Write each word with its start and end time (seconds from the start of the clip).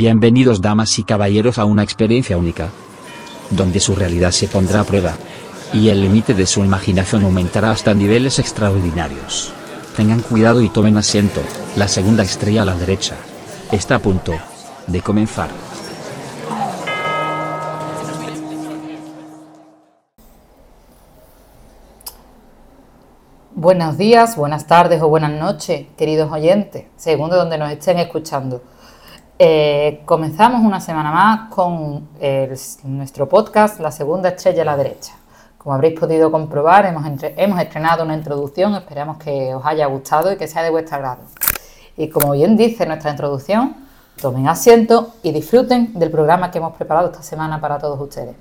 Bienvenidos 0.00 0.62
damas 0.62 0.98
y 0.98 1.04
caballeros 1.04 1.58
a 1.58 1.66
una 1.66 1.82
experiencia 1.82 2.38
única, 2.38 2.70
donde 3.50 3.80
su 3.80 3.94
realidad 3.94 4.30
se 4.30 4.48
pondrá 4.48 4.80
a 4.80 4.84
prueba, 4.84 5.12
y 5.74 5.90
el 5.90 6.00
límite 6.00 6.32
de 6.32 6.46
su 6.46 6.64
imaginación 6.64 7.24
aumentará 7.24 7.70
hasta 7.70 7.92
niveles 7.92 8.38
extraordinarios. 8.38 9.52
Tengan 9.98 10.20
cuidado 10.22 10.62
y 10.62 10.70
tomen 10.70 10.96
asiento, 10.96 11.42
la 11.76 11.86
segunda 11.86 12.22
estrella 12.22 12.62
a 12.62 12.64
la 12.64 12.76
derecha. 12.76 13.14
Está 13.70 13.96
a 13.96 13.98
punto 13.98 14.32
de 14.86 15.02
comenzar. 15.02 15.50
Buenos 23.54 23.98
días, 23.98 24.34
buenas 24.34 24.66
tardes 24.66 25.02
o 25.02 25.08
buenas 25.08 25.32
noches, 25.32 25.88
queridos 25.98 26.32
oyentes, 26.32 26.86
según 26.96 27.28
de 27.28 27.36
donde 27.36 27.58
nos 27.58 27.70
estén 27.70 27.98
escuchando. 27.98 28.62
Eh, 29.42 30.02
comenzamos 30.04 30.60
una 30.60 30.82
semana 30.82 31.10
más 31.10 31.48
con 31.48 32.10
nuestro 32.84 33.26
podcast 33.26 33.80
La 33.80 33.90
Segunda 33.90 34.28
Estrella 34.28 34.60
a 34.60 34.64
la 34.66 34.76
Derecha. 34.76 35.14
Como 35.56 35.74
habréis 35.74 35.98
podido 35.98 36.30
comprobar, 36.30 36.84
hemos, 36.84 37.06
hemos 37.22 37.58
estrenado 37.58 38.04
una 38.04 38.12
introducción, 38.12 38.74
esperamos 38.74 39.16
que 39.16 39.54
os 39.54 39.64
haya 39.64 39.86
gustado 39.86 40.30
y 40.30 40.36
que 40.36 40.46
sea 40.46 40.62
de 40.62 40.68
vuestro 40.68 40.96
agrado. 40.96 41.22
Y 41.96 42.10
como 42.10 42.32
bien 42.32 42.54
dice 42.58 42.84
nuestra 42.84 43.12
introducción, 43.12 43.76
tomen 44.20 44.46
asiento 44.46 45.14
y 45.22 45.32
disfruten 45.32 45.98
del 45.98 46.10
programa 46.10 46.50
que 46.50 46.58
hemos 46.58 46.74
preparado 46.74 47.06
esta 47.06 47.22
semana 47.22 47.62
para 47.62 47.78
todos 47.78 47.98
ustedes. 47.98 48.36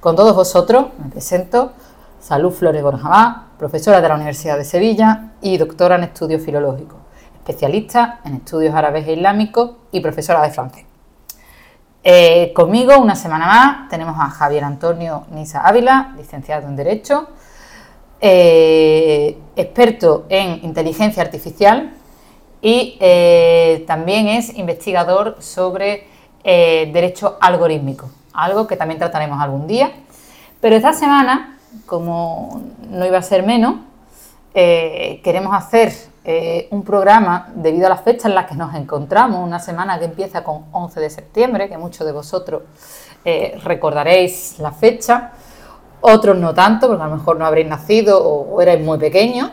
Con 0.00 0.16
todos 0.16 0.36
vosotros 0.36 0.88
me 1.02 1.08
presento 1.08 1.72
Salud 2.20 2.52
Flores 2.52 2.82
Borjamá, 2.82 3.52
profesora 3.58 4.02
de 4.02 4.08
la 4.10 4.16
Universidad 4.16 4.58
de 4.58 4.66
Sevilla 4.66 5.30
y 5.40 5.56
doctora 5.56 5.96
en 5.96 6.04
estudios 6.04 6.42
filológicos, 6.42 6.98
especialista 7.46 8.18
en 8.24 8.34
estudios 8.34 8.74
árabes 8.74 9.06
e 9.06 9.12
islámicos 9.12 9.70
y 9.92 10.00
profesora 10.00 10.42
de 10.42 10.50
francés. 10.50 10.84
Eh, 12.02 12.52
conmigo, 12.52 12.98
una 12.98 13.14
semana 13.14 13.46
más, 13.46 13.88
tenemos 13.88 14.16
a 14.18 14.30
Javier 14.30 14.64
Antonio 14.64 15.26
Nisa 15.30 15.60
Ávila, 15.60 16.12
licenciado 16.16 16.66
en 16.66 16.74
Derecho, 16.74 17.28
eh, 18.20 19.38
experto 19.54 20.26
en 20.28 20.64
inteligencia 20.64 21.22
artificial 21.22 21.92
y 22.60 22.96
eh, 23.00 23.84
también 23.86 24.26
es 24.26 24.56
investigador 24.56 25.36
sobre 25.40 26.08
derecho 26.44 27.38
algorítmico, 27.40 28.08
algo 28.32 28.68
que 28.68 28.76
también 28.76 29.00
trataremos 29.00 29.40
algún 29.40 29.66
día. 29.66 29.90
Pero 30.60 30.76
esta 30.76 30.92
semana 30.92 31.58
como 31.86 32.62
no 32.88 33.04
iba 33.04 33.18
a 33.18 33.22
ser 33.22 33.42
menos, 33.42 33.80
queremos 34.54 35.52
hacer 35.52 35.92
eh, 36.28 36.66
un 36.72 36.82
programa 36.82 37.52
debido 37.54 37.86
a 37.86 37.88
las 37.88 38.00
fechas 38.00 38.24
en 38.24 38.34
las 38.34 38.46
que 38.46 38.56
nos 38.56 38.74
encontramos, 38.74 39.38
una 39.46 39.60
semana 39.60 39.96
que 39.96 40.06
empieza 40.06 40.42
con 40.42 40.64
11 40.72 40.98
de 40.98 41.08
septiembre, 41.08 41.68
que 41.68 41.78
muchos 41.78 42.04
de 42.04 42.10
vosotros 42.10 42.62
eh, 43.24 43.56
recordaréis 43.62 44.58
la 44.58 44.72
fecha, 44.72 45.30
otros 46.00 46.36
no 46.36 46.52
tanto, 46.52 46.88
porque 46.88 47.04
a 47.04 47.06
lo 47.06 47.14
mejor 47.14 47.38
no 47.38 47.46
habréis 47.46 47.68
nacido 47.68 48.20
o, 48.20 48.60
erais 48.60 48.84
muy 48.84 48.98
pequeños, 48.98 49.52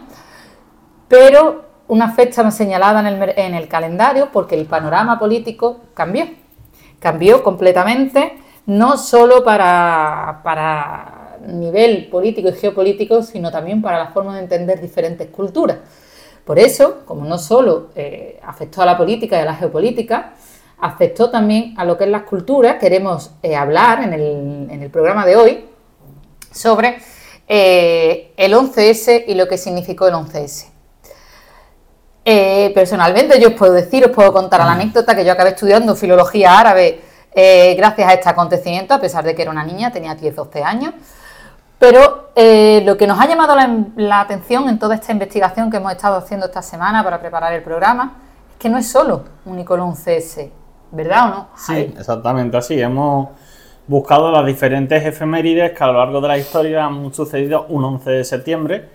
pero 1.07 1.65
una 1.89 2.11
fecha 2.13 2.49
señalada 2.49 3.01
en 3.01 3.05
el, 3.05 3.33
en 3.37 3.53
el 3.53 3.67
calendario 3.67 4.29
porque 4.33 4.55
el 4.55 4.65
panorama 4.65 5.19
político 5.19 5.81
cambió, 5.93 6.25
cambió 6.97 7.43
completamente, 7.43 8.39
no 8.65 8.97
solo 8.97 9.43
para, 9.43 10.41
para 10.43 11.37
nivel 11.45 12.07
político 12.09 12.49
y 12.49 12.53
geopolítico, 12.53 13.21
sino 13.21 13.51
también 13.51 13.79
para 13.79 13.99
la 13.99 14.07
forma 14.07 14.33
de 14.35 14.41
entender 14.41 14.81
diferentes 14.81 15.27
culturas. 15.27 15.77
Por 16.45 16.59
eso, 16.59 17.03
como 17.05 17.25
no 17.25 17.37
solo 17.37 17.89
eh, 17.95 18.39
afectó 18.43 18.81
a 18.81 18.85
la 18.85 18.97
política 18.97 19.37
y 19.37 19.41
a 19.41 19.45
la 19.45 19.55
geopolítica, 19.55 20.33
afectó 20.79 21.29
también 21.29 21.73
a 21.77 21.85
lo 21.85 21.97
que 21.97 22.03
es 22.03 22.09
las 22.09 22.23
culturas. 22.23 22.75
Queremos 22.79 23.31
eh, 23.41 23.55
hablar 23.55 24.03
en 24.03 24.13
el, 24.13 24.89
programa 24.89 25.25
de 25.25 25.37
hoy 25.37 25.65
sobre 26.51 26.97
eh, 27.47 28.33
el 28.35 28.53
11S 28.53 29.23
y 29.27 29.35
lo 29.35 29.47
que 29.47 29.57
significó 29.57 30.07
el 30.07 30.15
11S. 30.15 30.65
personalmente 32.73 33.39
yo 33.39 33.49
os 33.49 33.53
puedo 33.53 33.73
decir, 33.73 34.03
os 34.05 34.11
puedo 34.11 34.33
contar 34.33 34.59
la 34.59 34.73
anécdota 34.73 35.15
que 35.15 35.23
yo 35.23 35.31
acabé 35.31 35.51
estudiando 35.51 35.95
filología 35.95 36.59
árabe 36.59 36.99
gracias 37.33 38.07
a 38.07 38.13
este 38.13 38.29
acontecimiento, 38.29 38.93
a 38.93 38.99
pesar 38.99 39.23
de 39.23 39.33
que 39.33 39.41
era 39.41 39.49
una 39.51 39.63
niña, 39.63 39.91
tenía 39.91 40.15
10-12 40.15 40.61
años. 40.61 40.93
Pero 41.83 42.29
eh, 42.33 42.81
lo 42.85 42.95
que 42.95 43.05
nos 43.05 43.19
ha 43.19 43.27
llamado 43.27 43.57
la, 43.97 44.21
atención 44.21 44.69
en 44.69 44.79
toda 44.79 44.95
esta 44.95 45.11
investigación 45.11 45.69
que 45.69 45.75
hemos 45.75 45.91
estado 45.91 46.15
haciendo 46.15 46.45
esta 46.45 46.61
semana 46.61 47.03
para 47.03 47.19
preparar 47.19 47.51
el 47.51 47.61
programa 47.61 48.13
es 48.51 48.55
que 48.57 48.69
no 48.69 48.77
es 48.77 48.89
solo 48.89 49.25
un 49.43 49.59
icono 49.59 49.93
CS, 49.93 50.47
¿verdad 50.93 51.25
o 51.25 51.27
no? 51.27 51.47
Sí, 51.57 51.93
exactamente 51.97 52.55
así. 52.55 52.79
Hemos 52.79 53.31
buscado 53.85 54.31
las 54.31 54.45
diferentes 54.45 55.05
efemérides 55.05 55.77
que 55.77 55.83
a 55.83 55.87
lo 55.87 55.99
largo 55.99 56.21
de 56.21 56.27
la 56.29 56.37
historia 56.37 56.85
han 56.85 57.13
sucedido 57.13 57.65
un 57.67 57.83
11 57.83 58.11
de 58.11 58.23
septiembre. 58.23 58.89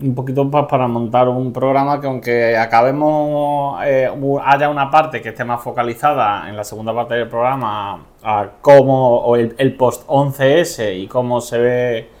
Un 0.00 0.14
poquito 0.14 0.48
para 0.48 0.86
montar 0.86 1.28
un 1.28 1.52
programa 1.52 2.00
que 2.00 2.06
aunque 2.06 2.56
acabemos, 2.56 3.80
eh, 3.84 4.08
haya 4.44 4.68
una 4.68 4.88
parte 4.92 5.20
que 5.20 5.30
esté 5.30 5.44
más 5.44 5.60
focalizada 5.60 6.48
en 6.48 6.56
la 6.56 6.62
segunda 6.62 6.94
parte 6.94 7.14
del 7.14 7.26
programa 7.26 8.00
a 8.22 8.46
cómo, 8.60 9.18
o 9.18 9.34
el, 9.34 9.76
post 9.76 10.06
11S 10.06 10.96
y 10.96 11.08
cómo 11.08 11.40
se 11.40 11.58
ve 11.58 12.11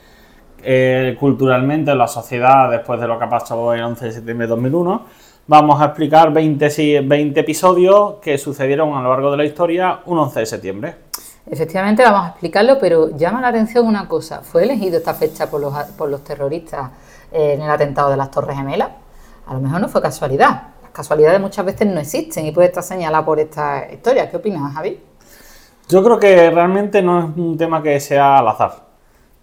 eh, 0.62 1.16
culturalmente 1.18 1.90
en 1.90 1.98
la 1.98 2.08
sociedad 2.08 2.70
después 2.70 3.00
de 3.00 3.06
lo 3.06 3.18
que 3.18 3.24
ha 3.24 3.28
pasado 3.28 3.74
el 3.74 3.82
11 3.82 4.04
de 4.04 4.12
septiembre 4.12 4.46
de 4.46 4.50
2001, 4.50 5.02
vamos 5.46 5.80
a 5.80 5.86
explicar 5.86 6.32
20, 6.32 7.00
20 7.02 7.40
episodios 7.40 8.14
que 8.22 8.38
sucedieron 8.38 8.94
a 8.94 9.02
lo 9.02 9.10
largo 9.10 9.30
de 9.30 9.36
la 9.36 9.44
historia 9.44 10.00
un 10.06 10.18
11 10.18 10.40
de 10.40 10.46
septiembre. 10.46 10.94
Efectivamente, 11.50 12.04
vamos 12.04 12.26
a 12.26 12.28
explicarlo, 12.28 12.78
pero 12.78 13.16
llama 13.16 13.40
la 13.40 13.48
atención 13.48 13.86
una 13.86 14.06
cosa. 14.06 14.42
¿Fue 14.42 14.62
elegido 14.62 14.98
esta 14.98 15.14
fecha 15.14 15.50
por 15.50 15.60
los, 15.60 15.74
por 15.98 16.08
los 16.08 16.22
terroristas 16.22 16.90
eh, 17.32 17.54
en 17.54 17.62
el 17.62 17.70
atentado 17.70 18.10
de 18.10 18.16
las 18.16 18.30
Torres 18.30 18.56
Gemelas? 18.56 18.90
A 19.46 19.54
lo 19.54 19.60
mejor 19.60 19.80
no 19.80 19.88
fue 19.88 20.00
casualidad. 20.00 20.68
Las 20.82 20.92
casualidades 20.92 21.40
muchas 21.40 21.64
veces 21.66 21.88
no 21.88 21.98
existen 21.98 22.46
y 22.46 22.52
puede 22.52 22.68
estar 22.68 22.84
señalada 22.84 23.24
por 23.24 23.40
esta 23.40 23.88
historia. 23.92 24.30
¿Qué 24.30 24.36
opinas, 24.36 24.72
Javi? 24.72 25.02
Yo 25.88 26.02
creo 26.04 26.18
que 26.18 26.50
realmente 26.50 27.02
no 27.02 27.18
es 27.18 27.24
un 27.36 27.58
tema 27.58 27.82
que 27.82 27.98
sea 27.98 28.38
al 28.38 28.48
azar. 28.48 28.91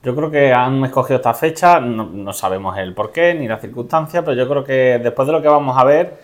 Yo 0.01 0.15
creo 0.15 0.31
que 0.31 0.53
han 0.53 0.85
escogido 0.85 1.17
esta 1.17 1.33
fecha, 1.33 1.81
no, 1.81 2.31
sabemos 2.31 2.77
el 2.77 2.93
por 2.93 3.11
qué 3.11 3.33
ni 3.33 3.49
las 3.49 3.59
circunstancias, 3.59 4.23
pero 4.23 4.37
yo 4.37 4.47
creo 4.47 4.63
que 4.63 4.99
después 5.03 5.25
de 5.27 5.33
lo 5.33 5.41
que 5.41 5.49
vamos 5.49 5.77
a 5.77 5.83
ver, 5.83 6.19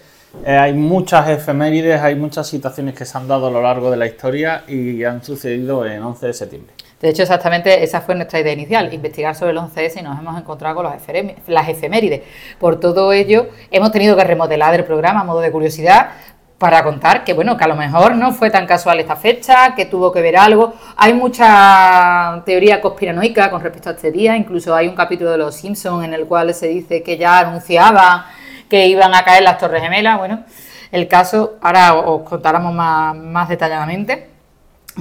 eh, 0.45 0.55
hay 0.55 0.73
muchas 0.73 1.27
efemérides, 1.27 1.99
hay 1.99 2.15
muchas 2.15 2.47
situaciones 2.47 2.95
que 2.95 3.03
se 3.03 3.17
han 3.17 3.27
dado 3.27 3.47
a 3.47 3.51
lo 3.51 3.61
largo 3.61 3.91
de 3.91 3.97
la 3.97 4.05
historia 4.05 4.63
y 4.65 5.03
han 5.03 5.21
sucedido 5.21 5.85
en 5.85 6.01
11 6.01 6.27
de 6.27 6.33
septiembre. 6.33 6.73
De 7.01 7.09
hecho, 7.09 7.23
exactamente 7.23 7.83
esa 7.83 7.99
fue 7.99 8.15
nuestra 8.15 8.39
idea 8.39 8.53
inicial, 8.53 8.93
investigar 8.93 9.35
sobre 9.35 9.51
el 9.51 9.57
11S 9.57 9.99
y 9.99 10.01
nos 10.01 10.17
hemos 10.17 10.39
encontrado 10.39 10.75
con 10.75 10.85
las 10.85 11.69
efemérides. 11.69 12.21
Por 12.57 12.79
todo 12.79 13.11
ello, 13.11 13.49
hemos 13.69 13.91
tenido 13.91 14.15
que 14.15 14.23
remodelar 14.23 14.73
el 14.73 14.85
programa 14.85 15.19
a 15.19 15.23
modo 15.25 15.41
de 15.41 15.51
curiosidad 15.51 16.11
para 16.57 16.83
contar 16.83 17.23
que 17.23 17.33
bueno, 17.33 17.57
que 17.57 17.63
a 17.63 17.67
lo 17.67 17.75
mejor 17.75 18.15
no 18.15 18.31
fue 18.31 18.49
tan 18.49 18.65
casual 18.65 18.99
esta 18.99 19.15
fecha, 19.15 19.75
que 19.75 19.85
tuvo 19.85 20.11
que 20.11 20.21
ver 20.21 20.37
algo. 20.37 20.73
Hay 20.95 21.13
mucha 21.13 22.41
teoría 22.45 22.81
conspiranoica 22.81 23.49
con 23.49 23.61
respecto 23.61 23.89
a 23.89 23.93
este 23.93 24.11
día, 24.11 24.37
incluso 24.37 24.73
hay 24.73 24.87
un 24.87 24.95
capítulo 24.95 25.31
de 25.31 25.37
Los 25.37 25.55
Simpsons 25.55 26.05
en 26.05 26.13
el 26.13 26.25
cual 26.25 26.53
se 26.53 26.67
dice 26.67 27.03
que 27.03 27.17
ya 27.17 27.39
anunciaba 27.39 28.27
que 28.69 28.87
iban 28.87 29.13
a 29.13 29.23
caer 29.23 29.43
las 29.43 29.57
Torres 29.57 29.81
Gemelas. 29.81 30.17
Bueno, 30.17 30.43
el 30.91 31.07
caso, 31.07 31.55
ahora 31.61 31.95
os 31.95 32.21
contáramos 32.23 32.73
más, 32.73 33.15
más 33.15 33.49
detalladamente. 33.49 34.29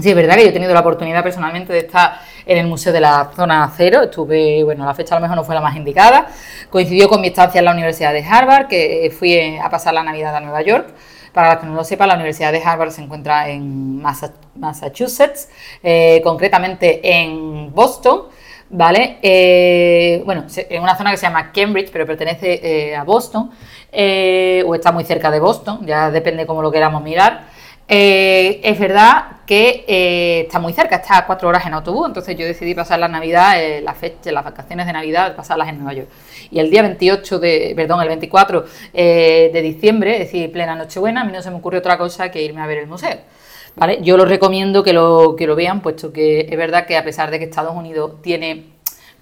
Sí, 0.03 0.11
es 0.11 0.17
verdad 0.17 0.35
que 0.35 0.43
yo 0.43 0.49
he 0.49 0.53
tenido 0.53 0.75
la 0.75 0.81
oportunidad 0.81 1.23
personalmente 1.23 1.73
de 1.73 1.79
estar 1.79 2.19
en 2.45 2.59
el 2.59 2.67
Museo 2.67 2.93
de 2.93 3.01
la 3.01 3.31
Zona 3.37 3.73
Cero. 3.77 4.03
Estuve, 4.03 4.65
bueno, 4.65 4.85
la 4.85 4.93
fecha 4.93 5.15
a 5.15 5.19
lo 5.19 5.23
mejor 5.23 5.37
no 5.37 5.45
fue 5.45 5.55
la 5.55 5.61
más 5.61 5.77
indicada. 5.77 6.27
Coincidió 6.69 7.09
con 7.09 7.21
mi 7.21 7.29
estancia 7.29 7.61
en 7.61 7.67
la 7.67 7.71
Universidad 7.71 8.13
de 8.13 8.25
Harvard, 8.25 8.67
que 8.67 9.15
fui 9.17 9.57
a 9.57 9.71
pasar 9.71 9.95
la 9.95 10.03
Navidad 10.03 10.35
a 10.35 10.41
Nueva 10.41 10.63
York. 10.63 10.89
Para 11.35 11.55
los 11.55 11.59
que 11.59 11.67
no 11.67 11.75
lo 11.75 11.83
sepan, 11.83 12.09
la 12.09 12.15
Universidad 12.15 12.53
de 12.53 12.63
Harvard 12.63 12.93
se 12.93 13.03
encuentra 13.03 13.49
en 13.49 14.01
Massachusetts, 14.01 15.49
eh, 15.83 16.21
concretamente 16.23 17.01
en 17.03 17.75
Boston. 17.75 18.29
¿Vale? 18.71 19.19
Eh, 19.21 20.23
bueno, 20.25 20.47
en 20.57 20.83
una 20.83 20.97
zona 20.97 21.11
que 21.11 21.17
se 21.17 21.27
llama 21.27 21.53
Cambridge, 21.53 21.91
pero 21.93 22.07
pertenece 22.07 22.61
eh, 22.63 22.97
a 22.97 23.05
Boston, 23.05 23.51
o 23.51 24.75
está 24.75 24.91
muy 24.91 25.05
cerca 25.05 25.31
de 25.31 25.39
Boston, 25.39 25.85
ya 25.87 26.11
depende 26.11 26.47
cómo 26.47 26.63
lo 26.63 26.73
queramos 26.73 27.03
mirar. 27.03 27.54
Es 27.87 28.79
verdad 28.79 29.25
que 29.47 30.43
está 30.47 30.59
muy 30.59 30.73
cerca, 30.73 30.97
está 30.97 31.19
a 31.19 31.27
cuatro 31.27 31.49
horas 31.49 31.67
en 31.67 31.75
autobús, 31.75 32.07
entonces 32.09 32.37
yo 32.37 32.47
decidí 32.47 32.75
pasar 32.75 32.99
la 32.99 33.09
Navidad, 33.09 33.57
fecha, 33.95 34.33
las 34.33 34.45
vacaciones 34.45 34.87
de 34.87 34.93
Navidad, 34.93 35.37
pasarlas 35.37 35.69
en 35.69 35.77
Nueva 35.77 35.93
York 35.93 36.09
y 36.51 36.61
el 36.61 36.71
día 36.71 36.83
28 36.83 37.39
de, 37.39 37.73
perdón, 37.75 38.01
el 38.03 38.09
24 38.09 38.65
eh, 38.93 39.51
de 39.53 39.63
diciembre, 39.63 40.13
es 40.13 40.19
decir, 40.21 40.53
plena 40.53 40.75
Nochebuena, 40.77 41.23
a 41.23 41.25
mí 41.25 41.33
no 41.33 41.43
se 41.43 41.51
me 41.51 41.57
ocurre 41.57 41.79
otra 41.79 41.99
cosa 41.99 42.31
que 42.31 42.43
irme 42.43 42.61
a 42.61 42.67
ver 42.67 42.79
el 42.79 42.87
museo. 42.87 43.19
Yo 44.03 44.17
lo 44.17 44.25
recomiendo 44.25 44.85
que 44.85 44.93
lo, 44.93 45.35
que 45.37 45.49
lo 45.49 45.57
vean, 45.57 45.81
puesto 45.81 46.13
que 46.13 46.47
es 46.49 46.57
verdad 46.57 46.87
que 46.87 46.97
a 46.97 47.03
pesar 47.03 47.33
de 47.33 47.41
que 47.41 47.47
Estados 47.47 47.75
Unidos 47.75 48.23
tiene 48.23 48.67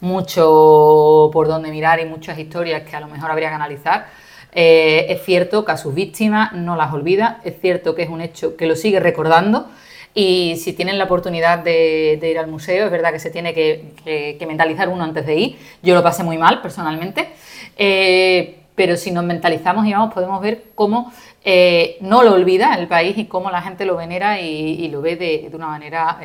mucho 0.01 1.31
por 1.33 1.49
donde 1.49 1.71
mirar 1.71 2.01
y 2.01 2.05
muchas 2.05 2.39
historias 2.39 2.83
que 2.83 2.95
a 2.95 3.01
lo 3.01 3.09
mejor 3.09 3.31
habría 3.31 3.49
que 3.49 3.55
analizar, 3.55 4.09
Eh, 4.55 5.07
es 5.09 5.23
cierto 5.25 5.65
que 5.65 5.73
a 5.73 5.77
sus 5.79 5.95
víctimas 5.95 6.53
no 6.53 6.77
las 6.77 6.93
olvida, 6.93 7.41
es 7.43 7.59
cierto 7.61 7.95
que 7.95 8.03
es 8.03 8.11
un 8.11 8.21
hecho 8.21 8.57
que 8.57 8.67
lo 8.67 8.77
sigue 8.77 9.01
recordando 9.01 9.71
y 10.15 10.57
si 10.57 10.75
tienen 10.75 10.99
la 10.99 11.05
oportunidad 11.05 11.61
de, 11.61 12.19
ir 12.23 12.39
al 12.39 12.49
museo, 12.49 12.85
es 12.85 12.93
verdad 12.93 13.13
que 13.13 13.19
se 13.19 13.31
tiene 13.31 13.55
que, 13.55 14.37
mentalizar 14.47 14.91
uno 14.91 15.05
antes 15.05 15.25
de 15.25 15.35
ir. 15.37 15.59
Yo 15.83 15.95
lo 15.95 16.03
pasé 16.03 16.23
muy 16.23 16.37
mal 16.37 16.61
personalmente, 16.61 17.31
eh, 17.79 18.59
pero 18.75 18.97
si 18.97 19.11
nos 19.11 19.25
mentalizamos 19.25 19.87
y 19.87 19.93
vamos, 19.93 20.13
podemos 20.13 20.43
ver 20.43 20.65
cómo 20.75 21.11
eh, 21.45 21.97
no 22.03 22.23
lo 22.23 22.35
olvida 22.35 22.75
el 22.75 22.89
país 22.89 23.17
y 23.17 23.25
cómo 23.25 23.51
la 23.51 23.63
gente 23.63 23.87
lo 23.87 23.97
venera 23.97 24.39
y, 24.39 24.87
lo 24.89 25.01
ve 25.01 25.17
de, 25.17 25.51
una 25.55 25.69
manera 25.69 26.19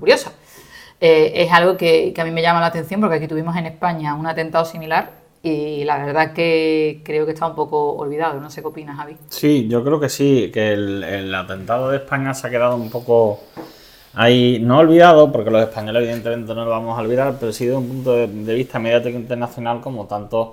curiosa. 0.00 0.32
es 0.98 1.52
algo 1.52 1.76
que, 1.76 2.14
que 2.14 2.20
a 2.22 2.24
mí 2.24 2.30
me 2.30 2.40
llama 2.40 2.60
la 2.60 2.68
atención 2.68 3.02
porque 3.02 3.16
aquí 3.16 3.28
tuvimos 3.28 3.54
en 3.56 3.66
España 3.66 4.14
un 4.14 4.26
atentado 4.26 4.64
similar 4.64 5.25
y 5.42 5.84
la 5.84 6.04
verdad 6.04 6.32
que 6.32 7.02
creo 7.04 7.24
que 7.24 7.32
está 7.32 7.46
un 7.46 7.54
poco 7.54 7.92
olvidado. 7.92 8.40
No 8.40 8.50
sé 8.50 8.62
qué 8.62 8.68
opinas, 8.68 8.96
Javi. 8.96 9.16
Sí, 9.28 9.68
yo 9.68 9.84
creo 9.84 10.00
que 10.00 10.08
sí, 10.08 10.50
que 10.52 10.72
el, 10.72 11.34
atentado 11.34 11.90
de 11.90 11.98
España 11.98 12.34
se 12.34 12.46
ha 12.46 12.50
quedado 12.50 12.76
un 12.76 12.90
poco 12.90 13.40
ahí, 14.14 14.58
no 14.60 14.78
olvidado, 14.78 15.30
porque 15.30 15.50
los 15.50 15.62
españoles 15.62 16.02
evidentemente 16.02 16.54
no 16.54 16.64
lo 16.64 16.70
vamos 16.70 16.98
a 16.98 17.02
olvidar, 17.02 17.36
pero 17.38 17.52
sí 17.52 17.66
de 17.66 17.76
un 17.76 17.86
punto 17.86 18.12
de, 18.12 18.26
vista 18.54 18.78
mediático 18.78 19.16
internacional 19.16 19.80
como 19.80 20.06
tantos 20.06 20.48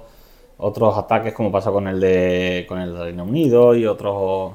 otros 0.55 0.95
ataques 0.97 1.33
como 1.33 1.51
pasa 1.51 1.71
con 1.71 1.87
el 1.87 1.99
de 1.99 2.65
con 2.69 2.79
el 2.79 2.97
Reino 2.97 3.23
Unido 3.23 3.75
y 3.75 3.87
otros 3.87 4.53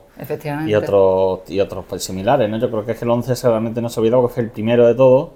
y 0.66 0.74
otros 0.74 1.40
y 1.48 1.60
otros 1.60 1.84
pues, 1.88 2.04
similares, 2.04 2.48
¿no? 2.48 2.58
Yo 2.58 2.70
creo 2.70 2.86
que 2.86 2.92
es 2.92 2.98
que 2.98 3.04
el 3.04 3.10
11 3.10 3.34
realmente 3.48 3.82
no 3.82 3.88
se 3.88 3.98
olvidado 3.98 4.22
porque 4.22 4.34
fue 4.34 4.42
el 4.44 4.50
primero 4.50 4.86
de 4.86 4.94
todos 4.94 5.30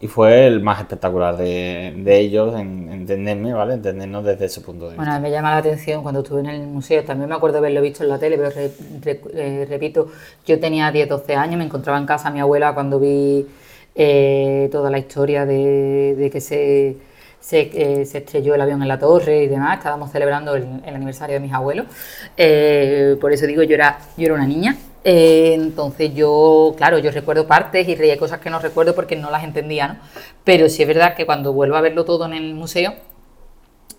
y 0.00 0.08
fue 0.08 0.46
el 0.46 0.60
más 0.62 0.80
espectacular 0.80 1.36
de, 1.36 1.94
de 1.96 2.18
ellos 2.18 2.58
en 2.58 2.90
entenderme, 2.90 3.52
¿vale? 3.52 3.74
Entendernos 3.74 4.24
desde 4.24 4.46
ese 4.46 4.60
punto 4.62 4.88
de 4.88 4.96
vista. 4.96 5.04
Bueno, 5.04 5.20
me 5.20 5.30
llama 5.30 5.50
la 5.50 5.58
atención 5.58 6.02
cuando 6.02 6.20
estuve 6.20 6.40
en 6.40 6.46
el 6.46 6.66
museo, 6.66 7.04
también 7.04 7.28
me 7.28 7.34
acuerdo 7.34 7.58
haberlo 7.58 7.82
visto 7.82 8.02
en 8.02 8.08
la 8.08 8.18
tele, 8.18 8.38
pero 8.38 8.50
eh, 9.34 9.66
repito, 9.68 10.08
yo 10.46 10.58
tenía 10.58 10.90
10, 10.90 11.08
12 11.08 11.34
años, 11.36 11.58
me 11.58 11.64
encontraba 11.64 11.98
en 11.98 12.06
casa 12.06 12.30
mi 12.30 12.40
abuela 12.40 12.72
cuando 12.74 12.98
vi 12.98 13.46
eh, 13.94 14.68
toda 14.72 14.90
la 14.90 14.98
historia 14.98 15.44
de, 15.46 16.14
de 16.16 16.30
que 16.30 16.40
se, 16.40 16.96
se, 17.40 17.70
eh, 17.72 18.06
se, 18.06 18.18
estrelló 18.18 18.54
el 18.54 18.60
avión 18.60 18.82
en 18.82 18.88
la 18.88 18.98
torre 18.98 19.44
y 19.44 19.48
demás, 19.48 19.78
estábamos 19.78 20.12
celebrando 20.12 20.54
el, 20.54 20.82
aniversario 20.86 21.34
de 21.34 21.40
mis 21.40 21.52
abuelos, 21.52 21.86
por 23.20 23.32
eso 23.32 23.46
digo, 23.46 23.62
yo 23.62 23.74
era, 23.74 23.98
yo 24.16 24.26
era 24.26 24.34
una 24.34 24.46
niña 24.46 24.76
eh, 25.04 25.54
entonces 25.54 26.14
yo, 26.14 26.74
claro, 26.76 26.98
yo 26.98 27.10
recuerdo 27.10 27.46
partes 27.46 27.88
y 27.88 27.94
reía 27.94 28.18
cosas 28.18 28.40
que 28.40 28.50
no 28.50 28.58
recuerdo 28.58 28.94
porque 28.94 29.16
no 29.16 29.30
las 29.30 29.44
entendía, 29.44 29.88
¿no? 29.88 29.96
Pero 30.44 30.68
sí 30.68 30.82
es 30.82 30.88
verdad 30.88 31.14
que 31.14 31.24
cuando 31.26 31.52
vuelvo 31.52 31.76
a 31.76 31.80
verlo 31.80 32.04
todo 32.04 32.26
en 32.26 32.34
el 32.34 32.54
museo, 32.54 32.94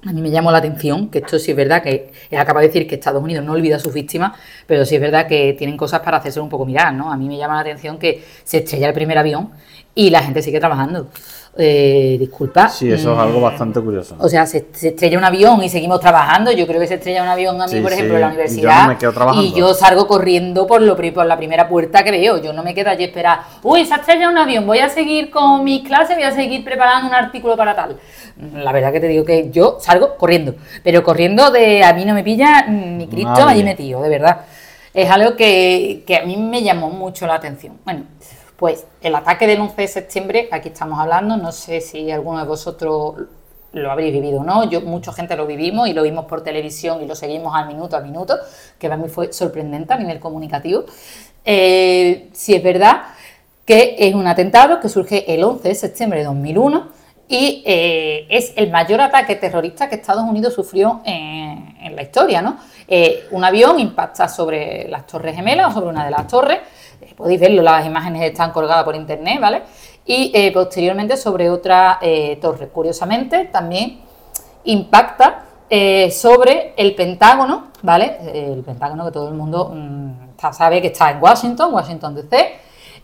a 0.04 0.14
mí 0.14 0.22
me 0.22 0.32
llamó 0.32 0.52
la 0.52 0.58
atención 0.60 1.10
que 1.10 1.20
esto 1.20 1.38
sí 1.38 1.52
es 1.52 1.58
verdad 1.58 1.84
que 1.84 2.12
él 2.30 2.40
acaba 2.40 2.62
de 2.62 2.68
decir 2.68 2.88
que 2.88 2.96
Estados 2.96 3.22
Unidos 3.22 3.46
no 3.46 3.54
olvida 3.54 3.76
a 3.76 3.80
sus 3.80 3.94
víctimas, 3.94 4.34
pero 4.66 4.84
sí 4.86 4.96
es 4.96 5.02
verdad 5.02 5.28
que 5.28 5.54
tienen 5.54 5.78
cosas 5.78 6.02
para 6.02 6.18
hacerse 6.18 6.40
un 6.40 6.50
poco 6.50 6.66
mirar, 6.66 6.94
¿no? 6.94 7.12
A 7.12 7.18
mí 7.18 7.28
me 7.28 7.38
llama 7.38 7.56
la 7.56 7.62
atención 7.62 8.00
que 8.00 8.24
se 8.44 8.58
estrella 8.60 8.88
el 8.88 8.94
primer 8.94 9.18
avión 9.18 9.52
y 9.94 10.10
la 10.10 10.24
gente 10.24 10.42
sigue 10.42 10.60
trabajando. 10.60 11.10
Eh, 11.58 12.16
disculpa. 12.18 12.70
Sí, 12.70 12.90
eso 12.90 13.12
es 13.12 13.20
algo 13.20 13.40
mm, 13.40 13.44
bastante 13.44 13.82
curioso. 13.82 14.16
O 14.20 14.30
sea, 14.30 14.46
se, 14.46 14.68
estrella 14.82 15.18
un 15.18 15.26
avión 15.26 15.62
y 15.62 15.68
seguimos 15.68 16.00
trabajando. 16.00 16.52
Yo 16.52 16.66
creo 16.66 16.80
que 16.80 16.88
se 16.88 16.94
estrella 16.94 17.24
un 17.24 17.28
avión 17.28 17.62
a 17.62 17.68
mí, 17.68 17.82
por 17.82 17.92
ejemplo, 17.92 18.16
en 18.16 18.22
la 18.22 18.28
universidad. 18.28 18.98
y 19.36 19.54
yo 19.54 19.74
salgo 19.74 20.08
corriendo 20.08 20.66
por, 20.66 20.82
lo, 20.82 20.96
por 20.96 21.26
la 21.26 21.38
primera 21.38 21.68
puerta 21.68 22.04
que 22.04 22.12
veo. 22.12 22.42
Yo 22.42 22.54
no 22.54 22.64
me 22.64 22.74
quedo 22.74 22.90
allí 22.90 23.04
a 23.04 23.08
esperar. 23.08 23.40
Uy, 23.64 23.86
se 23.86 23.96
estrella 23.96 24.30
un 24.30 24.38
avión. 24.38 24.66
Voy 24.66 24.80
a 24.80 24.88
seguir 24.88 25.30
con 25.30 25.64
mis 25.66 25.86
clases, 25.86 26.16
voy 26.16 26.24
a 26.26 26.32
seguir 26.32 26.64
preparando 26.64 27.10
un 27.10 27.16
artículo 27.16 27.58
para 27.58 27.76
tal. 27.76 27.98
La 28.56 28.72
verdad 28.72 28.94
que 28.94 29.02
te 29.02 29.08
digo 29.08 29.26
que 29.26 29.50
yo 29.52 29.78
salgo 29.82 30.16
corriendo. 30.16 30.56
Pero 30.84 31.04
corriendo 31.04 31.52
de 31.52 31.84
a 31.84 31.92
mí 31.94 32.06
no 32.06 32.14
me 32.14 32.24
pilla 32.24 32.66
ni 32.68 33.08
Cristo 33.08 33.46
allí 33.46 33.64
metido, 33.64 34.02
de 34.02 34.10
verdad. 34.10 34.42
Es 34.94 35.10
algo 35.10 35.36
que, 35.36 36.04
que 36.08 36.16
a 36.16 36.24
mí 36.24 36.38
me 36.38 36.64
llamó 36.64 36.90
mucho 36.90 37.28
la 37.28 37.36
atención. 37.36 37.78
Bueno. 37.84 38.04
Pues 38.62 38.86
el 39.02 39.16
ataque 39.16 39.48
del 39.48 39.60
11 39.60 39.82
de 39.82 39.88
septiembre, 39.88 40.48
aquí 40.52 40.68
estamos 40.68 41.00
hablando, 41.00 41.36
no 41.36 41.52
sé 41.52 41.82
si 41.82 42.12
alguno 42.12 42.38
de 42.38 42.46
vosotros 42.46 43.16
lo 43.74 43.92
habréis 43.92 44.14
vivido 44.14 44.42
o 44.42 44.44
no, 44.44 44.70
yo, 44.70 44.82
mucha 44.82 45.12
gente 45.14 45.36
lo 45.36 45.48
vivimos 45.48 45.88
y 45.88 45.94
lo 45.94 46.04
vimos 46.04 46.26
por 46.26 46.44
televisión 46.44 47.02
y 47.02 47.08
lo 47.08 47.16
seguimos 47.16 47.56
al 47.56 47.66
minuto 47.66 47.98
a 47.98 48.02
minuto, 48.02 48.38
que 48.78 48.88
para 48.88 49.02
mí 49.02 49.10
fue 49.10 49.34
sorprendente 49.34 49.96
a 49.96 49.98
nivel 49.98 50.20
comunicativo. 50.20 50.84
Eh, 51.44 52.30
si 52.34 52.54
es 52.54 52.62
verdad 52.62 53.02
que 53.66 53.96
es 53.98 54.14
un 54.14 54.28
atentado 54.28 54.80
que 54.80 54.90
surge 54.90 55.34
el 55.34 55.44
11 55.44 55.68
de 55.68 55.74
septiembre 55.74 56.20
de 56.20 56.26
2001 56.26 57.01
y 57.32 57.64
eh, 57.66 58.28
es 58.30 58.54
el 58.56 58.70
mayor 58.70 59.02
ataque 59.02 59.36
terrorista 59.38 59.90
que 59.90 59.96
Estados 59.96 60.24
Unidos 60.24 60.54
sufrió 60.54 61.02
en, 61.06 61.96
la 61.96 62.04
historia. 62.04 62.42
¿no? 62.42 62.58
Eh, 62.88 63.28
un 63.32 63.44
avión 63.44 63.80
impacta 63.80 64.28
sobre 64.28 64.88
las 64.88 65.08
Torres 65.08 65.36
Gemelas 65.36 65.72
o 65.72 65.74
sobre 65.74 65.90
una 65.90 66.06
de 66.06 66.12
las 66.12 66.28
torres, 66.28 66.60
podéis 67.16 67.40
verlo, 67.40 67.62
las 67.62 67.86
imágenes 67.86 68.24
están 68.24 68.52
colgadas 68.52 68.84
por 68.84 68.96
internet, 68.96 69.40
¿vale? 69.40 69.64
Y 70.06 70.32
eh, 70.34 70.52
posteriormente 70.52 71.18
sobre 71.18 71.50
otra 71.50 72.00
eh, 72.02 72.38
torre. 72.42 72.68
Curiosamente, 72.68 73.46
también 73.46 74.02
impacta 74.66 75.46
eh, 75.70 76.12
sobre 76.12 76.74
el 76.76 76.96
Pentágono, 76.96 77.68
¿vale? 77.82 78.18
El 78.34 78.64
Pentágono 78.64 79.06
que 79.06 79.12
todo 79.12 79.30
el 79.30 79.36
mundo 79.36 79.72
mm, 79.74 80.12
sabe 80.52 80.82
que 80.82 80.88
está 80.88 81.12
en 81.12 81.22
Washington, 81.22 81.74
Washington 81.74 82.16
DC, 82.16 82.60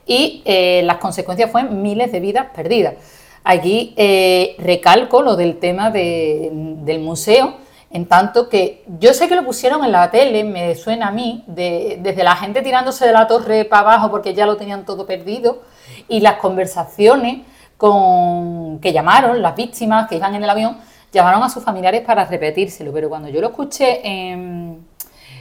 y 0.07 0.41
las 0.83 0.97
consecuencias 0.97 1.51
fueron 1.51 1.81
miles 1.81 2.12
de 2.12 2.19
vidas 2.21 2.47
perdidas. 2.56 2.94
Aquí 3.49 3.94
recalco 4.57 5.21
lo 5.21 5.38
del 5.38 5.57
tema 5.57 5.89
del 5.89 6.99
museo, 6.99 7.53
en 7.89 8.05
tanto 8.05 8.49
que 8.49 8.83
yo 8.99 9.13
sé 9.13 9.29
que 9.29 9.38
lo 9.38 9.45
pusieron 9.45 9.85
en 9.85 9.94
la 9.94 10.11
tele, 10.11 10.44
me 10.44 10.75
suena 10.75 11.07
a 11.07 11.11
mí, 11.11 11.45
desde 11.47 12.25
la 12.25 12.35
gente 12.35 12.61
tirándose 12.61 13.05
de 13.05 13.13
la 13.13 13.25
torre 13.25 13.63
para 13.63 13.83
abajo 13.83 14.11
porque 14.11 14.33
ya 14.33 14.45
lo 14.45 14.57
tenían 14.57 14.83
todo 14.83 15.05
perdido, 15.05 15.61
y 16.09 16.19
las 16.19 16.39
conversaciones 16.39 17.44
con 17.77 18.79
que 18.81 18.91
llamaron, 18.91 19.41
las 19.41 19.55
víctimas 19.55 20.09
que 20.09 20.17
iban 20.17 20.35
en 20.35 20.44
el 20.44 20.49
avión, 20.49 20.79
llamaron 21.13 21.41
a 21.41 21.47
sus 21.47 21.63
familiares 21.63 22.01
para 22.01 22.25
repetírselo. 22.25 22.91
Pero 22.91 23.07
cuando 23.07 23.29
yo 23.29 23.39
lo 23.39 23.47
escuché 23.47 24.05
en, 24.05 24.85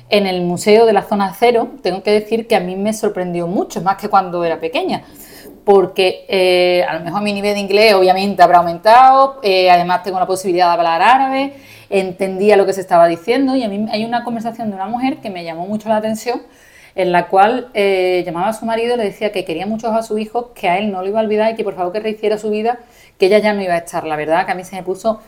el 0.08 0.42
Museo 0.42 0.86
de 0.86 0.92
la 0.92 1.02
Zona 1.02 1.34
Cero, 1.36 1.70
tengo 1.82 2.04
que 2.04 2.12
decir 2.12 2.46
que 2.46 2.54
a 2.54 2.60
mí 2.60 2.76
me 2.76 2.92
sorprendió 2.92 3.48
mucho, 3.48 3.82
más 3.82 3.96
que 3.96 4.08
cuando 4.08 4.44
era 4.44 4.60
pequeña 4.60 5.02
porque 5.66 6.24
eh, 6.28 6.84
a 6.88 6.94
lo 6.94 7.00
mejor 7.04 7.22
mi 7.22 7.32
nivel 7.32 7.54
de 7.54 7.58
inglés 7.58 7.92
obviamente 7.92 8.40
habrá 8.40 8.58
aumentado, 8.58 9.40
eh, 9.42 9.68
además 9.68 10.04
tengo 10.04 10.20
la 10.20 10.26
posibilidad 10.26 10.66
de 10.68 10.74
hablar 10.74 11.02
árabe, 11.02 11.54
entendía 11.90 12.56
lo 12.56 12.66
que 12.66 12.72
se 12.72 12.80
estaba 12.80 13.08
diciendo 13.08 13.56
y 13.56 13.64
a 13.64 13.68
mí 13.68 13.84
hay 13.90 14.04
una 14.04 14.22
conversación 14.22 14.70
de 14.70 14.76
una 14.76 14.86
mujer 14.86 15.16
que 15.16 15.28
me 15.28 15.42
llamó 15.42 15.66
mucho 15.66 15.88
la 15.88 15.96
atención 15.96 16.40
en 16.94 17.10
la 17.10 17.26
cual 17.26 17.70
eh, 17.74 18.22
llamaba 18.24 18.50
a 18.50 18.52
su 18.52 18.64
marido 18.64 18.94
y 18.94 18.98
le 18.98 19.02
decía 19.06 19.32
que 19.32 19.44
quería 19.44 19.66
mucho 19.66 19.88
a 19.88 20.04
su 20.04 20.18
hijo, 20.18 20.52
que 20.54 20.68
a 20.68 20.78
él 20.78 20.92
no 20.92 21.02
lo 21.02 21.08
iba 21.08 21.18
a 21.18 21.24
olvidar 21.24 21.52
y 21.52 21.56
que 21.56 21.64
por 21.64 21.74
favor 21.74 21.92
que 21.92 21.98
rehiciera 21.98 22.38
su 22.38 22.50
vida, 22.50 22.78
que 23.18 23.26
ella 23.26 23.38
ya 23.38 23.52
no 23.52 23.60
iba 23.60 23.74
a 23.74 23.78
estar. 23.78 24.06
La 24.06 24.14
verdad 24.14 24.46
que 24.46 24.52
a 24.52 24.54
mí 24.54 24.62
se 24.62 24.76
me 24.76 24.84
puso 24.84 25.20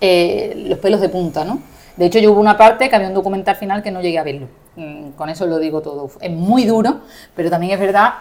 los 0.00 0.78
pelos 0.80 1.00
de 1.00 1.08
punta, 1.08 1.44
¿no? 1.44 1.62
De 1.96 2.06
hecho, 2.06 2.18
yo 2.18 2.32
hubo 2.32 2.40
una 2.40 2.56
parte 2.56 2.88
que 2.88 2.96
había 2.96 3.08
un 3.08 3.14
documental 3.14 3.54
final 3.54 3.82
que 3.82 3.92
no 3.92 4.00
llegué 4.00 4.18
a 4.18 4.24
verlo. 4.24 4.48
Mm, 4.74 5.10
con 5.10 5.28
eso 5.28 5.46
lo 5.46 5.58
digo 5.58 5.82
todo. 5.82 6.10
Es 6.20 6.30
muy 6.32 6.64
duro, 6.64 7.00
pero 7.36 7.48
también 7.48 7.74
es 7.74 7.80
verdad 7.80 8.14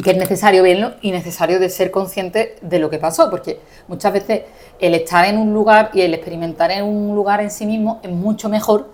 que 0.00 0.12
es 0.12 0.16
necesario 0.16 0.62
verlo 0.62 0.94
y 1.02 1.10
necesario 1.10 1.60
de 1.60 1.68
ser 1.68 1.90
consciente 1.90 2.56
de 2.62 2.78
lo 2.78 2.88
que 2.88 2.98
pasó, 2.98 3.28
porque 3.28 3.60
muchas 3.88 4.12
veces 4.12 4.42
el 4.78 4.94
estar 4.94 5.26
en 5.26 5.36
un 5.36 5.52
lugar 5.52 5.90
y 5.92 6.00
el 6.00 6.14
experimentar 6.14 6.70
en 6.70 6.84
un 6.84 7.14
lugar 7.14 7.42
en 7.42 7.50
sí 7.50 7.66
mismo 7.66 8.00
es 8.02 8.10
mucho 8.10 8.48
mejor 8.48 8.90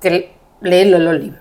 que 0.00 0.32
leerlo 0.60 0.96
en 0.96 1.04
los 1.04 1.14
libros. 1.14 1.40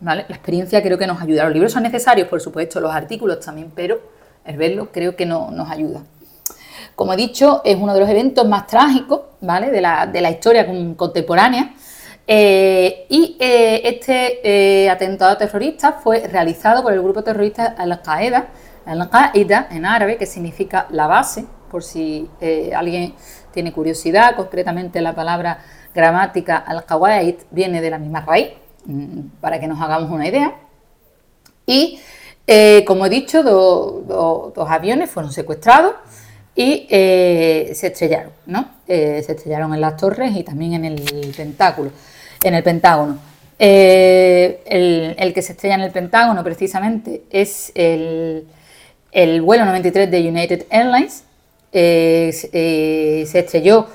¿vale? 0.00 0.26
La 0.28 0.34
experiencia 0.34 0.82
creo 0.82 0.98
que 0.98 1.06
nos 1.06 1.22
ayuda. 1.22 1.44
Los 1.44 1.54
libros 1.54 1.72
son 1.72 1.84
necesarios, 1.84 2.28
por 2.28 2.40
supuesto, 2.40 2.80
los 2.80 2.92
artículos 2.92 3.40
también, 3.40 3.72
pero 3.74 4.00
el 4.44 4.56
verlo 4.56 4.90
creo 4.92 5.16
que 5.16 5.24
no, 5.24 5.50
nos 5.50 5.70
ayuda. 5.70 6.02
Como 6.94 7.14
he 7.14 7.16
dicho, 7.16 7.62
es 7.64 7.76
uno 7.76 7.94
de 7.94 8.00
los 8.00 8.08
eventos 8.10 8.46
más 8.46 8.66
trágicos 8.66 9.22
¿vale? 9.40 9.70
de, 9.70 9.80
la, 9.80 10.06
de 10.06 10.20
la 10.20 10.30
historia 10.30 10.66
contemporánea. 10.96 11.74
Eh, 12.26 13.06
y 13.08 13.36
eh, 13.40 13.80
este 13.84 14.84
eh, 14.84 14.88
atentado 14.88 15.36
terrorista 15.36 15.94
fue 15.94 16.26
realizado 16.28 16.82
por 16.82 16.92
el 16.92 17.02
grupo 17.02 17.24
terrorista 17.24 17.74
Al-Qaeda, 17.76 18.48
Al-Qaeda 18.86 19.68
en 19.70 19.84
árabe, 19.84 20.16
que 20.16 20.26
significa 20.26 20.86
la 20.90 21.06
base, 21.06 21.44
por 21.70 21.82
si 21.82 22.28
alguien 22.74 23.14
tiene 23.52 23.72
curiosidad, 23.72 24.36
concretamente 24.36 25.00
la 25.00 25.14
palabra 25.14 25.58
gramática 25.94 26.56
Al-Qawaid 26.56 27.36
viene 27.50 27.80
de 27.80 27.90
la 27.90 27.98
misma 27.98 28.20
raíz, 28.20 28.50
mm, 28.86 29.40
para 29.40 29.58
que 29.58 29.66
nos 29.66 29.80
hagamos 29.80 30.10
una 30.10 30.26
idea. 30.26 30.54
Y, 31.66 32.00
como 32.86 33.06
he 33.06 33.10
dicho, 33.10 33.42
dos 33.42 34.70
aviones 34.70 35.10
fueron 35.10 35.32
secuestrados 35.32 35.94
y 36.54 36.86
se 36.90 37.86
estrellaron, 37.86 38.32
¿no? 38.46 38.68
se 38.86 39.18
estrellaron 39.18 39.72
en 39.72 39.80
las 39.80 39.96
torres 39.96 40.36
y 40.36 40.42
también 40.42 40.74
en 40.74 40.84
el 40.84 41.34
tentáculo 41.34 41.90
en 42.42 42.54
el 42.54 42.62
Pentágono. 42.62 43.18
Eh, 43.58 45.14
el, 45.18 45.34
que 45.34 45.42
se 45.42 45.52
estrella 45.52 45.74
en 45.74 45.82
el 45.82 45.90
Pentágono 45.90 46.42
precisamente 46.42 47.22
es 47.30 47.72
el, 47.74 48.46
vuelo 49.42 49.64
93 49.64 50.10
de 50.10 50.28
United 50.28 50.66
Airlines. 50.70 51.24
Eh, 51.72 52.34
eh, 52.52 53.24
se 53.26 53.38
estrelló 53.38 53.86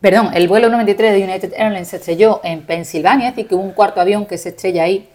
perdón, 0.00 0.30
el 0.34 0.48
vuelo 0.48 0.68
93 0.68 1.12
de 1.12 1.24
United 1.24 1.52
Airlines 1.56 1.88
se 1.88 1.96
estrelló 1.96 2.40
en 2.44 2.62
Pensilvania, 2.62 3.28
es 3.28 3.34
decir, 3.34 3.48
que 3.48 3.54
hubo 3.54 3.62
un 3.62 3.72
cuarto 3.72 4.00
avión 4.00 4.26
que 4.26 4.38
se 4.38 4.50
estrella 4.50 4.84
ahí, 4.84 5.08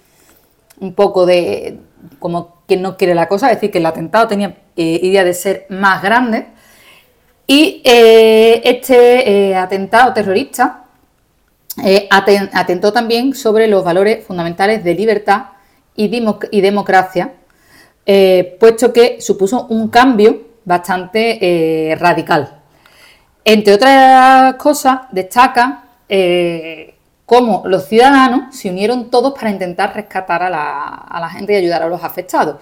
un 0.80 0.94
poco 0.94 1.26
de 1.26 1.78
como 2.20 2.64
que 2.68 2.78
no 2.78 2.98
quiere 2.98 3.16
la 3.16 3.28
cosa, 3.28 3.48
es 3.50 3.58
decir, 3.58 3.72
que 3.72 3.80
el 3.80 3.86
atentado 3.86 4.28
tenía 4.28 4.56
eh, 4.76 5.00
idea 5.04 5.24
de 5.24 5.34
ser 5.34 5.66
más 5.70 6.02
grande. 6.02 6.48
Y 7.48 7.82
eh, 7.84 8.62
este 8.64 9.50
eh, 9.50 9.56
atentado 9.56 10.14
terrorista 10.14 10.86
atentó 12.10 12.92
también 12.92 13.34
sobre 13.34 13.68
los 13.68 13.84
valores 13.84 14.26
fundamentales 14.26 14.84
de 14.84 14.94
libertad 14.94 15.46
y, 15.96 16.12
y 16.52 16.62
democracia, 16.62 17.34
puesto 18.60 18.92
que 18.92 19.22
supuso 19.22 19.68
un 19.68 19.88
cambio 19.88 20.42
bastante 20.66 21.96
radical. 21.98 22.60
Entre 23.46 23.74
otras 23.74 24.56
cosas, 24.56 25.00
destaca 25.12 25.86
cómo 27.32 27.64
los 27.66 27.86
ciudadanos 27.86 28.54
se 28.54 28.70
unieron 28.70 29.10
todos 29.10 29.34
para 29.34 29.50
intentar 29.50 29.96
rescatar 29.96 30.44
a 30.44 30.50
la, 30.50 31.30
gente 31.30 31.54
y 31.54 31.56
ayudar 31.56 31.82
a 31.82 31.88
los 31.88 32.04
afectados. 32.04 32.58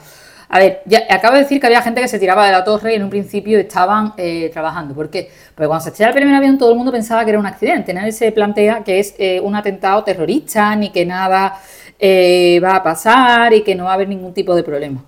A 0.47 0.59
ver, 0.59 0.83
ya 0.85 1.07
acabo 1.09 1.33
de 1.33 1.41
decir 1.41 1.59
que 1.59 1.65
había 1.65 1.81
gente 1.81 1.99
que 2.01 2.07
se 2.07 2.19
tiraba 2.19 2.45
de 2.45 2.51
la 2.51 2.63
torre 2.63 2.93
y 2.93 2.97
en 2.97 3.03
un 3.03 3.09
principio 3.09 3.57
estaban 3.57 4.13
eh, 4.15 4.51
trabajando. 4.53 4.93
¿Por 4.93 5.09
qué? 5.09 5.31
Porque 5.55 5.67
cuando 5.67 5.83
se 5.83 5.89
estrella 5.89 6.09
el 6.09 6.15
primer 6.15 6.35
avión 6.35 6.59
todo 6.59 6.69
el 6.69 6.77
mundo 6.77 6.91
pensaba 6.91 7.23
que 7.23 7.31
era 7.31 7.39
un 7.39 7.47
accidente. 7.47 7.95
Nadie 7.95 8.11
se 8.11 8.31
plantea 8.31 8.83
que 8.83 8.99
es 8.99 9.15
eh, 9.17 9.39
un 9.39 9.55
atentado 9.55 10.03
terrorista 10.03 10.75
ni 10.75 10.91
que 10.91 11.03
nada 11.03 11.59
eh, 11.97 12.61
va 12.63 12.75
a 12.75 12.83
pasar 12.83 13.51
y 13.55 13.63
que 13.63 13.73
no 13.73 13.85
va 13.85 13.91
a 13.91 13.93
haber 13.95 14.07
ningún 14.07 14.35
tipo 14.35 14.53
de 14.55 14.61
problema. 14.61 15.03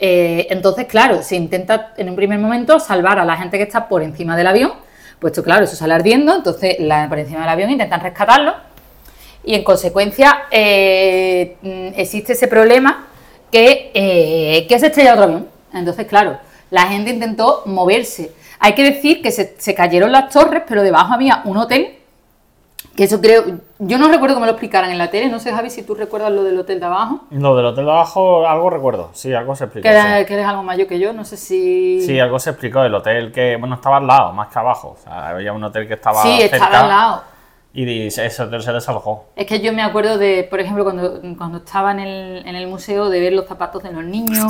entonces, 0.00 0.86
claro, 0.86 1.22
se 1.22 1.36
intenta 1.36 1.94
en 1.96 2.10
un 2.10 2.16
primer 2.16 2.40
momento 2.40 2.80
salvar 2.80 3.20
a 3.20 3.24
la 3.24 3.36
gente 3.36 3.56
que 3.56 3.62
está 3.62 3.86
por 3.86 4.02
encima 4.02 4.36
del 4.36 4.48
avión. 4.48 4.72
Puesto 5.20 5.44
claro, 5.44 5.64
eso 5.64 5.76
sale 5.76 5.94
ardiendo, 5.94 6.34
entonces 6.34 6.74
la, 6.80 7.08
por 7.08 7.20
encima 7.20 7.42
del 7.42 7.50
avión 7.50 7.70
intentan 7.70 8.00
rescatarlo 8.00 8.66
y 9.46 9.54
en 9.54 9.64
consecuencia 9.64 10.42
eh, 10.50 11.56
mm, 11.62 11.98
existe 11.98 12.34
ese 12.34 12.48
problema 12.48 13.06
que, 13.50 13.92
eh, 13.94 14.66
que 14.68 14.78
se 14.78 14.88
estrella 14.88 15.12
otro 15.12 15.24
avión. 15.24 15.48
Entonces, 15.72 16.06
claro, 16.06 16.38
la 16.70 16.82
gente 16.88 17.10
intentó 17.10 17.62
moverse. 17.64 18.32
Hay 18.58 18.74
que 18.74 18.82
decir 18.82 19.22
que 19.22 19.30
se, 19.30 19.74
cayeron 19.74 20.10
las 20.10 20.30
torres, 20.30 20.64
pero 20.66 20.82
debajo 20.82 21.14
había 21.14 21.42
un 21.44 21.58
hotel, 21.58 21.94
que 22.96 23.04
eso 23.04 23.20
creo, 23.20 23.44
yo 23.78 23.98
no 23.98 24.08
recuerdo 24.08 24.34
cómo 24.34 24.46
lo 24.46 24.52
explicaran 24.52 24.90
en 24.90 24.98
la 24.98 25.10
tele, 25.10 25.28
no 25.28 25.38
sé 25.38 25.52
Javi 25.52 25.68
si 25.70 25.82
tú 25.82 25.94
recuerdas 25.94 26.32
lo 26.32 26.42
del 26.42 26.58
hotel 26.58 26.80
de 26.80 26.86
abajo. 26.86 27.20
Lo 27.30 27.54
del 27.54 27.66
hotel 27.66 27.84
de 27.84 27.90
abajo, 27.90 28.48
algo 28.48 28.70
recuerdo, 28.70 29.10
sí, 29.12 29.32
algo 29.32 29.54
se 29.54 29.64
explicó. 29.64 29.86
Que, 29.86 30.34
eres 30.34 30.46
algo 30.46 30.62
mayor 30.62 30.88
que 30.88 30.98
yo, 30.98 31.12
no 31.12 31.24
sé 31.24 31.36
si... 31.36 32.00
Sí, 32.00 32.18
algo 32.18 32.38
se 32.40 32.50
explicó, 32.50 32.82
el 32.82 32.94
hotel 32.94 33.30
que, 33.30 33.56
bueno, 33.56 33.76
estaba 33.76 33.98
al 33.98 34.06
lado, 34.06 34.32
más 34.32 34.48
que 34.48 34.58
abajo, 34.58 34.96
o 34.98 35.02
sea, 35.04 35.28
había 35.28 35.52
un 35.52 35.62
hotel 35.62 35.86
que 35.86 35.94
estaba 35.94 36.22
Sí, 36.22 36.40
estaba 36.40 36.80
al 36.80 36.88
lado 36.88 37.35
y 37.76 38.06
ese 38.06 38.42
hotel 38.42 38.62
se 38.62 38.72
desalojó. 38.72 39.26
Es 39.36 39.46
que 39.46 39.60
yo 39.60 39.72
me 39.74 39.82
acuerdo 39.82 40.16
de, 40.16 40.44
por 40.44 40.60
ejemplo, 40.60 40.82
cuando, 40.82 41.20
cuando 41.36 41.58
estaba 41.58 41.92
en 41.92 42.00
el, 42.00 42.46
en 42.46 42.56
el 42.56 42.66
museo, 42.68 43.10
de 43.10 43.20
ver 43.20 43.34
los 43.34 43.46
zapatos 43.46 43.82
de 43.82 43.92
los 43.92 44.02
niños 44.02 44.46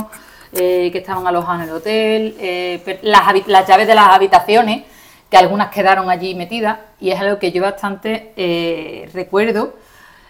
eh, 0.53 0.91
que 0.93 0.99
estaban 0.99 1.27
alojados 1.27 1.63
en 1.63 1.69
el 1.69 1.75
hotel, 1.75 2.37
eh, 2.39 3.01
las, 3.03 3.23
las, 3.49 3.67
llaves 3.67 3.89
de 3.89 3.97
las 3.97 4.09
habitaciones, 4.11 4.85
que 5.29 5.37
algunas 5.37 5.71
quedaron 5.71 6.09
allí 6.09 6.37
metidas, 6.37 6.79
y 7.01 7.11
es 7.11 7.21
algo 7.21 7.41
que 7.41 7.51
yo 7.51 7.63
bastante 7.63 8.33
eh, 8.37 9.11
recuerdo 9.13 9.75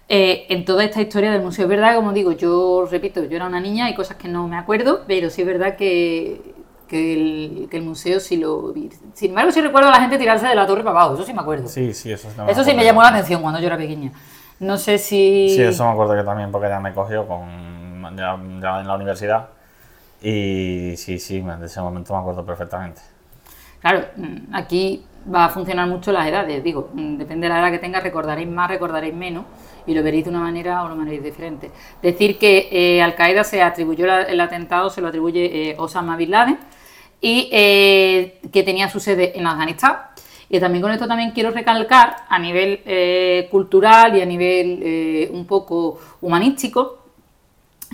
en 0.09 0.65
toda 0.65 0.85
esta 0.85 1.03
historia 1.03 1.33
del 1.33 1.43
museo. 1.43 1.65
Es 1.65 1.69
verdad, 1.69 1.97
como 1.97 2.13
digo, 2.13 2.33
yo 2.33 2.87
repito, 2.91 3.25
yo 3.25 3.37
era 3.37 3.47
una 3.47 3.61
niña, 3.61 3.87
hay 3.87 3.95
cosas 3.95 4.17
que 4.17 4.29
no 4.29 4.47
me 4.47 4.57
acuerdo, 4.57 5.03
pero 5.07 5.31
sí 5.31 5.43
es 5.43 5.47
verdad 5.47 5.77
que 5.77 6.41
que 6.89 7.13
el, 7.13 7.69
que 7.71 7.77
el 7.77 7.83
museo 7.83 8.21
sí 8.21 8.37
lo 8.37 8.73
vi. 8.73 8.91
Sin 9.15 9.31
embargo, 9.31 9.51
sí 9.53 9.61
recuerdo 9.61 9.89
a 9.89 9.93
la 9.93 10.01
gente 10.01 10.19
tirarse 10.19 10.47
de 10.47 10.55
la 10.55 10.67
torre 10.67 10.83
para 10.83 11.01
abajo, 11.01 11.15
eso 11.15 11.25
sí 11.25 11.33
me 11.33 11.41
acuerdo. 11.41 11.69
Sí, 11.69 11.93
sí, 11.93 12.13
eso, 12.13 12.29
no 12.37 12.49
eso 12.49 12.65
sí 12.65 12.75
me 12.75 12.85
llamó 12.85 13.03
la 13.03 13.09
atención 13.09 13.43
cuando 13.43 13.61
yo 13.61 13.67
era 13.67 13.77
pequeña. 13.77 14.13
No 14.61 14.79
sé 14.79 14.99
si... 14.99 15.51
Sí, 15.51 15.63
eso 15.63 15.85
me 15.85 15.91
acuerdo 15.91 16.15
que 16.15 16.23
también 16.23 16.51
porque 16.51 16.69
ya 16.69 16.81
me 16.81 16.95
cogió 16.95 17.27
con, 17.27 18.17
ya, 18.17 18.35
en 18.35 18.61
la 18.61 18.95
universidad 18.95 19.49
y 20.23 20.95
sí, 20.97 21.19
sí, 21.19 21.41
de 21.41 21.67
ese 21.67 21.81
momento 21.81 22.15
me 22.15 22.21
acuerdo 22.21 22.45
perfectamente. 22.45 23.03
Claro, 23.81 24.07
mm, 24.17 24.55
aquí 24.55 25.05
va 25.33 25.47
a 25.47 25.49
funcionar 25.49 25.87
mucho 25.89 26.13
las 26.13 26.27
edades, 26.27 26.63
digo, 26.63 26.91
mm, 26.93 27.17
depende 27.19 27.49
de 27.49 27.53
la 27.53 27.61
edad 27.61 27.71
que 27.71 27.79
tengas, 27.79 28.03
recordaréis 28.03 28.49
más, 28.49 28.71
recordaréis 28.71 29.15
menos 29.15 29.45
y 29.87 29.95
lo 29.95 30.03
veréis 30.03 30.25
de 30.25 30.31
una 30.31 30.41
manera 30.41 30.83
o 30.85 30.89
lo 30.89 30.97
veréis 30.97 31.23
diferente. 31.23 31.71
Decir 32.03 32.39
que 32.39 32.69
eh, 32.71 33.03
Al 33.03 33.15
Qaeda 33.15 33.45
se 33.45 33.63
atribuyó 33.63 34.07
el 34.07 34.41
atentado, 34.41 34.91
se 34.91 35.01
lo 35.01 35.09
atribuye 35.09 35.71
eh, 35.71 35.77
Osama 35.79 36.17
Bin 36.17 36.31
Laden, 36.31 36.59
y 37.27 37.49
eh, 37.51 38.39
que 38.53 38.63
tenía 38.63 38.89
su 38.89 39.01
sede 39.01 39.37
en 39.37 39.49
Afganistán. 39.49 39.97
Y 40.49 40.61
también 40.61 40.81
con 40.81 40.93
esto 40.93 41.09
también 41.09 41.33
quiero 41.33 41.51
recalcar 41.51 42.19
a 42.29 42.39
nivel 42.39 42.83
eh, 42.87 43.49
cultural 43.51 44.17
y 44.17 44.21
a 44.21 44.25
nivel 44.25 44.81
eh, 44.81 45.31
un 45.33 45.45
poco 45.45 45.99
humanístico 46.21 46.99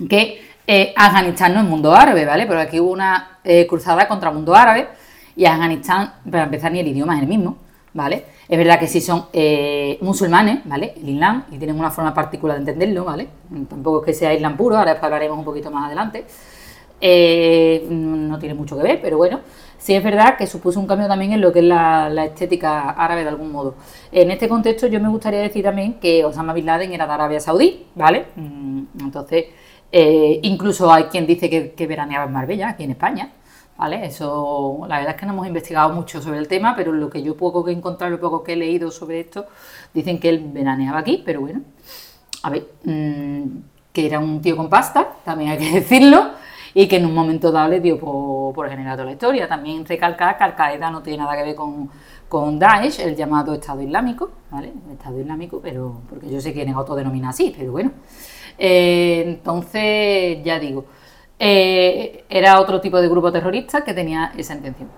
que 0.07 0.53
Afganistán 0.95 1.55
no 1.55 1.61
es 1.61 1.65
mundo 1.65 1.95
árabe, 1.95 2.25
¿vale? 2.25 2.45
Pero 2.45 2.59
aquí 2.59 2.79
hubo 2.79 2.91
una 2.91 3.39
cruzada 3.67 4.07
contra 4.07 4.29
el 4.29 4.35
mundo 4.35 4.53
árabe 4.53 4.87
y 5.35 5.45
Afganistán, 5.45 6.13
para 6.29 6.43
empezar, 6.43 6.71
ni 6.71 6.79
el 6.79 6.87
idioma 6.87 7.15
es 7.15 7.23
el 7.23 7.27
mismo, 7.27 7.57
¿vale? 7.93 8.25
Es 8.47 8.57
verdad 8.57 8.79
que 8.79 8.87
sí 8.87 9.01
son 9.01 9.25
musulmanes, 10.01 10.59
¿vale? 10.65 10.93
El 10.95 11.09
Islam, 11.09 11.45
y 11.51 11.57
tienen 11.57 11.77
una 11.77 11.91
forma 11.91 12.13
particular 12.13 12.55
de 12.57 12.61
entenderlo, 12.61 13.03
¿vale? 13.03 13.27
Tampoco 13.67 14.01
es 14.01 14.05
que 14.05 14.13
sea 14.13 14.33
Islam 14.33 14.55
puro, 14.55 14.77
ahora 14.77 14.97
hablaremos 15.01 15.37
un 15.37 15.45
poquito 15.45 15.69
más 15.69 15.87
adelante. 15.87 16.25
Eh, 17.05 17.85
no 17.89 18.39
tiene 18.39 18.55
mucho 18.55 18.77
que 18.77 18.83
ver, 18.83 19.01
pero 19.01 19.17
bueno, 19.17 19.41
sí 19.77 19.93
es 19.93 20.01
verdad 20.01 20.37
que 20.37 20.47
supuso 20.47 20.79
un 20.79 20.87
cambio 20.87 21.09
también 21.09 21.33
en 21.33 21.41
lo 21.41 21.51
que 21.51 21.59
es 21.59 21.65
la, 21.65 22.07
estética 22.23 22.91
árabe 22.91 23.23
de 23.23 23.27
algún 23.27 23.51
modo. 23.51 23.75
En 24.09 24.31
este 24.31 24.47
contexto 24.47 24.87
yo 24.87 25.01
me 25.01 25.09
gustaría 25.09 25.41
decir 25.41 25.65
también 25.65 25.95
que 25.95 26.23
Osama 26.23 26.53
Bin 26.53 26.65
Laden 26.65 26.93
era 26.93 27.05
de 27.05 27.11
Arabia 27.11 27.41
Saudí, 27.41 27.87
¿vale? 27.93 28.27
Mm, 28.37 28.83
entonces, 29.01 29.47
eh, 29.91 30.39
incluso 30.43 30.93
hay 30.93 31.03
quien 31.05 31.27
dice 31.27 31.49
que, 31.49 31.87
veraneaba 31.87 32.23
en 32.23 32.31
Marbella, 32.31 32.69
aquí 32.69 32.85
en 32.85 32.91
España. 32.91 33.31
¿Vale? 33.75 34.05
Eso, 34.05 34.85
la 34.87 34.99
verdad 34.99 35.15
es 35.15 35.19
que 35.19 35.25
no 35.25 35.33
hemos 35.33 35.47
investigado 35.47 35.91
mucho 35.93 36.21
sobre 36.21 36.37
el 36.37 36.47
tema, 36.47 36.73
pero 36.73 36.93
lo 36.93 37.09
que 37.09 37.21
yo 37.21 37.35
poco 37.35 37.65
que 37.65 37.71
he 37.71 37.73
encontrado, 37.73 38.11
lo 38.11 38.19
poco 38.21 38.43
que 38.43 38.53
he 38.53 38.55
leído 38.55 38.91
sobre 38.91 39.19
esto, 39.19 39.47
dicen 39.93 40.19
que 40.19 40.29
él 40.29 40.41
veraneaba 40.53 40.99
aquí, 40.99 41.21
pero 41.25 41.41
bueno, 41.41 41.63
a 42.43 42.49
ver, 42.49 42.67
mm, 42.85 43.43
que 43.91 44.05
era 44.05 44.19
un 44.19 44.41
tío 44.41 44.55
con 44.55 44.69
pasta, 44.69 45.15
también 45.25 45.51
hay 45.51 45.57
que 45.57 45.71
decirlo, 45.81 46.42
y 46.73 46.87
que 46.87 46.97
en 46.97 47.05
un 47.05 47.13
momento 47.13 47.51
dado 47.51 47.69
le 47.69 47.79
dio 47.79 47.99
por, 47.99 48.53
por 48.53 48.69
generar 48.69 48.95
toda 48.95 49.05
la 49.05 49.11
historia. 49.11 49.47
También 49.47 49.85
recalcar 49.85 50.37
que 50.37 50.43
Al-Qaeda 50.43 50.89
no 50.89 51.01
tiene 51.01 51.23
nada 51.23 51.35
que 51.35 51.43
ver 51.43 51.55
con, 51.55 51.89
con 52.27 52.57
Daesh, 52.57 52.99
el 52.99 53.15
llamado 53.15 53.53
Estado 53.53 53.81
Islámico, 53.81 54.31
¿vale? 54.49 54.73
Estado 54.91 55.19
Islámico, 55.19 55.59
pero 55.61 56.01
porque 56.09 56.29
yo 56.29 56.41
sé 56.41 56.53
que 56.53 56.63
es 56.63 56.75
autodenomina 56.75 57.29
así, 57.29 57.53
pero 57.55 57.71
bueno. 57.71 57.91
Eh, 58.57 59.23
entonces, 59.25 60.43
ya 60.43 60.59
digo, 60.59 60.85
eh, 61.37 62.25
era 62.29 62.59
otro 62.59 62.81
tipo 62.81 63.01
de 63.01 63.07
grupo 63.07 63.31
terrorista 63.31 63.83
que 63.83 63.93
tenía 63.93 64.33
esa 64.37 64.55
intención. 64.55 64.89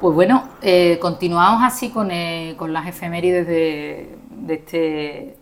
Pues 0.00 0.14
bueno, 0.14 0.48
eh, 0.62 0.98
continuamos 1.00 1.62
así 1.64 1.90
con, 1.90 2.10
con, 2.56 2.72
las 2.72 2.88
efemérides 2.88 3.46
de, 3.46 4.18
de 4.30 4.54
este, 4.54 5.36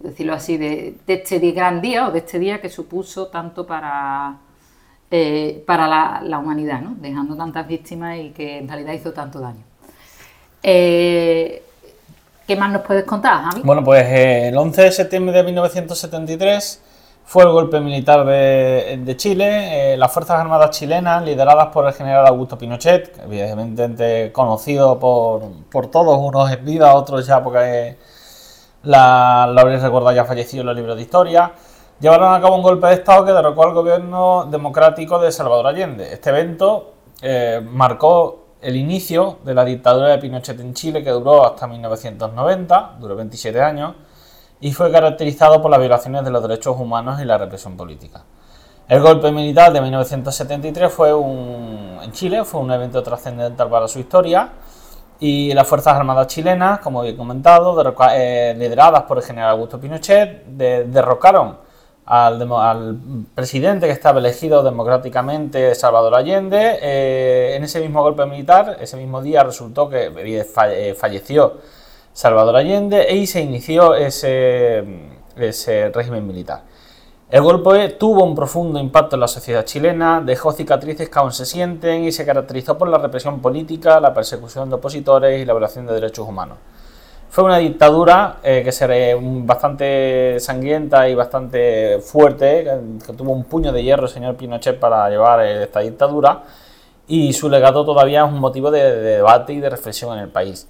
decirlo 0.00 0.34
así, 0.34 0.56
de, 0.56 0.96
este 1.06 1.38
gran 1.52 1.80
día 1.80 2.08
o 2.08 2.10
de 2.10 2.18
este 2.18 2.38
día 2.38 2.60
que 2.60 2.68
supuso 2.68 3.28
tanto 3.28 3.66
para 3.66 4.38
eh, 5.14 5.62
para 5.66 6.20
la, 6.22 6.38
humanidad, 6.38 6.80
¿no? 6.80 6.96
dejando 6.98 7.36
tantas 7.36 7.66
víctimas 7.68 8.16
y 8.16 8.30
que 8.30 8.56
en 8.56 8.66
realidad 8.66 8.94
hizo 8.94 9.12
tanto 9.12 9.40
daño. 9.40 9.62
Eh, 10.62 11.62
¿Qué 12.46 12.56
más 12.56 12.72
nos 12.72 12.80
puedes 12.80 13.04
contar, 13.04 13.42
Javi? 13.42 13.60
Bueno, 13.62 13.84
pues 13.84 14.06
eh, 14.06 14.48
el 14.48 14.56
11 14.56 14.80
de 14.84 14.90
septiembre 14.90 15.36
de 15.36 15.42
1973 15.42 16.82
fue 17.26 17.42
el 17.42 17.50
golpe 17.50 17.78
militar 17.80 18.24
de, 18.24 19.14
Chile. 19.18 19.98
las 19.98 20.10
Fuerzas 20.10 20.40
Armadas 20.40 20.70
chilenas, 20.70 21.22
lideradas 21.22 21.66
por 21.66 21.86
el 21.86 21.92
general 21.92 22.26
Augusto 22.26 22.56
Pinochet, 22.56 23.20
evidentemente 23.22 24.32
conocido 24.32 24.98
por, 24.98 25.88
todos, 25.88 26.18
unos 26.20 26.50
en 26.50 26.64
vida, 26.64 26.94
otros 26.94 27.26
ya 27.26 27.44
porque 27.44 27.98
la, 28.84 29.46
la 29.52 29.60
habréis 29.60 29.82
recordado 29.82 30.16
ya 30.16 30.24
fallecido 30.24 30.62
en 30.62 30.68
los 30.68 30.76
libros 30.76 30.96
de 30.96 31.02
historia 31.02 31.52
llevaron 32.02 32.34
a 32.34 32.40
cabo 32.40 32.56
un 32.56 32.62
golpe 32.62 32.88
de 32.88 32.94
Estado 32.94 33.24
que 33.24 33.32
derrocó 33.32 33.62
al 33.62 33.72
gobierno 33.72 34.48
democrático 34.50 35.20
de 35.20 35.30
Salvador 35.30 35.68
Allende. 35.68 36.12
Este 36.12 36.30
evento 36.30 36.94
eh, 37.22 37.64
marcó 37.64 38.46
el 38.60 38.74
inicio 38.74 39.38
de 39.44 39.54
la 39.54 39.64
dictadura 39.64 40.08
de 40.08 40.18
Pinochet 40.18 40.58
en 40.58 40.74
Chile, 40.74 41.04
que 41.04 41.10
duró 41.10 41.46
hasta 41.46 41.68
1990, 41.68 42.96
duró 42.98 43.14
27 43.14 43.62
años, 43.62 43.94
y 44.60 44.72
fue 44.72 44.90
caracterizado 44.90 45.62
por 45.62 45.70
las 45.70 45.78
violaciones 45.78 46.24
de 46.24 46.30
los 46.32 46.42
derechos 46.42 46.76
humanos 46.76 47.20
y 47.20 47.24
la 47.24 47.38
represión 47.38 47.76
política. 47.76 48.24
El 48.88 49.00
golpe 49.00 49.30
militar 49.30 49.72
de 49.72 49.80
1973 49.80 50.92
fue 50.92 51.14
un, 51.14 52.00
en 52.02 52.10
Chile 52.10 52.44
fue 52.44 52.60
un 52.60 52.72
evento 52.72 53.00
trascendental 53.00 53.70
para 53.70 53.86
su 53.86 54.00
historia 54.00 54.50
y 55.20 55.54
las 55.54 55.68
Fuerzas 55.68 55.94
Armadas 55.94 56.26
chilenas, 56.26 56.80
como 56.80 57.04
he 57.04 57.16
comentado, 57.16 57.80
eh, 58.12 58.56
lideradas 58.58 59.04
por 59.04 59.18
el 59.18 59.22
general 59.22 59.50
Augusto 59.50 59.78
Pinochet, 59.78 60.46
derrocaron 60.46 61.61
al, 62.04 62.98
presidente 63.34 63.86
que 63.86 63.92
estaba 63.92 64.18
elegido 64.18 64.62
democráticamente, 64.62 65.74
Salvador 65.74 66.14
Allende. 66.14 66.78
Eh, 66.82 67.56
en 67.56 67.64
ese 67.64 67.80
mismo 67.80 68.02
golpe 68.02 68.26
militar, 68.26 68.78
ese 68.80 68.96
mismo 68.96 69.22
día 69.22 69.44
resultó 69.44 69.88
que 69.88 70.10
eh, 70.16 70.94
falleció 70.94 71.58
Salvador 72.12 72.56
Allende 72.56 73.12
y 73.14 73.26
se 73.26 73.40
inició 73.40 73.94
ese, 73.94 74.84
ese 75.36 75.90
régimen 75.90 76.26
militar. 76.26 76.62
El 77.30 77.40
golpe 77.40 77.88
tuvo 77.90 78.24
un 78.24 78.34
profundo 78.34 78.78
impacto 78.78 79.16
en 79.16 79.20
la 79.20 79.28
sociedad 79.28 79.64
chilena, 79.64 80.20
dejó 80.20 80.52
cicatrices 80.52 81.08
que 81.08 81.18
aún 81.18 81.32
se 81.32 81.46
sienten 81.46 82.04
y 82.04 82.12
se 82.12 82.26
caracterizó 82.26 82.76
por 82.76 82.88
la 82.88 82.98
represión 82.98 83.40
política, 83.40 84.00
la 84.00 84.12
persecución 84.12 84.68
de 84.68 84.74
opositores 84.74 85.40
y 85.40 85.46
la 85.46 85.54
violación 85.54 85.86
de 85.86 85.94
derechos 85.94 86.28
humanos. 86.28 86.58
Fue 87.32 87.44
una 87.44 87.56
dictadura 87.56 88.40
eh, 88.42 88.60
que 88.62 88.70
se 88.72 89.16
bastante 89.18 90.38
sangrienta 90.38 91.08
y 91.08 91.14
bastante 91.14 91.98
fuerte, 92.00 92.62
que, 93.06 93.12
tuvo 93.14 93.32
un 93.32 93.44
puño 93.44 93.72
de 93.72 93.82
hierro 93.82 94.02
el 94.02 94.10
señor 94.10 94.36
Pinochet 94.36 94.78
para 94.78 95.08
llevar 95.08 95.40
eh, 95.40 95.62
esta 95.62 95.80
dictadura 95.80 96.42
y 97.08 97.32
su 97.32 97.48
legado 97.48 97.86
todavía 97.86 98.26
es 98.26 98.30
un 98.30 98.38
motivo 98.38 98.70
de 98.70 98.96
debate 99.00 99.54
y 99.54 99.60
de 99.60 99.70
reflexión 99.70 100.12
en 100.18 100.24
el 100.24 100.28
país. 100.28 100.68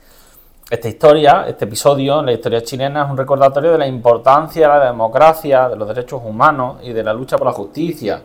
Esta 0.71 0.87
historia, 0.87 1.47
este 1.49 1.65
episodio 1.65 2.21
en 2.21 2.27
la 2.27 2.33
historia 2.33 2.63
chilena 2.63 3.07
es 3.07 3.11
un 3.11 3.17
recordatorio 3.17 3.73
de 3.73 3.79
la 3.79 3.89
importancia 3.89 4.69
de 4.69 4.79
la 4.79 4.85
democracia, 4.87 5.69
de 5.69 5.75
los 5.75 5.89
derechos 5.89 6.23
humanos 6.25 6.77
y 6.85 6.93
de 6.93 7.03
la 7.03 7.13
lucha 7.13 7.37
por 7.37 7.49
la 7.49 7.53
justicia. 7.55 8.23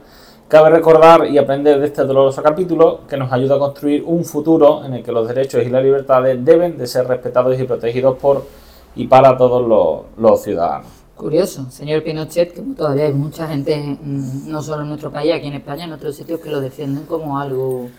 Cabe 0.48 0.70
recordar 0.70 1.27
y 1.30 1.38
aprender 1.38 1.77
de 1.77 1.88
este 1.88 2.06
doloroso 2.06 2.42
capítulo 2.42 3.01
que 3.06 3.18
nos 3.18 3.34
ayuda 3.34 3.56
a 3.56 3.60
construir 3.60 4.01
un 4.06 4.24
futuro 4.24 4.86
en 4.86 4.94
el 4.94 5.04
que 5.04 5.12
los 5.12 5.27
derechos 5.27 5.62
y 5.66 5.70
las 5.70 5.84
libertades 5.84 6.44
deben 6.46 6.77
de 6.77 6.88
ser 6.88 7.06
respetados 7.06 7.60
y 7.60 7.66
protegidos 7.66 8.18
por 8.18 8.46
y 8.96 9.08
para 9.08 9.38
todos 9.38 10.06
los, 10.18 10.42
ciudadanos. 10.42 10.88
Curioso, 11.18 11.70
señor 11.70 12.01
Pinochet, 12.01 12.54
que 12.54 12.62
todavía 12.62 13.08
hay 13.08 13.13
mucha 13.13 13.46
gente, 13.50 13.75
mm, 14.01 14.50
no 14.50 14.62
solo 14.62 14.84
en 14.84 14.88
nuestro 14.88 15.12
país, 15.12 15.34
aquí 15.34 15.48
en 15.48 15.56
España, 15.56 15.84
en 15.84 15.92
otros 15.92 16.16
sitios, 16.16 16.39
que 16.39 16.50
lo 16.50 16.62
defienden 16.62 17.04
como 17.08 17.38
algo 17.38 17.89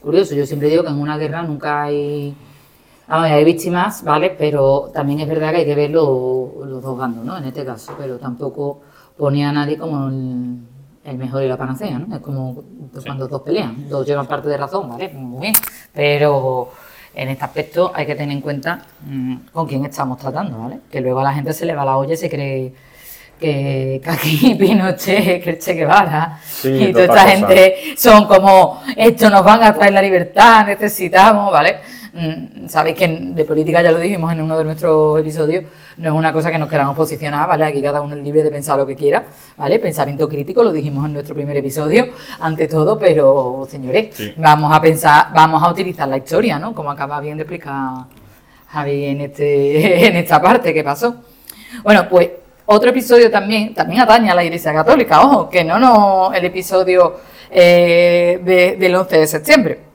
curioso. 0.00 0.36
Yo 0.36 0.46
siempre 0.46 0.68
digo 0.68 0.84
que 0.84 0.90
en 0.90 1.00
una 1.00 1.18
guerra 1.18 1.42
nunca 1.42 1.82
hay 1.82 2.32
hay 3.08 3.44
víctimas, 3.44 4.04
¿vale? 4.04 4.36
Pero 4.38 4.90
también 4.94 5.18
es 5.18 5.28
verdad 5.28 5.50
que 5.50 5.56
hay 5.56 5.64
que 5.64 5.74
ver 5.74 5.90
los 5.90 6.80
dos 6.80 6.96
bandos, 6.96 7.24
¿no? 7.24 7.38
En 7.38 7.44
este 7.44 7.64
caso, 7.64 7.92
pero 7.98 8.18
tampoco 8.18 8.82
ponía 9.16 9.48
a 9.48 9.52
nadie 9.52 9.76
como 9.76 10.08
el, 10.08 10.67
mejor 11.16 11.42
y 11.42 11.48
la 11.48 11.56
panacea, 11.56 11.98
¿no? 11.98 12.14
Es 12.14 12.20
como 12.20 12.62
cuando 13.04 13.28
dos 13.28 13.42
pelean, 13.42 13.88
dos 13.88 14.06
llevan 14.06 14.26
parte 14.26 14.48
de 14.48 14.56
razón, 14.56 14.88
¿vale? 14.88 15.08
Muy 15.10 15.40
bien, 15.40 15.54
pero 15.92 16.70
en 17.14 17.28
este 17.28 17.44
aspecto 17.44 17.92
hay 17.94 18.06
que 18.06 18.14
tener 18.14 18.36
en 18.36 18.40
cuenta 18.40 18.82
mm, 19.06 19.36
con 19.52 19.66
quién 19.66 19.84
estamos 19.84 20.18
tratando, 20.18 20.58
¿vale? 20.58 20.80
Que 20.90 21.00
luego 21.00 21.20
a 21.20 21.24
la 21.24 21.32
gente 21.32 21.52
se 21.52 21.66
le 21.66 21.74
va 21.74 21.84
la 21.84 21.96
olla 21.96 22.14
y 22.14 22.16
se 22.16 22.28
cree 22.28 22.72
que, 23.38 24.00
aquí 24.06 24.54
Pinochet, 24.54 25.42
que 25.42 25.50
el 25.50 25.58
Che 25.58 25.74
Guevara 25.74 26.38
y 26.64 26.92
toda 26.92 27.04
esta 27.04 27.28
gente 27.28 27.94
son 27.96 28.26
como, 28.26 28.82
esto 28.96 29.30
nos 29.30 29.44
van 29.44 29.62
a 29.62 29.74
traer 29.74 29.92
la 29.92 30.02
libertad, 30.02 30.66
necesitamos, 30.66 31.52
¿vale? 31.52 31.78
Mm, 32.18 32.66
sabéis 32.68 32.96
que 32.96 33.06
de 33.06 33.44
política 33.44 33.80
ya 33.80 33.92
lo 33.92 34.00
dijimos 34.00 34.32
en 34.32 34.40
uno 34.40 34.58
de 34.58 34.64
nuestros 34.64 35.20
episodios, 35.20 35.64
no 35.98 36.08
es 36.08 36.14
una 36.16 36.32
cosa 36.32 36.50
que 36.50 36.58
nos 36.58 36.68
queramos 36.68 36.96
posicionar, 36.96 37.46
¿vale? 37.46 37.64
Aquí 37.64 37.80
cada 37.80 38.00
uno 38.00 38.16
es 38.16 38.22
libre 38.24 38.42
de 38.42 38.50
pensar 38.50 38.76
lo 38.76 38.84
que 38.84 38.96
quiera, 38.96 39.24
¿vale? 39.56 39.78
Pensamiento 39.78 40.28
crítico, 40.28 40.64
lo 40.64 40.72
dijimos 40.72 41.06
en 41.06 41.12
nuestro 41.12 41.36
primer 41.36 41.56
episodio, 41.56 42.08
ante 42.40 42.66
todo, 42.66 42.98
pero 42.98 43.68
señores, 43.70 44.34
vamos 44.36 44.74
a 44.74 44.80
pensar, 44.80 45.28
vamos 45.32 45.62
a 45.62 45.70
utilizar 45.70 46.08
la 46.08 46.16
historia, 46.16 46.58
¿no? 46.58 46.74
Como 46.74 46.90
acaba 46.90 47.20
bien 47.20 47.36
de 47.36 47.44
explicar 47.44 48.06
Javi 48.70 49.04
en, 49.04 49.20
este, 49.20 50.06
en 50.08 50.16
esta 50.16 50.42
parte 50.42 50.74
que 50.74 50.82
pasó. 50.82 51.22
Bueno, 51.84 52.08
pues 52.08 52.30
otro 52.66 52.90
episodio 52.90 53.30
también, 53.30 53.74
también 53.74 54.00
atañe 54.00 54.28
a 54.28 54.34
la 54.34 54.42
Iglesia 54.42 54.72
Católica, 54.72 55.22
ojo, 55.22 55.48
que 55.48 55.62
no, 55.62 55.78
no 55.78 56.32
el 56.34 56.44
episodio 56.44 57.20
eh, 57.48 58.76
del 58.76 58.94
11 58.96 59.18
de 59.18 59.26
septiembre. 59.28 59.87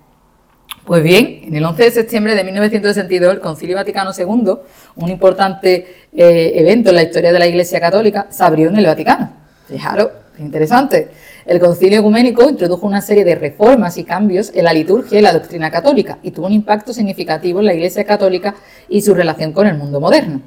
Pues 0.85 1.01
bien, 1.01 1.43
en 1.45 1.55
el 1.55 1.63
11 1.63 1.81
de 1.81 1.91
septiembre 1.91 2.35
de 2.35 2.43
1962, 2.43 3.35
el 3.35 3.39
Concilio 3.39 3.77
Vaticano 3.77 4.11
II, 4.17 4.53
un 4.97 5.09
importante 5.09 6.07
eh, 6.11 6.51
evento 6.55 6.89
en 6.89 6.97
la 6.97 7.03
historia 7.03 7.31
de 7.31 7.39
la 7.39 7.47
Iglesia 7.47 7.79
Católica, 7.79 8.27
se 8.29 8.43
abrió 8.43 8.67
en 8.67 8.75
el 8.75 8.85
Vaticano. 8.85 9.31
Fijaros, 9.65 10.09
interesante. 10.39 11.07
El 11.45 11.61
Concilio 11.61 12.01
Ecuménico 12.01 12.49
introdujo 12.49 12.85
una 12.85 12.99
serie 12.99 13.23
de 13.23 13.35
reformas 13.35 13.97
y 13.97 14.03
cambios 14.03 14.51
en 14.53 14.65
la 14.65 14.73
liturgia 14.73 15.19
y 15.19 15.21
la 15.21 15.31
doctrina 15.31 15.71
católica 15.71 16.19
y 16.21 16.31
tuvo 16.31 16.47
un 16.47 16.53
impacto 16.53 16.91
significativo 16.91 17.61
en 17.61 17.67
la 17.67 17.73
Iglesia 17.73 18.03
Católica 18.03 18.53
y 18.89 19.01
su 19.01 19.13
relación 19.13 19.53
con 19.53 19.67
el 19.67 19.77
mundo 19.77 20.01
moderno. 20.01 20.41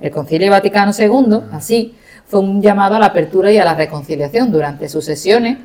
El 0.00 0.10
Concilio 0.10 0.50
Vaticano 0.50 0.90
II, 0.98 1.42
así, 1.52 1.94
fue 2.26 2.40
un 2.40 2.60
llamado 2.60 2.96
a 2.96 2.98
la 2.98 3.06
apertura 3.06 3.52
y 3.52 3.58
a 3.58 3.64
la 3.64 3.76
reconciliación. 3.76 4.50
Durante 4.50 4.88
sus 4.88 5.04
sesiones, 5.04 5.58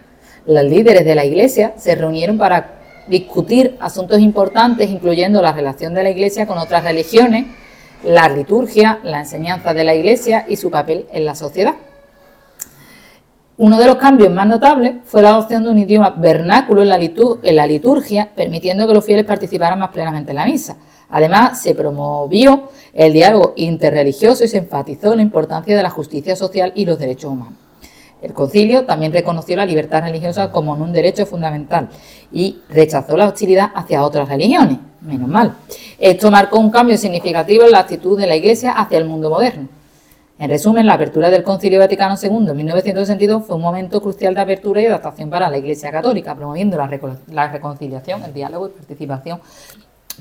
los 0.45 0.63
líderes 0.63 1.05
de 1.05 1.15
la 1.15 1.25
Iglesia 1.25 1.73
se 1.77 1.95
reunieron 1.95 2.37
para 2.37 2.80
discutir 3.07 3.77
asuntos 3.79 4.19
importantes, 4.19 4.89
incluyendo 4.89 5.41
la 5.41 5.53
relación 5.53 5.93
de 5.93 6.03
la 6.03 6.09
Iglesia 6.09 6.47
con 6.47 6.57
otras 6.57 6.83
religiones, 6.83 7.45
la 8.03 8.29
liturgia, 8.29 8.99
la 9.03 9.19
enseñanza 9.19 9.73
de 9.73 9.83
la 9.83 9.93
Iglesia 9.93 10.45
y 10.47 10.55
su 10.55 10.71
papel 10.71 11.07
en 11.11 11.25
la 11.25 11.35
sociedad. 11.35 11.75
Uno 13.57 13.77
de 13.77 13.85
los 13.85 13.97
cambios 13.97 14.31
más 14.31 14.47
notables 14.47 14.95
fue 15.05 15.21
la 15.21 15.29
adopción 15.29 15.63
de 15.63 15.69
un 15.69 15.77
idioma 15.77 16.09
vernáculo 16.17 16.81
en 16.81 16.89
la, 16.89 16.95
en 16.97 17.55
la 17.55 17.67
liturgia, 17.67 18.31
permitiendo 18.35 18.87
que 18.87 18.93
los 18.93 19.05
fieles 19.05 19.25
participaran 19.25 19.77
más 19.77 19.89
plenamente 19.89 20.31
en 20.31 20.37
la 20.37 20.45
misa. 20.45 20.77
Además, 21.09 21.61
se 21.61 21.75
promovió 21.75 22.69
el 22.93 23.13
diálogo 23.13 23.53
interreligioso 23.57 24.43
y 24.45 24.47
se 24.47 24.57
enfatizó 24.57 25.15
la 25.15 25.21
importancia 25.21 25.77
de 25.77 25.83
la 25.83 25.89
justicia 25.89 26.35
social 26.35 26.71
y 26.73 26.85
los 26.85 26.97
derechos 26.97 27.31
humanos. 27.31 27.60
El 28.21 28.33
concilio 28.33 28.85
también 28.85 29.11
reconoció 29.11 29.55
la 29.55 29.65
libertad 29.65 30.03
religiosa 30.03 30.51
como 30.51 30.73
un 30.73 30.93
derecho 30.93 31.25
fundamental 31.25 31.89
y 32.31 32.59
rechazó 32.69 33.17
la 33.17 33.27
hostilidad 33.27 33.71
hacia 33.73 34.03
otras 34.03 34.29
religiones, 34.29 34.77
menos 35.01 35.27
mal. 35.27 35.55
Esto 35.97 36.29
marcó 36.29 36.59
un 36.59 36.69
cambio 36.69 36.97
significativo 36.97 37.63
en 37.63 37.71
la 37.71 37.79
actitud 37.79 38.19
de 38.19 38.27
la 38.27 38.35
Iglesia 38.35 38.73
hacia 38.73 38.99
el 38.99 39.05
mundo 39.05 39.29
moderno. 39.29 39.67
En 40.41 40.49
resumen, 40.49 40.87
la 40.87 40.93
apertura 40.93 41.29
del 41.29 41.43
Concilio 41.43 41.77
Vaticano 41.77 42.15
II 42.19 42.49
en 42.49 42.57
1962 42.57 43.45
fue 43.45 43.57
un 43.57 43.61
momento 43.61 44.01
crucial 44.01 44.33
de 44.33 44.41
apertura 44.41 44.81
y 44.81 44.87
adaptación 44.87 45.29
para 45.29 45.47
la 45.49 45.59
Iglesia 45.59 45.91
Católica, 45.91 46.33
promoviendo 46.33 46.77
la, 46.77 47.47
reconciliación, 47.47 48.23
el 48.23 48.33
diálogo 48.33 48.67
y 48.67 48.71
participación 48.71 49.39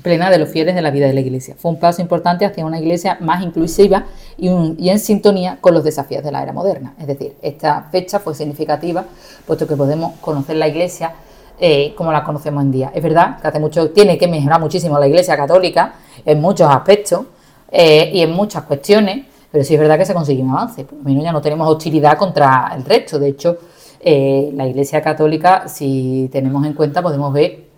plena 0.01 0.29
de 0.29 0.37
los 0.37 0.49
fieles 0.49 0.75
de 0.75 0.81
la 0.81 0.91
vida 0.91 1.07
de 1.07 1.13
la 1.13 1.21
Iglesia. 1.21 1.55
Fue 1.57 1.71
un 1.71 1.79
paso 1.79 2.01
importante 2.01 2.45
hacia 2.45 2.65
una 2.65 2.79
Iglesia 2.79 3.17
más 3.21 3.43
inclusiva 3.43 4.05
y, 4.37 4.47
en 4.47 4.99
sintonía 4.99 5.57
con 5.61 5.73
los 5.73 5.83
desafíos 5.83 6.23
de 6.23 6.31
la 6.31 6.41
era 6.41 6.53
moderna. 6.53 6.93
Es 6.99 7.07
decir, 7.07 7.35
esta 7.41 7.87
fecha 7.91 8.19
fue 8.19 8.35
significativa, 8.35 9.05
puesto 9.45 9.67
que 9.67 9.75
podemos 9.75 10.13
conocer 10.19 10.55
la 10.55 10.67
Iglesia 10.67 11.13
eh, 11.59 11.93
como 11.95 12.11
la 12.11 12.23
conocemos 12.23 12.63
en 12.63 12.71
día. 12.71 12.91
Es 12.93 13.03
verdad 13.03 13.39
que 13.39 13.47
hace 13.47 13.59
mucho 13.59 13.91
tiene 13.91 14.17
que 14.17 14.27
mejorar 14.27 14.59
muchísimo 14.59 14.97
la 14.97 15.07
Iglesia 15.07 15.37
católica 15.37 15.93
en 16.25 16.41
muchos 16.41 16.67
aspectos 16.69 17.25
eh, 17.71 18.09
y 18.13 18.21
en 18.21 18.31
muchas 18.31 18.63
cuestiones, 18.63 19.25
pero 19.51 19.63
sí 19.63 19.75
es 19.75 19.79
verdad 19.79 19.97
que 19.97 20.05
se 20.05 20.13
consigue 20.13 20.41
un 20.41 20.49
avance. 20.51 20.85
Por 20.85 20.97
lo 20.97 21.03
menos 21.03 21.23
ya 21.23 21.31
no 21.31 21.41
tenemos 21.41 21.67
hostilidad 21.67 22.17
contra 22.17 22.71
el 22.75 22.83
resto. 22.83 23.19
De 23.19 23.29
hecho, 23.29 23.57
eh, 23.99 24.49
la 24.55 24.65
Iglesia 24.65 25.01
católica, 25.01 25.67
si 25.67 26.27
tenemos 26.31 26.65
en 26.65 26.73
cuenta, 26.73 27.03
podemos 27.03 27.31
ver 27.31 27.70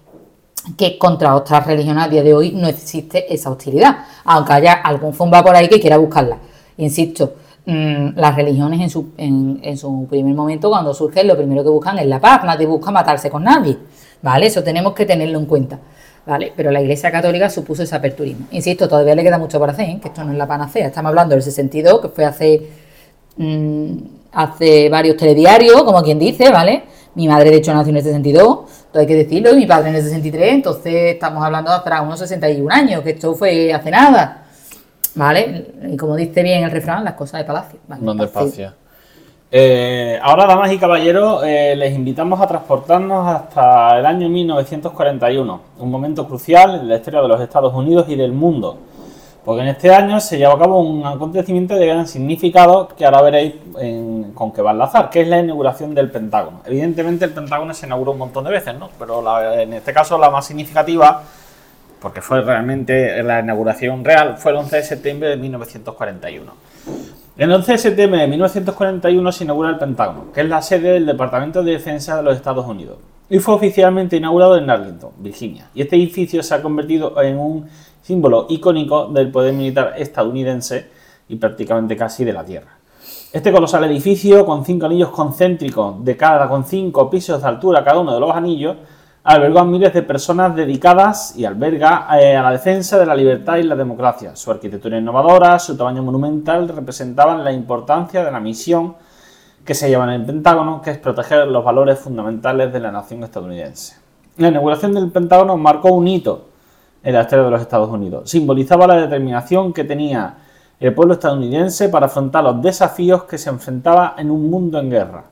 que 0.77 0.97
contra 0.97 1.35
otras 1.35 1.65
religiones 1.67 2.05
a 2.05 2.07
día 2.07 2.23
de 2.23 2.33
hoy 2.33 2.51
no 2.51 2.67
existe 2.67 3.33
esa 3.33 3.49
hostilidad, 3.49 3.97
aunque 4.23 4.53
haya 4.53 4.73
algún 4.73 5.13
fumba 5.13 5.43
por 5.43 5.55
ahí 5.55 5.67
que 5.67 5.79
quiera 5.79 5.97
buscarla. 5.97 6.37
Insisto, 6.77 7.35
mm, 7.65 8.09
las 8.15 8.35
religiones 8.35 8.79
en 8.81 8.89
su, 8.89 9.09
en, 9.17 9.77
su 9.77 10.07
primer 10.09 10.33
momento, 10.33 10.69
cuando 10.69 10.93
surgen, 10.93 11.27
lo 11.27 11.35
primero 11.35 11.63
que 11.63 11.69
buscan 11.69 11.99
es 11.99 12.07
la 12.07 12.19
paz, 12.19 12.43
nadie 12.45 12.65
busca 12.65 12.91
matarse 12.91 13.29
con 13.29 13.43
nadie, 13.43 13.77
¿vale? 14.21 14.47
Eso 14.47 14.63
tenemos 14.63 14.93
que 14.93 15.05
tenerlo 15.05 15.37
en 15.37 15.45
cuenta, 15.45 15.79
¿vale? 16.25 16.53
Pero 16.55 16.71
la 16.71 16.81
Iglesia 16.81 17.11
Católica 17.11 17.49
supuso 17.49 17.83
ese 17.83 17.95
aperturismo. 17.95 18.47
Insisto, 18.51 18.87
todavía 18.87 19.15
le 19.15 19.23
queda 19.23 19.37
mucho 19.37 19.59
por 19.59 19.69
hacer, 19.69 19.89
¿eh? 19.89 19.99
que 20.01 20.07
esto 20.07 20.23
no 20.23 20.31
es 20.31 20.37
la 20.37 20.47
panacea, 20.47 20.87
estamos 20.87 21.09
hablando 21.09 21.35
del 21.35 21.43
62, 21.43 22.01
que 22.01 22.07
fue 22.09 22.25
hace, 22.25 22.69
mm, 23.37 23.93
hace 24.31 24.89
varios 24.89 25.17
telediarios, 25.17 25.83
como 25.83 26.01
quien 26.01 26.17
dice, 26.17 26.49
¿vale? 26.49 26.92
Mi 27.15 27.27
madre, 27.27 27.51
de 27.51 27.57
hecho, 27.57 27.73
nació 27.73 27.91
en 27.91 27.97
el 27.97 28.03
62, 28.03 28.43
todo 28.91 29.01
hay 29.01 29.05
que 29.05 29.15
decirlo, 29.15 29.51
y 29.53 29.57
mi 29.57 29.65
padre 29.65 29.89
en 29.89 29.95
el 29.95 30.03
63, 30.03 30.53
entonces 30.53 31.13
estamos 31.13 31.43
hablando 31.43 31.71
de 31.71 31.77
hace 31.77 32.01
unos 32.01 32.19
61 32.19 32.73
años, 32.73 33.01
que 33.01 33.11
esto 33.11 33.35
fue 33.35 33.71
hace 33.71 33.91
nada. 33.91 34.45
¿Vale? 35.15 35.73
Y 35.91 35.95
como 35.95 36.15
dice 36.15 36.41
bien 36.41 36.63
el 36.63 36.71
refrán, 36.71 37.03
las 37.03 37.13
cosas 37.13 37.41
de 37.41 37.45
palacio. 37.45 37.79
No 37.99 38.15
despacio. 38.15 38.73
Eh, 39.51 40.19
ahora, 40.23 40.47
damas 40.47 40.71
y 40.71 40.79
caballeros, 40.79 41.43
eh, 41.45 41.75
les 41.77 41.93
invitamos 41.93 42.41
a 42.41 42.47
transportarnos 42.47 43.27
hasta 43.27 43.99
el 43.99 44.05
año 44.07 44.27
1941, 44.27 45.61
un 45.77 45.91
momento 45.91 46.27
crucial 46.27 46.79
en 46.79 46.89
la 46.89 46.95
historia 46.95 47.21
de 47.21 47.27
los 47.27 47.39
Estados 47.39 47.71
Unidos 47.75 48.07
y 48.09 48.15
del 48.15 48.31
mundo 48.31 48.79
porque 49.45 49.61
en 49.61 49.67
este 49.69 49.93
año 49.93 50.19
se 50.19 50.37
llevó 50.37 50.53
a 50.53 50.59
cabo 50.59 50.79
un 50.79 51.05
acontecimiento 51.05 51.75
de 51.75 51.85
gran 51.87 52.07
significado 52.07 52.87
que 52.87 53.05
ahora 53.05 53.21
veréis 53.21 53.55
con 54.33 54.51
qué 54.53 54.61
va 54.61 54.71
a 54.71 54.73
enlazar, 54.73 55.09
que 55.09 55.21
es 55.21 55.27
la 55.27 55.39
inauguración 55.39 55.93
del 55.93 56.09
Pentágono. 56.09 56.61
Evidentemente 56.65 57.25
el 57.25 57.31
Pentágono 57.31 57.73
se 57.73 57.85
inauguró 57.85 58.13
un 58.13 58.19
montón 58.19 58.45
de 58.45 58.51
veces, 58.51 58.73
¿no? 58.79 58.89
Pero 58.97 59.21
en 59.59 59.73
este 59.73 59.93
caso 59.93 60.17
la 60.17 60.29
más 60.29 60.45
significativa, 60.45 61.23
porque 62.01 62.21
fue 62.21 62.41
realmente 62.41 63.21
la 63.23 63.41
inauguración 63.41 64.03
real, 64.03 64.37
fue 64.37 64.51
el 64.51 64.57
11 64.57 64.75
de 64.77 64.83
septiembre 64.83 65.29
de 65.29 65.37
1941. 65.37 66.53
El 67.35 67.51
11 67.51 67.71
de 67.71 67.77
septiembre 67.77 68.21
de 68.21 68.27
1941 68.27 69.31
se 69.31 69.43
inaugura 69.43 69.69
el 69.69 69.77
Pentágono, 69.77 70.31
que 70.31 70.41
es 70.41 70.47
la 70.47 70.61
sede 70.61 70.91
del 70.91 71.05
Departamento 71.05 71.63
de 71.63 71.71
Defensa 71.71 72.15
de 72.15 72.23
los 72.23 72.35
Estados 72.35 72.65
Unidos. 72.65 72.97
y 73.29 73.39
fue 73.39 73.55
oficialmente 73.55 74.17
inaugurado 74.17 74.57
en 74.57 74.69
Arlington, 74.69 75.11
Virginia. 75.17 75.67
Y 75.73 75.81
este 75.81 75.95
edificio 75.95 76.43
se 76.43 76.53
ha 76.53 76.61
convertido 76.61 77.19
en 77.21 77.39
un 77.39 77.67
símbolo 78.03 78.45
icónico 78.49 79.07
del 79.07 79.31
poder 79.31 79.53
militar 79.53 79.95
estadounidense 79.97 80.89
y 81.29 81.37
prácticamente 81.37 81.95
casi 81.97 82.23
de 82.23 82.33
la 82.33 82.43
Tierra. 82.43 82.77
Este 83.31 83.51
colosal 83.51 83.85
edificio, 83.85 84.45
con 84.45 84.63
cinco 84.63 84.85
anillos 84.85 85.09
concéntricos 85.09 86.05
de 86.05 86.15
cada 86.15 86.47
con 86.47 86.65
cinco 86.65 87.09
pisos 87.09 87.41
de 87.41 87.47
altura 87.47 87.83
cada 87.83 87.99
uno 87.99 88.13
de 88.13 88.19
los 88.19 88.29
anillos, 88.29 88.77
albergó 89.23 89.59
a 89.59 89.65
miles 89.65 89.93
de 89.93 90.03
personas 90.03 90.55
dedicadas 90.55 91.35
y 91.35 91.45
alberga 91.45 92.07
eh, 92.19 92.35
a 92.35 92.43
la 92.43 92.51
defensa 92.51 92.99
de 92.99 93.05
la 93.05 93.15
libertad 93.15 93.55
y 93.57 93.63
la 93.63 93.75
democracia. 93.75 94.35
Su 94.35 94.51
arquitectura 94.51 94.97
innovadora, 94.97 95.57
su 95.57 95.75
tamaño 95.77 96.03
monumental 96.03 96.67
representaban 96.67 97.43
la 97.43 97.51
importancia 97.51 98.23
de 98.23 98.31
la 98.31 98.39
misión 98.39 98.95
que 99.65 99.73
se 99.73 99.87
lleva 99.87 100.03
en 100.03 100.21
el 100.21 100.25
Pentágono, 100.25 100.81
que 100.81 100.91
es 100.91 100.97
proteger 100.97 101.47
los 101.47 101.63
valores 101.63 101.97
fundamentales 101.97 102.73
de 102.73 102.81
la 102.81 102.91
nación 102.91 103.23
estadounidense. 103.23 103.95
La 104.37 104.49
inauguración 104.49 104.93
del 104.93 105.09
Pentágono 105.09 105.55
marcó 105.57 105.93
un 105.93 106.07
hito 106.07 106.52
en 107.03 107.13
la 107.13 107.21
historia 107.21 107.45
de 107.45 107.51
los 107.51 107.61
Estados 107.61 107.89
Unidos. 107.89 108.29
Simbolizaba 108.29 108.87
la 108.87 108.95
determinación 108.95 109.73
que 109.73 109.83
tenía 109.83 110.37
el 110.79 110.93
pueblo 110.93 111.13
estadounidense 111.13 111.89
para 111.89 112.07
afrontar 112.07 112.43
los 112.43 112.61
desafíos 112.61 113.23
que 113.23 113.37
se 113.37 113.49
enfrentaba 113.49 114.15
en 114.17 114.31
un 114.31 114.49
mundo 114.49 114.79
en 114.79 114.89
guerra. 114.89 115.25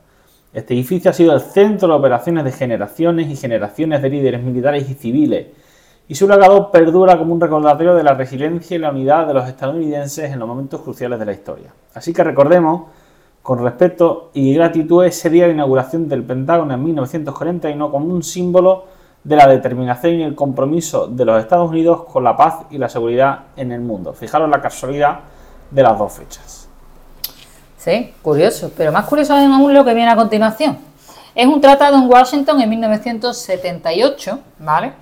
Este 0.53 0.73
edificio 0.73 1.11
ha 1.11 1.13
sido 1.13 1.33
el 1.33 1.41
centro 1.41 1.87
de 1.87 1.93
operaciones 1.93 2.43
de 2.43 2.51
generaciones 2.51 3.29
y 3.29 3.35
generaciones 3.35 4.01
de 4.01 4.09
líderes 4.09 4.43
militares 4.43 4.89
y 4.89 4.93
civiles, 4.93 5.47
y 6.07 6.15
su 6.15 6.27
legado 6.27 6.71
perdura 6.71 7.17
como 7.17 7.33
un 7.33 7.39
recordatorio 7.39 7.95
de 7.95 8.03
la 8.03 8.13
resiliencia 8.13 8.75
y 8.75 8.79
la 8.79 8.91
unidad 8.91 9.27
de 9.27 9.33
los 9.33 9.47
estadounidenses 9.47 10.29
en 10.29 10.39
los 10.39 10.47
momentos 10.47 10.81
cruciales 10.81 11.19
de 11.19 11.25
la 11.25 11.31
historia. 11.31 11.73
Así 11.93 12.11
que 12.11 12.23
recordemos 12.23 12.83
con 13.41 13.63
respeto 13.63 14.29
y 14.33 14.53
gratitud 14.53 15.05
ese 15.05 15.29
día 15.29 15.45
de 15.45 15.53
inauguración 15.53 16.09
del 16.09 16.23
Pentágono 16.23 16.73
en 16.73 16.83
1941 16.83 17.91
como 17.91 18.13
un 18.13 18.23
símbolo 18.23 18.85
de 19.23 19.35
la 19.35 19.47
determinación 19.47 20.15
y 20.15 20.23
el 20.23 20.35
compromiso 20.35 21.07
de 21.07 21.25
los 21.25 21.39
Estados 21.39 21.69
Unidos 21.69 22.05
con 22.05 22.23
la 22.23 22.35
paz 22.35 22.65
y 22.71 22.77
la 22.77 22.89
seguridad 22.89 23.39
en 23.55 23.71
el 23.71 23.81
mundo. 23.81 24.13
Fijaros 24.13 24.49
la 24.49 24.61
casualidad 24.61 25.19
de 25.69 25.83
las 25.83 25.97
dos 25.97 26.13
fechas. 26.13 26.67
Sí, 27.77 28.13
curioso, 28.21 28.71
pero 28.75 28.91
más 28.91 29.05
curioso 29.05 29.35
es 29.37 29.45
aún 29.45 29.73
lo 29.73 29.83
que 29.83 29.93
viene 29.93 30.11
a 30.11 30.15
continuación. 30.15 30.77
Es 31.33 31.47
un 31.47 31.61
tratado 31.61 31.97
en 31.97 32.09
Washington 32.09 32.61
en 32.61 32.69
1978, 32.69 34.39
¿vale? 34.59 34.93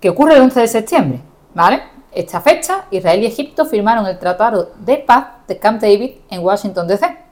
Que 0.00 0.08
ocurre 0.08 0.34
el 0.34 0.42
11 0.42 0.60
de 0.60 0.68
septiembre, 0.68 1.20
¿vale? 1.54 1.82
Esta 2.10 2.40
fecha, 2.40 2.86
Israel 2.90 3.22
y 3.22 3.26
Egipto 3.26 3.64
firmaron 3.64 4.06
el 4.06 4.18
Tratado 4.18 4.70
de 4.78 4.98
Paz 4.98 5.26
de 5.48 5.58
Camp 5.58 5.80
David 5.80 6.12
en 6.30 6.44
Washington, 6.44 6.86
D.C. 6.86 7.23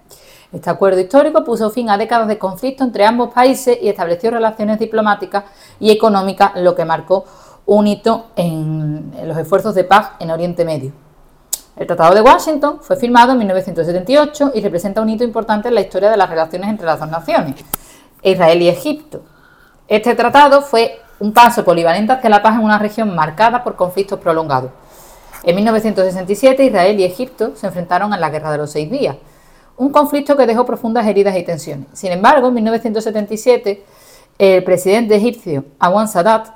Este 0.52 0.68
acuerdo 0.68 1.00
histórico 1.00 1.44
puso 1.44 1.70
fin 1.70 1.88
a 1.88 1.96
décadas 1.96 2.28
de 2.28 2.38
conflicto 2.38 2.84
entre 2.84 3.06
ambos 3.06 3.32
países 3.32 3.78
y 3.80 3.88
estableció 3.88 4.30
relaciones 4.30 4.78
diplomáticas 4.78 5.44
y 5.80 5.90
económicas, 5.90 6.52
lo 6.56 6.74
que 6.74 6.84
marcó 6.84 7.24
un 7.64 7.86
hito 7.86 8.26
en 8.36 9.12
los 9.24 9.38
esfuerzos 9.38 9.74
de 9.74 9.84
paz 9.84 10.10
en 10.18 10.30
Oriente 10.30 10.64
Medio. 10.64 10.92
El 11.74 11.86
Tratado 11.86 12.14
de 12.14 12.20
Washington 12.20 12.80
fue 12.82 12.96
firmado 12.96 13.32
en 13.32 13.38
1978 13.38 14.52
y 14.54 14.60
representa 14.60 15.00
un 15.00 15.08
hito 15.08 15.24
importante 15.24 15.68
en 15.68 15.74
la 15.74 15.80
historia 15.80 16.10
de 16.10 16.18
las 16.18 16.28
relaciones 16.28 16.68
entre 16.68 16.84
las 16.84 17.00
dos 17.00 17.08
naciones, 17.08 17.54
Israel 18.22 18.60
y 18.60 18.68
Egipto. 18.68 19.22
Este 19.88 20.14
tratado 20.14 20.60
fue 20.60 21.00
un 21.18 21.32
paso 21.32 21.64
polivalente 21.64 22.12
hacia 22.12 22.28
la 22.28 22.42
paz 22.42 22.56
en 22.56 22.64
una 22.64 22.78
región 22.78 23.14
marcada 23.14 23.64
por 23.64 23.76
conflictos 23.76 24.18
prolongados. 24.18 24.70
En 25.44 25.56
1967 25.56 26.62
Israel 26.62 27.00
y 27.00 27.04
Egipto 27.04 27.52
se 27.56 27.66
enfrentaron 27.66 28.12
en 28.12 28.20
la 28.20 28.28
Guerra 28.28 28.52
de 28.52 28.58
los 28.58 28.70
Seis 28.70 28.90
Días, 28.90 29.16
un 29.76 29.90
conflicto 29.90 30.36
que 30.36 30.46
dejó 30.46 30.64
profundas 30.64 31.06
heridas 31.06 31.36
y 31.36 31.42
tensiones. 31.42 31.86
Sin 31.92 32.12
embargo, 32.12 32.48
en 32.48 32.54
1977 32.54 33.84
el 34.38 34.64
presidente 34.64 35.14
egipcio 35.14 35.64
Anwar 35.78 36.08
Sadat 36.08 36.48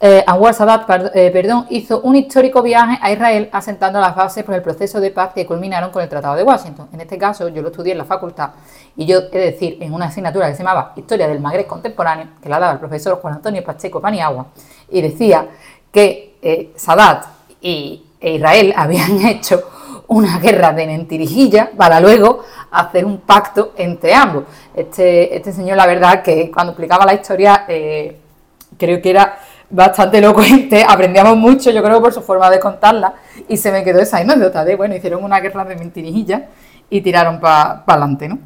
eh, 0.00 0.22
Anwar 0.28 0.54
Sadat 0.54 0.88
eh, 1.12 1.30
perdón, 1.32 1.66
hizo 1.70 2.00
un 2.02 2.14
histórico 2.14 2.62
viaje 2.62 2.98
a 3.02 3.10
Israel 3.10 3.48
asentando 3.50 3.98
las 3.98 4.14
bases 4.14 4.44
por 4.44 4.54
el 4.54 4.62
proceso 4.62 5.00
de 5.00 5.10
paz 5.10 5.32
que 5.34 5.44
culminaron 5.44 5.90
con 5.90 6.00
el 6.02 6.08
Tratado 6.08 6.36
de 6.36 6.44
Washington. 6.44 6.88
En 6.92 7.00
este 7.00 7.18
caso, 7.18 7.48
yo 7.48 7.62
lo 7.62 7.68
estudié 7.68 7.92
en 7.92 7.98
la 7.98 8.04
facultad 8.04 8.50
y 8.96 9.06
yo 9.06 9.22
de 9.22 9.40
decir 9.40 9.76
en 9.80 9.92
una 9.92 10.06
asignatura 10.06 10.46
que 10.48 10.54
se 10.54 10.62
llamaba 10.62 10.92
Historia 10.94 11.26
del 11.26 11.40
Magreb 11.40 11.66
Contemporáneo, 11.66 12.28
que 12.40 12.48
la 12.48 12.60
daba 12.60 12.74
el 12.74 12.78
profesor 12.78 13.20
Juan 13.20 13.34
Antonio 13.34 13.64
Pacheco 13.64 14.00
Paniagua, 14.00 14.46
y 14.88 15.02
decía 15.02 15.48
que 15.90 16.36
eh, 16.42 16.72
Sadat 16.76 17.24
y 17.60 18.04
e 18.20 18.34
Israel 18.34 18.72
habían 18.76 19.26
hecho 19.26 19.62
una 20.08 20.38
guerra 20.42 20.72
de 20.72 20.86
mentirijilla 20.86 21.70
para 21.76 22.00
luego 22.00 22.44
hacer 22.70 23.04
un 23.04 23.18
pacto 23.18 23.72
entre 23.76 24.14
ambos. 24.14 24.44
Este, 24.74 25.36
este 25.36 25.52
señor, 25.52 25.76
la 25.76 25.86
verdad, 25.86 26.22
que 26.22 26.50
cuando 26.50 26.72
explicaba 26.72 27.06
la 27.06 27.14
historia, 27.14 27.64
creo 27.66 29.00
que 29.00 29.10
era 29.10 29.38
bastante 29.70 30.18
elocuente, 30.18 30.84
aprendíamos 30.88 31.36
mucho, 31.36 31.70
yo 31.70 31.82
creo, 31.82 32.00
por 32.00 32.12
su 32.12 32.22
forma 32.22 32.50
de 32.50 32.58
contarla, 32.58 33.14
y 33.48 33.56
se 33.56 33.70
me 33.70 33.84
quedó 33.84 34.00
esa 34.00 34.18
anécdota 34.18 34.64
de, 34.64 34.76
bueno, 34.76 34.94
hicieron 34.94 35.22
una 35.22 35.40
guerra 35.40 35.64
de 35.64 35.76
mentirijillas 35.76 36.42
y 36.90 37.00
tiraron 37.00 37.40
para 37.40 37.84
adelante, 37.86 38.28
¿no? 38.28 38.38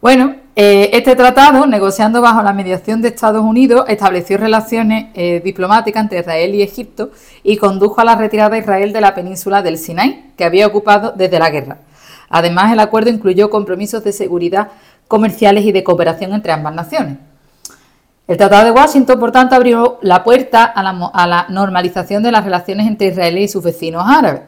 Bueno, 0.00 0.36
eh, 0.56 0.90
este 0.92 1.14
tratado, 1.16 1.66
negociando 1.66 2.20
bajo 2.20 2.42
la 2.42 2.52
mediación 2.52 3.00
de 3.00 3.08
Estados 3.08 3.42
Unidos, 3.42 3.84
estableció 3.88 4.36
relaciones 4.36 5.06
eh, 5.14 5.40
diplomáticas 5.44 6.02
entre 6.02 6.20
Israel 6.20 6.54
y 6.54 6.62
Egipto 6.62 7.10
y 7.42 7.56
condujo 7.56 8.00
a 8.00 8.04
la 8.04 8.16
retirada 8.16 8.50
de 8.50 8.58
Israel 8.58 8.92
de 8.92 9.00
la 9.00 9.14
península 9.14 9.62
del 9.62 9.78
Sinai, 9.78 10.32
que 10.36 10.44
había 10.44 10.66
ocupado 10.66 11.12
desde 11.16 11.38
la 11.38 11.50
guerra. 11.50 11.78
Además, 12.28 12.72
el 12.72 12.80
acuerdo 12.80 13.10
incluyó 13.10 13.50
compromisos 13.50 14.04
de 14.04 14.12
seguridad 14.12 14.68
comerciales 15.08 15.64
y 15.64 15.72
de 15.72 15.82
cooperación 15.84 16.32
entre 16.32 16.52
ambas 16.52 16.74
naciones. 16.74 17.18
El 18.28 18.36
Tratado 18.36 18.64
de 18.66 18.70
Washington, 18.70 19.18
por 19.18 19.32
tanto, 19.32 19.56
abrió 19.56 19.98
la 20.02 20.22
puerta 20.22 20.64
a 20.64 21.26
la, 21.26 21.46
normalización 21.48 22.22
de 22.22 22.30
las 22.30 22.44
relaciones 22.44 22.86
entre 22.86 23.08
Israel 23.08 23.38
y 23.38 23.48
sus 23.48 23.64
vecinos 23.64 24.04
árabes. 24.06 24.42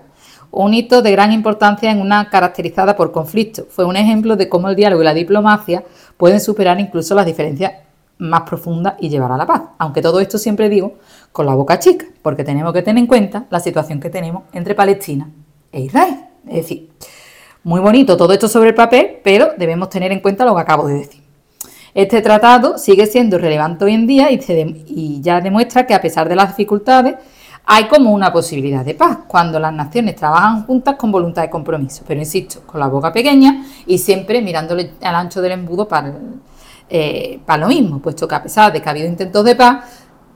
Un 0.52 0.74
hito 0.74 1.00
de 1.00 1.10
gran 1.12 1.32
importancia 1.32 1.90
en 1.90 2.00
una 2.00 2.28
caracterizada 2.28 2.94
por 2.94 3.10
conflicto. 3.10 3.66
Fue 3.70 3.86
un 3.86 3.96
ejemplo 3.96 4.36
de 4.36 4.50
cómo 4.50 4.68
el 4.68 4.76
diálogo 4.76 5.00
y 5.00 5.04
la 5.06 5.14
diplomacia 5.14 5.82
pueden 6.18 6.40
superar 6.40 6.78
incluso 6.78 7.14
las 7.14 7.24
diferencias 7.24 7.72
más 8.18 8.42
profundas 8.42 8.94
y 9.00 9.08
llevar 9.08 9.32
a 9.32 9.38
la 9.38 9.46
paz. 9.46 9.62
Aunque 9.78 10.02
todo 10.02 10.20
esto 10.20 10.36
siempre 10.36 10.68
digo 10.68 10.98
con 11.32 11.46
la 11.46 11.54
boca 11.54 11.78
chica, 11.78 12.04
porque 12.20 12.44
tenemos 12.44 12.74
que 12.74 12.82
tener 12.82 13.00
en 13.00 13.06
cuenta 13.06 13.46
la 13.48 13.60
situación 13.60 13.98
que 13.98 14.10
tenemos 14.10 14.42
entre 14.52 14.74
Palestina 14.74 15.30
e 15.72 15.80
Israel. 15.80 16.26
Es 16.46 16.56
decir, 16.56 16.90
muy 17.64 17.80
bonito 17.80 18.16
todo 18.18 18.34
esto 18.34 18.46
sobre 18.46 18.68
el 18.68 18.74
papel, 18.74 19.20
pero 19.24 19.52
debemos 19.56 19.88
tener 19.88 20.12
en 20.12 20.20
cuenta 20.20 20.44
lo 20.44 20.54
que 20.54 20.60
acabo 20.60 20.86
de 20.86 20.94
decir. 20.94 21.22
Este 21.94 22.22
tratado 22.22 22.78
sigue 22.78 23.06
siendo 23.06 23.38
relevante 23.38 23.84
hoy 23.84 23.94
en 23.94 24.06
día 24.06 24.28
y, 24.30 25.20
ya 25.20 25.40
demuestra 25.40 25.86
que 25.86 25.94
a 25.94 26.00
pesar 26.00 26.28
de 26.28 26.36
las 26.36 26.48
dificultades 26.48 27.16
hay 27.64 27.86
como 27.86 28.12
una 28.12 28.32
posibilidad 28.32 28.84
de 28.84 28.94
paz 28.94 29.18
cuando 29.26 29.58
las 29.58 29.72
naciones 29.72 30.16
trabajan 30.16 30.66
juntas 30.66 30.96
con 30.96 31.12
voluntad 31.12 31.42
de 31.42 31.50
compromiso, 31.50 32.04
pero 32.06 32.20
insisto, 32.20 32.62
con 32.66 32.80
la 32.80 32.88
boca 32.88 33.12
pequeña 33.12 33.64
y 33.86 33.98
siempre 33.98 34.42
mirándole 34.42 34.92
al 35.02 35.14
ancho 35.14 35.40
del 35.40 35.52
embudo 35.52 35.86
para, 35.86 36.12
eh, 36.88 37.40
para 37.46 37.62
lo 37.62 37.68
mismo, 37.68 38.00
puesto 38.00 38.26
que 38.26 38.34
a 38.34 38.42
pesar 38.42 38.72
de 38.72 38.82
que 38.82 38.88
ha 38.88 38.92
habido 38.92 39.06
intentos 39.06 39.44
de 39.44 39.56
paz, 39.56 39.84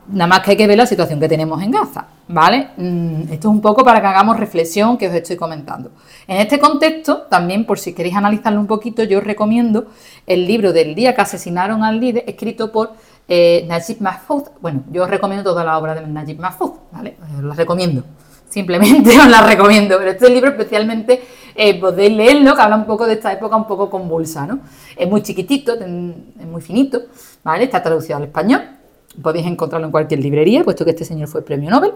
Nada 0.08 0.28
más 0.28 0.40
que 0.40 0.52
hay 0.52 0.56
que 0.56 0.68
ver 0.68 0.78
la 0.78 0.86
situación 0.86 1.18
que 1.18 1.28
tenemos 1.28 1.60
en 1.60 1.72
Gaza, 1.72 2.06
¿vale? 2.28 2.68
Mm, 2.76 3.22
esto 3.22 3.48
es 3.48 3.54
un 3.54 3.60
poco 3.60 3.82
para 3.82 4.00
que 4.00 4.06
hagamos 4.06 4.38
reflexión 4.38 4.96
que 4.96 5.08
os 5.08 5.14
estoy 5.14 5.34
comentando. 5.34 5.90
En 6.28 6.36
este 6.36 6.60
contexto, 6.60 7.22
también 7.22 7.64
por 7.64 7.80
si 7.80 7.92
queréis 7.92 8.14
analizarlo 8.14 8.60
un 8.60 8.68
poquito, 8.68 9.02
yo 9.02 9.18
os 9.18 9.24
recomiendo 9.24 9.86
el 10.24 10.46
libro 10.46 10.72
del 10.72 10.94
día 10.94 11.16
que 11.16 11.22
asesinaron 11.22 11.82
al 11.82 11.98
líder, 11.98 12.22
escrito 12.28 12.70
por 12.70 12.92
eh, 13.28 13.64
Najib 13.68 14.00
Mahfouz. 14.00 14.44
Bueno, 14.60 14.84
yo 14.90 15.04
os 15.04 15.10
recomiendo 15.10 15.44
toda 15.44 15.64
la 15.64 15.78
obra 15.78 15.94
de 15.94 16.06
Najib 16.06 16.38
Mahfouz, 16.38 16.72
¿vale? 16.92 17.16
Os 17.36 17.42
la 17.42 17.54
recomiendo. 17.54 18.04
Simplemente 18.48 19.10
os 19.18 19.28
la 19.28 19.42
recomiendo, 19.42 19.98
pero 19.98 20.10
este 20.10 20.30
libro 20.30 20.50
especialmente 20.50 21.22
eh, 21.54 21.80
podéis 21.80 22.16
leerlo, 22.16 22.54
que 22.54 22.62
habla 22.62 22.76
un 22.76 22.86
poco 22.86 23.06
de 23.06 23.14
esta 23.14 23.32
época 23.32 23.56
un 23.56 23.66
poco 23.66 23.90
convulsa, 23.90 24.46
¿no? 24.46 24.60
Es 24.96 25.08
muy 25.08 25.22
chiquitito, 25.22 25.74
es 25.74 26.46
muy 26.46 26.62
finito, 26.62 27.02
¿vale? 27.42 27.64
Está 27.64 27.82
traducido 27.82 28.16
al 28.16 28.24
español 28.24 28.76
podéis 29.22 29.46
encontrarlo 29.46 29.86
en 29.86 29.90
cualquier 29.90 30.20
librería, 30.20 30.64
puesto 30.64 30.84
que 30.84 30.90
este 30.90 31.04
señor 31.04 31.28
fue 31.28 31.44
premio 31.44 31.70
Nobel. 31.70 31.92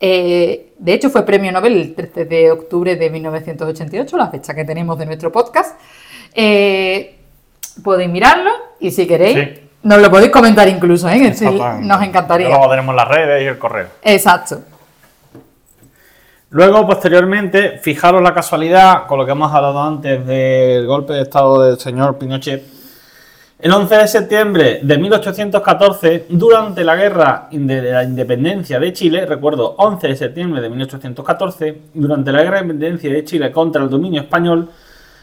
Eh, 0.00 0.72
de 0.78 0.92
hecho, 0.92 1.10
fue 1.10 1.24
premio 1.24 1.52
Nobel 1.52 1.74
el 1.74 1.94
13 1.94 2.24
de 2.24 2.50
octubre 2.50 2.96
de 2.96 3.10
1988, 3.10 4.16
la 4.16 4.28
fecha 4.28 4.54
que 4.54 4.64
tenemos 4.64 4.98
de 4.98 5.06
nuestro 5.06 5.30
podcast. 5.30 5.78
Eh, 6.34 7.16
podéis 7.82 8.10
mirarlo 8.10 8.50
y 8.80 8.90
si 8.90 9.06
queréis, 9.06 9.60
nos 9.84 9.98
lo 10.00 10.10
podéis 10.10 10.30
comentar 10.30 10.68
incluso, 10.68 11.08
¿eh? 11.08 11.34
nos 11.80 12.02
encantaría. 12.02 12.48
Luego 12.48 12.68
tenemos 12.68 12.94
las 12.94 13.08
redes 13.08 13.42
y 13.42 13.46
el 13.46 13.58
correo. 13.58 13.86
Exacto. 14.02 14.62
Luego, 16.50 16.86
posteriormente, 16.86 17.78
fijaros 17.78 18.22
la 18.22 18.34
casualidad 18.34 19.06
con 19.06 19.18
lo 19.18 19.26
que 19.26 19.32
hemos 19.32 19.52
hablado 19.52 19.80
antes 19.82 20.26
del 20.26 20.86
golpe 20.86 21.12
de 21.12 21.22
Estado 21.22 21.62
del 21.62 21.78
señor 21.78 22.18
Pinochet 22.18 22.74
el 23.64 23.72
11 23.72 23.96
de 23.96 24.08
septiembre 24.08 24.80
de 24.82 24.98
1814, 24.98 26.26
durante 26.28 26.84
la 26.84 26.96
guerra 26.96 27.48
de 27.50 27.82
la 27.82 28.04
independencia 28.04 28.78
de 28.78 28.92
Chile, 28.92 29.24
recuerdo 29.24 29.76
11 29.78 30.08
de 30.08 30.16
septiembre 30.16 30.60
de 30.60 30.68
1814, 30.68 31.80
durante 31.94 32.30
la 32.30 32.42
guerra 32.42 32.56
de 32.58 32.62
independencia 32.64 33.10
de 33.10 33.24
Chile 33.24 33.50
contra 33.50 33.82
el 33.82 33.88
dominio 33.88 34.20
español, 34.20 34.68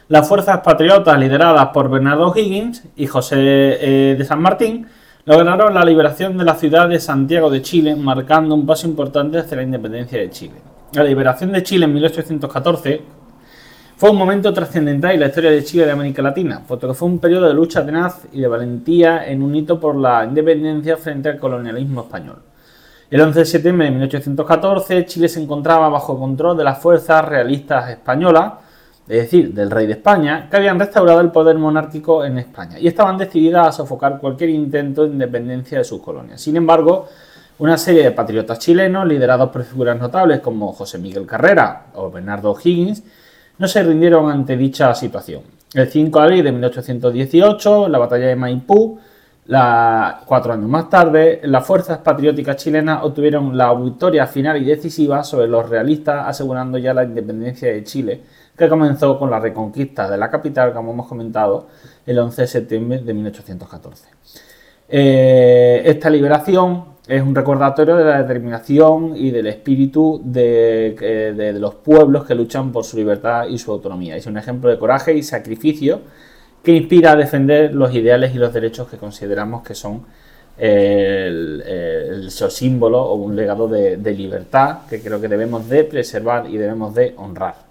las 0.07 0.27
fuerzas 0.27 0.59
patriotas 0.61 1.17
lideradas 1.17 1.67
por 1.67 1.89
Bernardo 1.89 2.33
Higgins 2.35 2.83
y 2.95 3.07
José 3.07 3.37
eh, 3.39 4.15
de 4.17 4.25
San 4.25 4.41
Martín 4.41 4.87
lograron 5.25 5.73
la 5.73 5.85
liberación 5.85 6.37
de 6.37 6.43
la 6.43 6.55
ciudad 6.55 6.89
de 6.89 6.99
Santiago 6.99 7.49
de 7.49 7.61
Chile, 7.61 7.95
marcando 7.95 8.55
un 8.55 8.65
paso 8.65 8.87
importante 8.87 9.37
hacia 9.37 9.57
la 9.57 9.63
independencia 9.63 10.19
de 10.19 10.29
Chile. 10.29 10.55
La 10.93 11.03
liberación 11.03 11.51
de 11.51 11.63
Chile 11.63 11.85
en 11.85 11.93
1814 11.93 13.01
fue 13.95 14.09
un 14.09 14.17
momento 14.17 14.51
trascendental 14.51 15.11
en 15.11 15.19
la 15.19 15.27
historia 15.27 15.51
de 15.51 15.63
Chile 15.63 15.83
y 15.83 15.85
de 15.85 15.91
América 15.91 16.23
Latina, 16.23 16.63
puesto 16.67 16.87
que 16.87 16.95
fue 16.95 17.07
un 17.07 17.19
periodo 17.19 17.47
de 17.47 17.53
lucha 17.53 17.85
tenaz 17.85 18.27
y 18.33 18.41
de 18.41 18.47
valentía 18.47 19.27
en 19.27 19.43
un 19.43 19.55
hito 19.55 19.79
por 19.79 19.95
la 19.95 20.25
independencia 20.25 20.97
frente 20.97 21.29
al 21.29 21.37
colonialismo 21.37 22.01
español. 22.01 22.39
El 23.11 23.21
11 23.21 23.39
de 23.39 23.45
septiembre 23.45 23.85
de 23.85 23.91
1814, 23.91 25.05
Chile 25.05 25.29
se 25.29 25.41
encontraba 25.43 25.87
bajo 25.89 26.17
control 26.17 26.57
de 26.57 26.63
las 26.63 26.79
fuerzas 26.79 27.23
realistas 27.23 27.91
españolas, 27.91 28.53
es 29.11 29.23
decir, 29.23 29.53
del 29.53 29.69
rey 29.69 29.87
de 29.87 29.93
España, 29.93 30.47
que 30.49 30.55
habían 30.55 30.79
restaurado 30.79 31.19
el 31.19 31.31
poder 31.31 31.57
monárquico 31.57 32.23
en 32.23 32.37
España 32.37 32.79
y 32.79 32.87
estaban 32.87 33.17
decididas 33.17 33.67
a 33.67 33.71
sofocar 33.73 34.19
cualquier 34.19 34.51
intento 34.51 35.03
de 35.03 35.09
independencia 35.09 35.79
de 35.79 35.83
sus 35.83 36.01
colonias. 36.01 36.39
Sin 36.39 36.55
embargo, 36.55 37.09
una 37.59 37.77
serie 37.77 38.03
de 38.03 38.11
patriotas 38.11 38.59
chilenos, 38.59 39.05
liderados 39.05 39.49
por 39.49 39.65
figuras 39.65 39.99
notables 39.99 40.39
como 40.39 40.71
José 40.71 40.97
Miguel 40.97 41.25
Carrera 41.25 41.87
o 41.95 42.09
Bernardo 42.09 42.57
Higgins, 42.63 43.03
no 43.57 43.67
se 43.67 43.83
rindieron 43.83 44.31
ante 44.31 44.55
dicha 44.55 44.95
situación. 44.95 45.41
El 45.73 45.89
5 45.89 46.17
de 46.17 46.25
abril 46.25 46.43
de 46.45 46.51
1818, 46.53 47.89
la 47.89 47.97
batalla 47.97 48.27
de 48.27 48.35
Maipú, 48.37 48.97
cuatro 50.25 50.53
años 50.53 50.69
más 50.69 50.89
tarde, 50.89 51.41
las 51.43 51.67
fuerzas 51.67 51.97
patrióticas 51.97 52.55
chilenas 52.55 53.03
obtuvieron 53.03 53.57
la 53.57 53.73
victoria 53.73 54.25
final 54.25 54.61
y 54.61 54.65
decisiva 54.65 55.21
sobre 55.25 55.49
los 55.49 55.67
realistas, 55.67 56.25
asegurando 56.27 56.77
ya 56.77 56.93
la 56.93 57.03
independencia 57.03 57.73
de 57.73 57.83
Chile, 57.83 58.21
que 58.57 58.69
comenzó 58.69 59.17
con 59.17 59.29
la 59.29 59.39
reconquista 59.39 60.09
de 60.09 60.17
la 60.17 60.29
capital, 60.29 60.73
como 60.73 60.91
hemos 60.91 61.07
comentado, 61.07 61.67
el 62.05 62.19
11 62.19 62.41
de 62.41 62.47
septiembre 62.47 62.99
de 62.99 63.13
1814. 63.13 64.07
Eh, 64.89 65.81
esta 65.85 66.09
liberación 66.09 66.91
es 67.07 67.21
un 67.21 67.33
recordatorio 67.33 67.95
de 67.95 68.03
la 68.03 68.21
determinación 68.21 69.15
y 69.15 69.31
del 69.31 69.47
espíritu 69.47 70.21
de, 70.23 71.33
de, 71.35 71.53
los 71.53 71.75
pueblos 71.75 72.25
que 72.25 72.35
luchan 72.35 72.71
por 72.71 72.83
su 72.83 72.97
libertad 72.97 73.47
y 73.47 73.57
su 73.57 73.71
autonomía. 73.71 74.15
Es 74.15 74.27
un 74.27 74.37
ejemplo 74.37 74.69
de 74.69 74.77
coraje 74.77 75.13
y 75.13 75.23
sacrificio 75.23 76.01
que 76.63 76.73
inspira 76.73 77.13
a 77.13 77.15
defender 77.15 77.73
los 77.73 77.93
ideales 77.95 78.35
y 78.35 78.37
los 78.37 78.53
derechos 78.53 78.87
que 78.87 78.97
consideramos 78.97 79.63
que 79.63 79.73
son 79.73 80.05
el, 80.57 81.63
el, 81.65 82.29
símbolo 82.29 83.01
o 83.01 83.15
un 83.15 83.35
legado 83.35 83.67
de, 83.67 83.97
de 83.97 84.13
libertad 84.13 84.79
que 84.87 85.01
creo 85.01 85.19
que 85.19 85.27
debemos 85.27 85.67
de 85.67 85.85
preservar 85.85 86.47
y 86.47 86.57
debemos 86.57 86.93
de 86.93 87.15
honrar. 87.17 87.70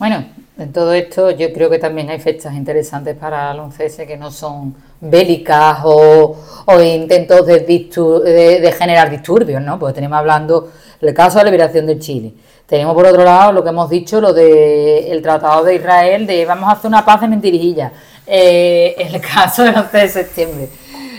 Bueno, 0.00 0.24
en 0.56 0.72
todo 0.72 0.94
esto 0.94 1.30
yo 1.30 1.52
creo 1.52 1.68
que 1.68 1.78
también 1.78 2.08
hay 2.08 2.18
fechas 2.18 2.54
interesantes 2.54 3.14
para 3.16 3.54
11S 3.54 4.06
que 4.06 4.16
no 4.16 4.30
son 4.30 4.74
bélicas 4.98 5.80
o, 5.84 6.38
intentos 6.82 7.44
de, 7.44 8.74
generar 8.78 9.10
disturbios, 9.10 9.60
¿no? 9.60 9.78
Porque 9.78 9.96
tenemos 9.96 10.18
hablando 10.18 10.72
el 11.02 11.12
caso 11.12 11.36
de 11.36 11.44
la 11.44 11.50
liberación 11.50 11.86
de 11.86 11.98
Chile. 11.98 12.32
Tenemos 12.64 12.94
por 12.94 13.04
otro 13.04 13.22
lado 13.24 13.52
lo 13.52 13.62
que 13.62 13.68
hemos 13.68 13.90
dicho, 13.90 14.22
lo 14.22 14.32
del 14.32 15.20
Tratado 15.20 15.64
de 15.64 15.74
Israel, 15.74 16.26
de 16.26 16.46
vamos 16.46 16.70
a 16.70 16.72
hacer 16.72 16.88
una 16.88 17.04
paz 17.04 17.20
de 17.20 17.28
mentirijilla. 17.28 17.92
Eh, 18.26 18.94
el 18.96 19.20
caso 19.20 19.64
del 19.64 19.76
11 19.76 19.98
de 19.98 20.08
septiembre. 20.08 20.68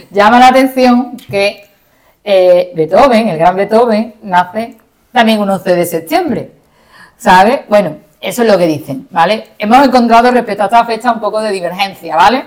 Llama 0.09 0.39
la 0.39 0.47
atención 0.47 1.17
que 1.29 1.69
eh, 2.23 2.71
Beethoven, 2.73 3.27
el 3.27 3.37
gran 3.37 3.55
Beethoven, 3.55 4.15
nace 4.23 4.77
también 5.11 5.39
un 5.39 5.51
11 5.51 5.75
de 5.75 5.85
septiembre. 5.85 6.51
¿Sabes? 7.15 7.59
Bueno, 7.69 7.97
eso 8.21 8.43
es 8.43 8.47
lo 8.47 8.55
que 8.55 8.67
dicen, 8.67 9.07
¿vale? 9.09 9.45
Hemos 9.57 9.83
encontrado 9.83 10.29
respecto 10.29 10.61
a 10.61 10.65
esta 10.67 10.85
fecha 10.85 11.11
un 11.11 11.19
poco 11.19 11.41
de 11.41 11.49
divergencia, 11.49 12.15
¿vale? 12.15 12.45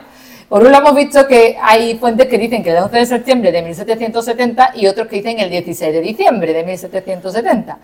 Por 0.48 0.62
un 0.62 0.70
lado 0.70 0.84
hemos 0.84 0.96
visto 0.96 1.26
que 1.26 1.58
hay 1.60 1.96
fuentes 1.98 2.28
que 2.28 2.38
dicen 2.38 2.62
que 2.62 2.70
el 2.70 2.76
11 2.76 2.96
de 2.96 3.06
septiembre 3.06 3.50
de 3.50 3.60
1770 3.62 4.74
y 4.76 4.86
otros 4.86 5.08
que 5.08 5.16
dicen 5.16 5.40
el 5.40 5.50
16 5.50 5.92
de 5.92 6.00
diciembre 6.00 6.52
de 6.52 6.62
1770. 6.62 7.78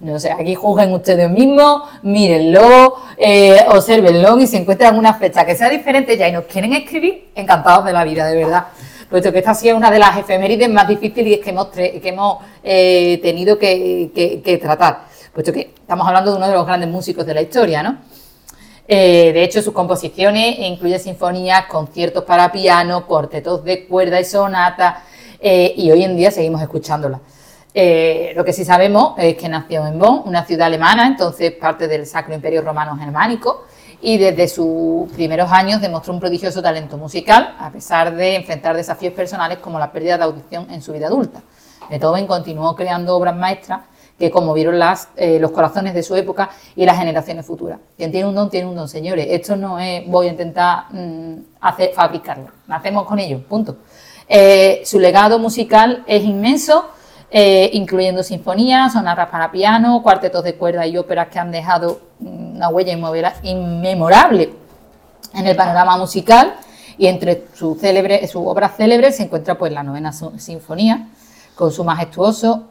No 0.00 0.18
sé, 0.18 0.30
aquí 0.30 0.54
juzguen 0.54 0.92
ustedes 0.92 1.30
mismos, 1.30 1.82
mírenlo, 2.02 2.96
eh, 3.16 3.64
observenlo 3.68 4.38
y 4.38 4.46
si 4.46 4.58
encuentran 4.58 4.98
una 4.98 5.14
fecha 5.14 5.46
que 5.46 5.54
sea 5.54 5.70
diferente 5.70 6.18
ya 6.18 6.28
y 6.28 6.32
nos 6.32 6.44
quieren 6.44 6.74
escribir, 6.74 7.30
encantados 7.34 7.86
de 7.86 7.92
la 7.94 8.04
vida, 8.04 8.26
de 8.26 8.36
verdad. 8.36 8.66
Puesto 9.08 9.32
que 9.32 9.38
esta 9.38 9.52
ha 9.52 9.54
sido 9.54 9.78
una 9.78 9.90
de 9.90 9.98
las 9.98 10.18
efemérides 10.18 10.68
más 10.68 10.86
difíciles 10.86 11.38
que 11.38 11.50
hemos, 11.50 11.68
que 11.68 12.00
hemos 12.04 12.38
eh, 12.62 13.18
tenido 13.22 13.58
que 13.58 14.58
tratar 14.60 15.09
puesto 15.32 15.52
que 15.52 15.74
estamos 15.76 16.06
hablando 16.06 16.32
de 16.32 16.36
uno 16.36 16.48
de 16.48 16.54
los 16.54 16.66
grandes 16.66 16.88
músicos 16.88 17.24
de 17.26 17.34
la 17.34 17.42
historia, 17.42 17.82
¿no? 17.82 17.98
Eh, 18.92 19.32
de 19.32 19.44
hecho, 19.44 19.62
sus 19.62 19.72
composiciones 19.72 20.58
incluyen 20.58 20.98
sinfonías, 20.98 21.66
conciertos 21.66 22.24
para 22.24 22.50
piano, 22.50 23.06
cuartetos 23.06 23.62
de 23.62 23.86
cuerda 23.86 24.18
y 24.18 24.24
sonata, 24.24 25.04
eh, 25.40 25.72
y 25.76 25.90
hoy 25.92 26.02
en 26.02 26.16
día 26.16 26.32
seguimos 26.32 26.60
escuchándola. 26.60 27.20
Eh, 27.72 28.32
lo 28.34 28.44
que 28.44 28.52
sí 28.52 28.64
sabemos 28.64 29.14
es 29.16 29.36
que 29.36 29.48
nació 29.48 29.86
en 29.86 29.96
Bonn, 29.96 30.22
una 30.24 30.44
ciudad 30.44 30.66
alemana, 30.66 31.06
entonces 31.06 31.52
parte 31.52 31.86
del 31.86 32.04
Sacro 32.04 32.34
Imperio 32.34 32.62
Romano 32.62 32.96
Germánico, 32.96 33.66
y 34.02 34.18
desde 34.18 34.48
sus 34.48 35.08
primeros 35.12 35.52
años 35.52 35.80
demostró 35.80 36.12
un 36.12 36.18
prodigioso 36.18 36.60
talento 36.60 36.96
musical, 36.96 37.54
a 37.60 37.70
pesar 37.70 38.16
de 38.16 38.34
enfrentar 38.34 38.74
desafíos 38.74 39.12
personales 39.12 39.58
como 39.58 39.78
la 39.78 39.92
pérdida 39.92 40.18
de 40.18 40.24
audición 40.24 40.66
en 40.68 40.82
su 40.82 40.92
vida 40.92 41.06
adulta. 41.06 41.42
Beethoven 41.88 42.26
continuó 42.26 42.74
creando 42.74 43.16
obras 43.16 43.36
maestras 43.36 43.82
que 44.20 44.30
conmovieron 44.30 44.78
las, 44.78 45.08
eh, 45.16 45.38
los 45.40 45.50
corazones 45.50 45.94
de 45.94 46.02
su 46.02 46.14
época 46.14 46.50
y 46.76 46.84
las 46.84 46.98
generaciones 46.98 47.46
futuras. 47.46 47.78
Quien 47.96 48.12
tiene 48.12 48.28
un 48.28 48.34
don, 48.34 48.50
tiene 48.50 48.68
un 48.68 48.76
don, 48.76 48.86
señores. 48.86 49.26
Esto 49.30 49.56
no 49.56 49.78
es 49.78 50.06
voy 50.06 50.28
a 50.28 50.30
intentar 50.30 50.84
mm, 50.90 51.36
hacer, 51.62 51.92
fabricarlo, 51.94 52.48
nacemos 52.68 53.06
con 53.06 53.18
ello, 53.18 53.40
punto. 53.48 53.78
Eh, 54.28 54.82
su 54.84 55.00
legado 55.00 55.38
musical 55.38 56.04
es 56.06 56.22
inmenso, 56.22 56.90
eh, 57.30 57.70
incluyendo 57.72 58.22
sinfonías, 58.22 58.92
sonatas 58.92 59.30
para 59.30 59.50
piano, 59.50 60.02
cuartetos 60.02 60.44
de 60.44 60.54
cuerda 60.54 60.86
y 60.86 60.98
óperas 60.98 61.28
que 61.28 61.38
han 61.38 61.50
dejado 61.50 62.02
mm, 62.18 62.56
una 62.56 62.68
huella 62.68 62.92
inmemorable 63.42 64.52
en 65.32 65.46
el 65.46 65.56
panorama 65.56 65.96
musical. 65.96 66.56
Y 66.98 67.06
entre 67.06 67.46
sus 67.54 67.78
su 68.30 68.46
obras 68.46 68.76
célebres 68.76 69.16
se 69.16 69.22
encuentra 69.22 69.56
pues, 69.56 69.72
la 69.72 69.82
novena 69.82 70.12
sinfonía, 70.12 71.08
con 71.54 71.72
su 71.72 71.84
majestuoso 71.84 72.68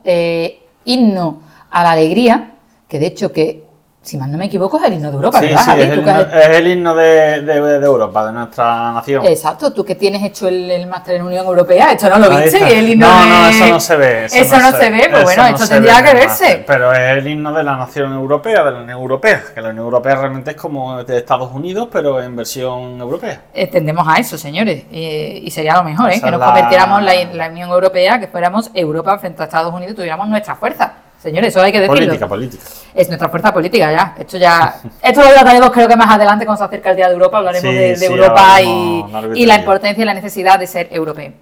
himno 0.89 1.41
a 1.69 1.83
la 1.83 1.91
alegría, 1.91 2.55
que 2.87 2.99
de 2.99 3.07
hecho 3.07 3.31
que 3.31 3.68
si 4.01 4.17
mal 4.17 4.31
no 4.31 4.37
me 4.37 4.45
equivoco, 4.45 4.77
es 4.77 4.83
el 4.85 4.93
himno 4.93 5.09
de 5.09 5.15
Europa, 5.15 5.41
sí, 5.41 5.47
Sí, 5.47 5.53
es, 5.53 6.57
el 6.57 6.67
himno, 6.67 6.95
de, 6.95 7.35
Europa, 7.83 8.25
de 8.27 8.31
nuestra 8.31 8.93
nación. 8.93 9.25
Exacto, 9.25 9.73
tú 9.73 9.83
que 9.83 9.95
tienes 9.95 10.23
hecho 10.23 10.47
el, 10.47 10.87
máster 10.87 11.17
en 11.17 11.23
Unión 11.23 11.45
Europea, 11.45 11.91
esto 11.91 12.09
no 12.09 12.17
lo 12.17 12.29
viste, 12.29 12.79
el 12.79 12.89
himno 12.89 13.07
No, 13.07 13.25
no, 13.25 13.49
eso 13.49 13.67
no 13.67 13.79
se 13.79 13.95
ve. 13.97 14.25
Eso, 14.25 14.57
no, 14.57 14.71
se, 14.71 14.89
ve, 14.89 15.09
pues 15.11 15.23
bueno, 15.25 15.47
esto 15.47 15.67
tendría 15.67 16.01
que 16.01 16.13
verse. 16.13 16.63
Pero 16.65 16.93
es 16.93 17.17
el 17.17 17.27
himno 17.27 17.51
de 17.53 17.63
la 17.63 17.75
nación 17.75 18.13
europea, 18.13 18.63
de 18.63 18.71
la 18.71 18.79
Unión 18.79 18.99
Europea, 18.99 19.43
que 19.53 19.61
la 19.61 19.69
Unión 19.69 19.85
Europea 19.85 20.15
realmente 20.15 20.51
es 20.51 20.57
como 20.57 21.03
de 21.03 21.17
Estados 21.17 21.51
Unidos, 21.53 21.89
pero 21.91 22.21
en 22.21 22.35
versión 22.37 22.99
europea. 23.01 23.41
Tendemos 23.69 24.07
a 24.07 24.15
eso, 24.17 24.37
señores, 24.37 24.85
y 24.91 25.51
sería 25.51 25.75
lo 25.75 25.83
mejor, 25.83 26.09
¿eh? 26.11 26.21
que 26.21 26.31
nos 26.31 26.41
convirtiéramos 26.41 27.03
la, 27.03 27.13
la 27.33 27.49
Unión 27.49 27.69
Europea, 27.69 28.17
que 28.19 28.27
fuéramos 28.27 28.71
Europa 28.73 29.19
frente 29.19 29.41
a 29.41 29.45
Estados 29.45 29.73
Unidos, 29.73 29.95
tuviéramos 29.95 30.29
nuestra 30.29 30.55
fuerza. 30.55 30.93
Señores, 31.21 31.49
eso 31.49 31.61
hay 31.61 31.71
que 31.71 31.81
decirlo. 31.81 32.05
Política, 32.05 32.27
política. 32.27 32.63
Es 32.93 33.07
nuestra 33.07 33.27
fuerza 33.29 33.53
política 33.53 33.91
ya. 33.91 34.15
Esto 34.17 34.37
ya. 34.37 34.75
Esto 35.01 35.21
lo 35.21 35.29
trataremos 35.31 35.69
creo 35.71 35.87
que 35.87 35.95
más 35.95 36.09
adelante 36.09 36.45
cuando 36.45 36.59
se 36.59 36.65
acerca 36.65 36.91
el 36.91 36.95
Día 36.95 37.07
de 37.07 37.13
Europa. 37.13 37.39
Hablaremos 37.39 37.73
de, 37.73 38.05
Europa 38.05 38.61
y, 38.61 39.45
la 39.45 39.57
importancia 39.57 40.01
y 40.01 40.05
la 40.05 40.13
necesidad 40.13 40.57
de 40.57 40.67
ser 40.67 40.87
europeo. 40.91 41.33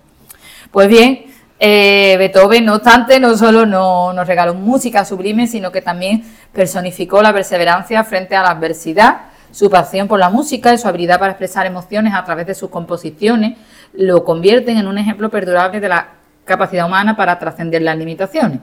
Pues 0.72 0.88
bien, 0.88 1.26
eh, 1.60 2.16
Beethoven, 2.18 2.66
no 2.66 2.76
obstante, 2.76 3.20
no 3.20 3.38
solo 3.38 3.66
no, 3.66 4.13
nos 4.13 4.28
regaló 4.28 4.54
música 4.56 5.06
sublime, 5.06 5.48
sino 5.48 5.72
que 5.72 5.82
también 5.82 6.24
personificó 6.52 7.22
la 7.22 7.32
perseverancia 7.32 8.04
frente 8.04 8.36
a 8.36 8.42
la 8.42 8.50
adversidad, 8.50 9.22
su 9.52 9.70
pasión 9.70 10.08
por 10.08 10.20
la 10.20 10.30
música 10.30 10.74
y 10.74 10.78
su 10.78 10.88
habilidad 10.88 11.20
para 11.20 11.32
expresar 11.32 11.66
emociones 11.66 12.13
a 12.13 12.26
través 12.26 12.48
de 12.48 12.56
sus 12.56 12.70
composiciones 12.70 13.58
lo 13.94 14.24
convierten 14.24 14.78
en 14.78 14.88
un 14.88 14.98
ejemplo 14.98 15.30
perdurable 15.30 15.80
de 15.80 15.90
la 15.90 16.10
capacidad 16.46 16.86
humana 16.86 17.16
para 17.16 17.38
trascender 17.40 17.82
las 17.82 17.98
limitaciones. 17.98 18.60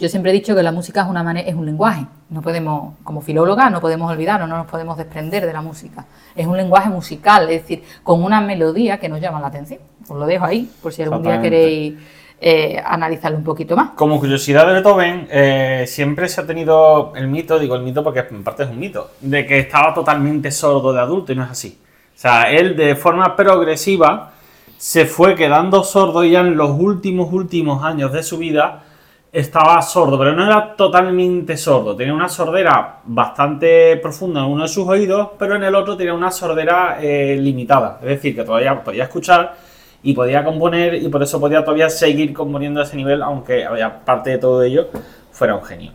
Yo 0.00 0.08
siempre 0.08 0.30
he 0.30 0.34
dicho 0.34 0.56
que 0.56 0.62
la 0.62 0.72
música 0.72 1.02
es, 1.02 1.08
una 1.08 1.22
manera, 1.22 1.46
es 1.46 1.54
un 1.54 1.66
lenguaje. 1.66 2.06
No 2.30 2.40
podemos, 2.40 2.94
como 3.04 3.20
filóloga, 3.20 3.68
no 3.68 3.82
podemos 3.82 4.10
olvidar 4.10 4.40
o 4.40 4.46
no 4.46 4.56
nos 4.56 4.66
podemos 4.66 4.96
desprender 4.96 5.44
de 5.44 5.52
la 5.52 5.60
música. 5.60 6.06
Es 6.34 6.46
un 6.46 6.56
lenguaje 6.56 6.88
musical, 6.88 7.50
es 7.50 7.60
decir, 7.60 7.82
con 8.02 8.24
una 8.24 8.40
melodía 8.40 8.98
que 8.98 9.10
nos 9.10 9.20
llama 9.20 9.40
la 9.40 9.48
atención. 9.48 9.80
Os 10.08 10.16
lo 10.16 10.24
dejo 10.24 10.46
ahí, 10.46 10.70
por 10.82 10.90
si 10.90 11.02
algún 11.02 11.22
día 11.22 11.42
queréis 11.42 11.96
eh, 12.40 12.82
analizarlo 12.82 13.36
un 13.36 13.44
poquito 13.44 13.76
más. 13.76 13.90
Como 13.90 14.18
curiosidad 14.18 14.66
de 14.66 14.72
Beethoven, 14.72 15.28
eh, 15.30 15.84
siempre 15.86 16.30
se 16.30 16.40
ha 16.40 16.46
tenido 16.46 17.12
el 17.14 17.28
mito, 17.28 17.58
digo 17.58 17.76
el 17.76 17.82
mito 17.82 18.02
porque 18.02 18.20
en 18.30 18.42
parte 18.42 18.62
es 18.62 18.70
un 18.70 18.78
mito, 18.78 19.10
de 19.20 19.44
que 19.44 19.58
estaba 19.58 19.92
totalmente 19.92 20.50
sordo 20.50 20.94
de 20.94 21.00
adulto 21.00 21.32
y 21.32 21.36
no 21.36 21.44
es 21.44 21.50
así. 21.50 21.78
O 22.16 22.18
sea, 22.18 22.50
él 22.50 22.74
de 22.74 22.96
forma 22.96 23.36
progresiva 23.36 24.32
se 24.78 25.04
fue 25.04 25.34
quedando 25.34 25.84
sordo 25.84 26.24
ya 26.24 26.40
en 26.40 26.56
los 26.56 26.70
últimos, 26.70 27.30
últimos 27.30 27.84
años 27.84 28.14
de 28.14 28.22
su 28.22 28.38
vida 28.38 28.84
estaba 29.32 29.80
sordo, 29.82 30.18
pero 30.18 30.32
no 30.32 30.44
era 30.44 30.74
totalmente 30.74 31.56
sordo. 31.56 31.94
Tenía 31.94 32.12
una 32.12 32.28
sordera 32.28 33.00
bastante 33.04 33.96
profunda 33.98 34.40
en 34.40 34.46
uno 34.46 34.62
de 34.64 34.68
sus 34.68 34.86
oídos, 34.86 35.30
pero 35.38 35.56
en 35.56 35.64
el 35.64 35.74
otro 35.74 35.96
tenía 35.96 36.14
una 36.14 36.30
sordera 36.30 36.98
eh, 37.00 37.36
limitada. 37.40 37.98
Es 38.02 38.08
decir, 38.08 38.34
que 38.34 38.44
todavía 38.44 38.82
podía 38.82 39.04
escuchar 39.04 39.54
y 40.02 40.14
podía 40.14 40.42
componer 40.42 40.94
y 40.94 41.08
por 41.08 41.22
eso 41.22 41.38
podía 41.38 41.62
todavía 41.62 41.90
seguir 41.90 42.32
componiendo 42.32 42.80
a 42.80 42.84
ese 42.84 42.96
nivel, 42.96 43.22
aunque 43.22 43.64
aparte 43.64 44.30
de 44.30 44.38
todo 44.38 44.62
ello 44.62 44.88
fuera 45.30 45.54
un 45.54 45.62
genio. 45.62 45.92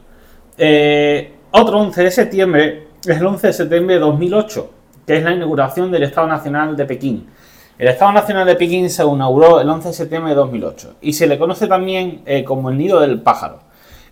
Eh, 0.58 1.34
otro 1.52 1.80
11 1.80 2.04
de 2.04 2.12
septiembre 2.12 2.88
es 3.06 3.18
el 3.18 3.26
11 3.26 3.48
de 3.48 3.54
septiembre 3.54 3.96
de 3.96 4.02
2008, 4.02 4.72
que 5.06 5.18
es 5.18 5.24
la 5.24 5.34
inauguración 5.34 5.92
del 5.92 6.04
Estado 6.04 6.28
Nacional 6.28 6.76
de 6.78 6.86
Pekín. 6.86 7.28
El 7.78 7.90
Estado 7.90 8.14
Nacional 8.14 8.48
de 8.48 8.56
Pekín 8.56 8.90
se 8.90 9.04
inauguró 9.04 9.60
el 9.60 9.70
11 9.70 9.90
de 9.90 9.94
septiembre 9.94 10.30
de 10.30 10.38
2008 10.38 10.94
y 11.02 11.12
se 11.12 11.28
le 11.28 11.38
conoce 11.38 11.68
también 11.68 12.22
eh, 12.26 12.46
como 12.46 12.70
el 12.70 12.78
Nido 12.78 13.02
del 13.02 13.20
Pájaro, 13.20 13.60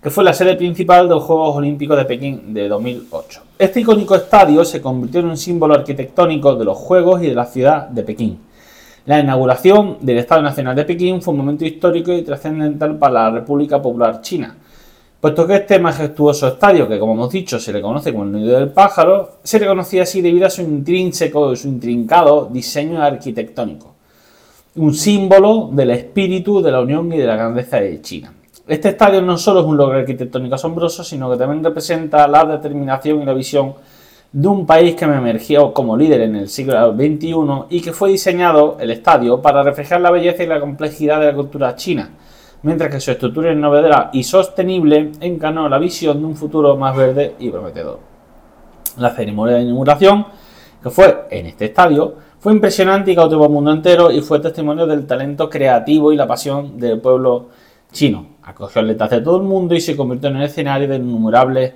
que 0.02 0.10
fue 0.10 0.26
la 0.26 0.34
sede 0.34 0.58
principal 0.58 1.08
de 1.08 1.16
los 1.16 1.24
Juegos 1.24 1.56
Olímpicos 1.56 1.96
de 1.96 2.04
Pekín 2.04 2.54
de 2.54 2.68
2008. 2.68 3.42
Este 3.58 3.80
icónico 3.80 4.16
estadio 4.16 4.66
se 4.66 4.82
convirtió 4.82 5.22
en 5.22 5.28
un 5.28 5.38
símbolo 5.38 5.76
arquitectónico 5.76 6.58
de 6.58 6.66
los 6.66 6.78
Juegos 6.78 7.24
y 7.24 7.28
de 7.28 7.36
la 7.36 7.46
ciudad 7.46 7.88
de 7.88 8.04
Pekín. 8.04 8.40
La 9.06 9.22
inauguración 9.22 9.98
del 10.02 10.18
Estado 10.18 10.42
Nacional 10.42 10.76
de 10.76 10.84
Pekín 10.84 11.22
fue 11.22 11.32
un 11.32 11.38
momento 11.38 11.64
histórico 11.64 12.12
y 12.12 12.22
trascendental 12.22 12.98
para 12.98 13.14
la 13.14 13.32
República 13.32 13.82
Popular 13.82 14.20
China, 14.20 14.58
puesto 15.24 15.48
que 15.48 15.56
este 15.56 15.80
majestuoso 15.80 16.50
estadio, 16.50 16.86
que 16.86 17.00
como 17.00 17.14
hemos 17.14 17.32
dicho 17.32 17.58
se 17.58 17.72
le 17.72 17.82
conoce 17.82 18.12
como 18.12 18.26
el 18.26 18.34
nido 18.34 18.60
del 18.60 18.72
pájaro, 18.72 19.38
se 19.42 19.58
le 19.58 19.66
conocía 19.68 20.04
así 20.04 20.20
debido 20.20 20.48
a 20.48 20.50
su 20.50 20.62
intrínseco, 20.62 21.56
su 21.56 21.70
intrincado 21.70 22.50
diseño 22.52 23.02
arquitectónico, 23.02 23.94
un 24.76 24.94
símbolo 24.94 25.70
del 25.72 25.92
espíritu 25.92 26.62
de 26.62 26.74
la 26.74 26.82
unión 26.82 27.10
y 27.14 27.20
de 27.20 27.26
la 27.26 27.38
grandeza 27.38 27.80
de 27.80 28.02
China. 28.02 28.34
Este 28.68 28.90
estadio 28.90 29.22
no 29.22 29.38
solo 29.38 29.62
es 29.62 29.66
un 29.66 29.78
logro 29.78 29.98
arquitectónico 29.98 30.56
asombroso, 30.56 31.06
sino 31.06 31.32
que 31.32 31.38
también 31.38 31.64
representa 31.64 32.28
la 32.28 32.44
determinación 32.44 33.22
y 33.22 33.26
la 33.26 33.34
visión 33.34 33.76
de 34.30 34.48
un 34.50 34.66
país 34.66 34.94
que 34.94 35.08
me 35.08 35.16
emergió 35.16 35.74
como 35.74 35.96
líder 35.96 36.20
en 36.20 36.36
el 36.36 36.50
siglo 36.50 36.94
XXI 36.94 37.34
y 37.70 37.80
que 37.80 37.94
fue 37.94 38.10
diseñado 38.10 38.76
el 38.78 38.92
estadio 38.92 39.42
para 39.42 39.64
reflejar 39.64 40.02
la 40.02 40.12
belleza 40.12 40.44
y 40.44 40.48
la 40.48 40.60
complejidad 40.60 41.22
de 41.22 41.28
la 41.28 41.34
cultura 41.34 41.78
china, 41.78 42.10
mientras 42.64 42.90
que 42.90 43.00
su 43.00 43.12
estructura 43.12 43.52
innovadora 43.52 44.10
y 44.14 44.24
sostenible 44.24 45.12
encarnó 45.20 45.70
la 45.70 45.78
visión 45.78 46.20
de 46.20 46.26
un 46.26 46.36
futuro 46.36 46.76
más 46.76 46.96
verde 46.96 47.36
y 47.40 47.50
prometedor. 47.50 48.00
La 48.98 49.12
ceremonia 49.12 49.56
de 49.56 49.64
inauguración, 49.64 50.26
que 50.82 50.90
fue 50.90 51.26
en 51.30 51.46
este 51.48 51.66
estadio, 51.66 52.16
fue 52.40 52.54
impresionante 52.54 53.12
y 53.12 53.16
cautivó 53.16 53.46
al 53.46 53.52
mundo 53.52 53.72
entero 53.72 54.12
y 54.12 54.22
fue 54.22 54.40
testimonio 54.40 54.86
del 54.86 55.06
talento 55.06 55.50
creativo 55.50 56.12
y 56.12 56.16
la 56.16 56.28
pasión 56.28 56.78
del 56.78 57.00
pueblo 57.00 57.48
chino. 57.92 58.26
Acogió 58.44 58.82
atletas 58.82 59.10
de 59.12 59.22
todo 59.22 59.38
el 59.38 59.44
mundo 59.44 59.76
y 59.76 59.82
se 59.82 59.96
convirtió 59.96 60.30
en 60.30 60.38
el 60.38 60.44
escenario 60.44 60.88
de 60.88 60.98
innumerables 60.98 61.74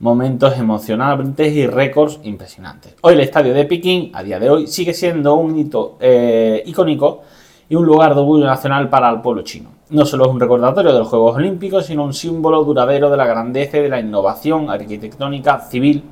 momentos 0.00 0.56
emocionantes 0.58 1.52
y 1.54 1.66
récords 1.66 2.20
impresionantes. 2.24 2.94
Hoy 3.00 3.14
el 3.14 3.20
estadio 3.20 3.54
de 3.54 3.64
Pekín, 3.64 4.10
a 4.14 4.22
día 4.22 4.38
de 4.38 4.50
hoy, 4.50 4.66
sigue 4.66 4.92
siendo 4.92 5.34
un 5.34 5.58
hito 5.58 5.96
eh, 6.00 6.62
icónico 6.66 7.22
y 7.68 7.74
un 7.74 7.86
lugar 7.86 8.14
de 8.14 8.20
orgullo 8.20 8.46
nacional 8.46 8.88
para 8.88 9.10
el 9.10 9.20
pueblo 9.20 9.42
chino. 9.42 9.70
No 9.90 10.04
solo 10.04 10.24
es 10.24 10.30
un 10.30 10.40
recordatorio 10.40 10.92
de 10.92 10.98
los 10.98 11.08
Juegos 11.08 11.36
Olímpicos, 11.36 11.86
sino 11.86 12.04
un 12.04 12.14
símbolo 12.14 12.64
duradero 12.64 13.10
de 13.10 13.16
la 13.16 13.26
grandeza 13.26 13.78
y 13.78 13.82
de 13.82 13.88
la 13.88 14.00
innovación 14.00 14.70
arquitectónica 14.70 15.60
civil 15.60 16.02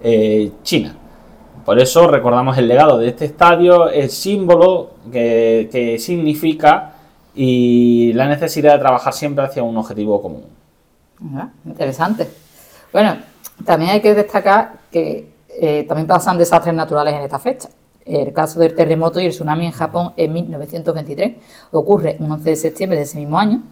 eh, 0.00 0.50
china. 0.62 0.96
Por 1.64 1.78
eso 1.78 2.08
recordamos 2.08 2.58
el 2.58 2.66
legado 2.66 2.98
de 2.98 3.08
este 3.08 3.26
estadio, 3.26 3.88
el 3.88 4.10
símbolo 4.10 4.90
que, 5.12 5.96
significa 6.00 6.94
y 7.34 8.12
la 8.14 8.26
necesidad 8.26 8.72
de 8.72 8.78
trabajar 8.80 9.12
siempre 9.12 9.44
hacia 9.44 9.62
un 9.62 9.76
objetivo 9.76 10.20
común. 10.20 10.44
Interesante. 11.64 12.28
Bueno, 12.92 13.16
también 13.64 13.92
hay 13.92 14.00
que 14.00 14.14
destacar 14.14 14.72
que 14.90 15.30
eh, 15.48 15.84
también 15.86 16.08
pasan 16.08 16.36
desastres 16.36 16.74
naturales 16.74 17.14
en 17.14 17.22
esta 17.22 17.38
fecha. 17.38 17.68
El 18.04 18.32
caso 18.32 18.60
del 18.60 18.74
terremoto 18.74 19.20
y 19.20 19.26
el 19.26 19.32
tsunami 19.32 19.66
en 19.66 19.72
Japón 19.72 20.12
en 20.16 20.32
1923 20.32 21.34
ocurre 21.70 22.16
un 22.18 22.32
11 22.32 22.50
de 22.50 22.56
septiembre 22.56 22.98
de 22.98 23.04
ese 23.04 23.18
mismo 23.18 23.38
año 23.38 23.62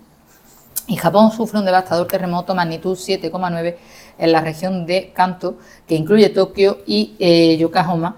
y 0.86 0.96
Japón 0.96 1.30
sufre 1.30 1.58
un 1.58 1.64
devastador 1.64 2.06
terremoto 2.06 2.54
magnitud 2.54 2.96
7,9 2.96 3.76
en 4.18 4.32
la 4.32 4.40
región 4.40 4.86
de 4.86 5.12
Kanto, 5.14 5.56
que 5.86 5.94
incluye 5.94 6.28
Tokio 6.30 6.78
y 6.86 7.14
eh, 7.18 7.56
Yokohama, 7.58 8.16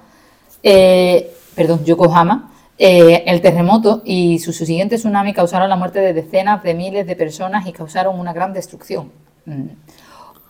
eh, 0.63 1.35
perdón, 1.55 1.85
Yokohama. 1.85 2.51
el 2.79 3.41
terremoto 3.41 4.03
y 4.05 4.39
su 4.39 4.53
siguiente 4.53 4.97
tsunami 4.97 5.33
causaron 5.33 5.69
la 5.69 5.77
muerte 5.77 6.01
de 6.01 6.15
decenas 6.15 6.63
de 6.63 6.75
miles 6.75 7.07
de 7.07 7.15
personas 7.15 7.67
y 7.67 7.73
causaron 7.73 8.19
una 8.19 8.33
gran 8.33 8.53
destrucción. 8.53 9.13
Mm. 9.45 9.69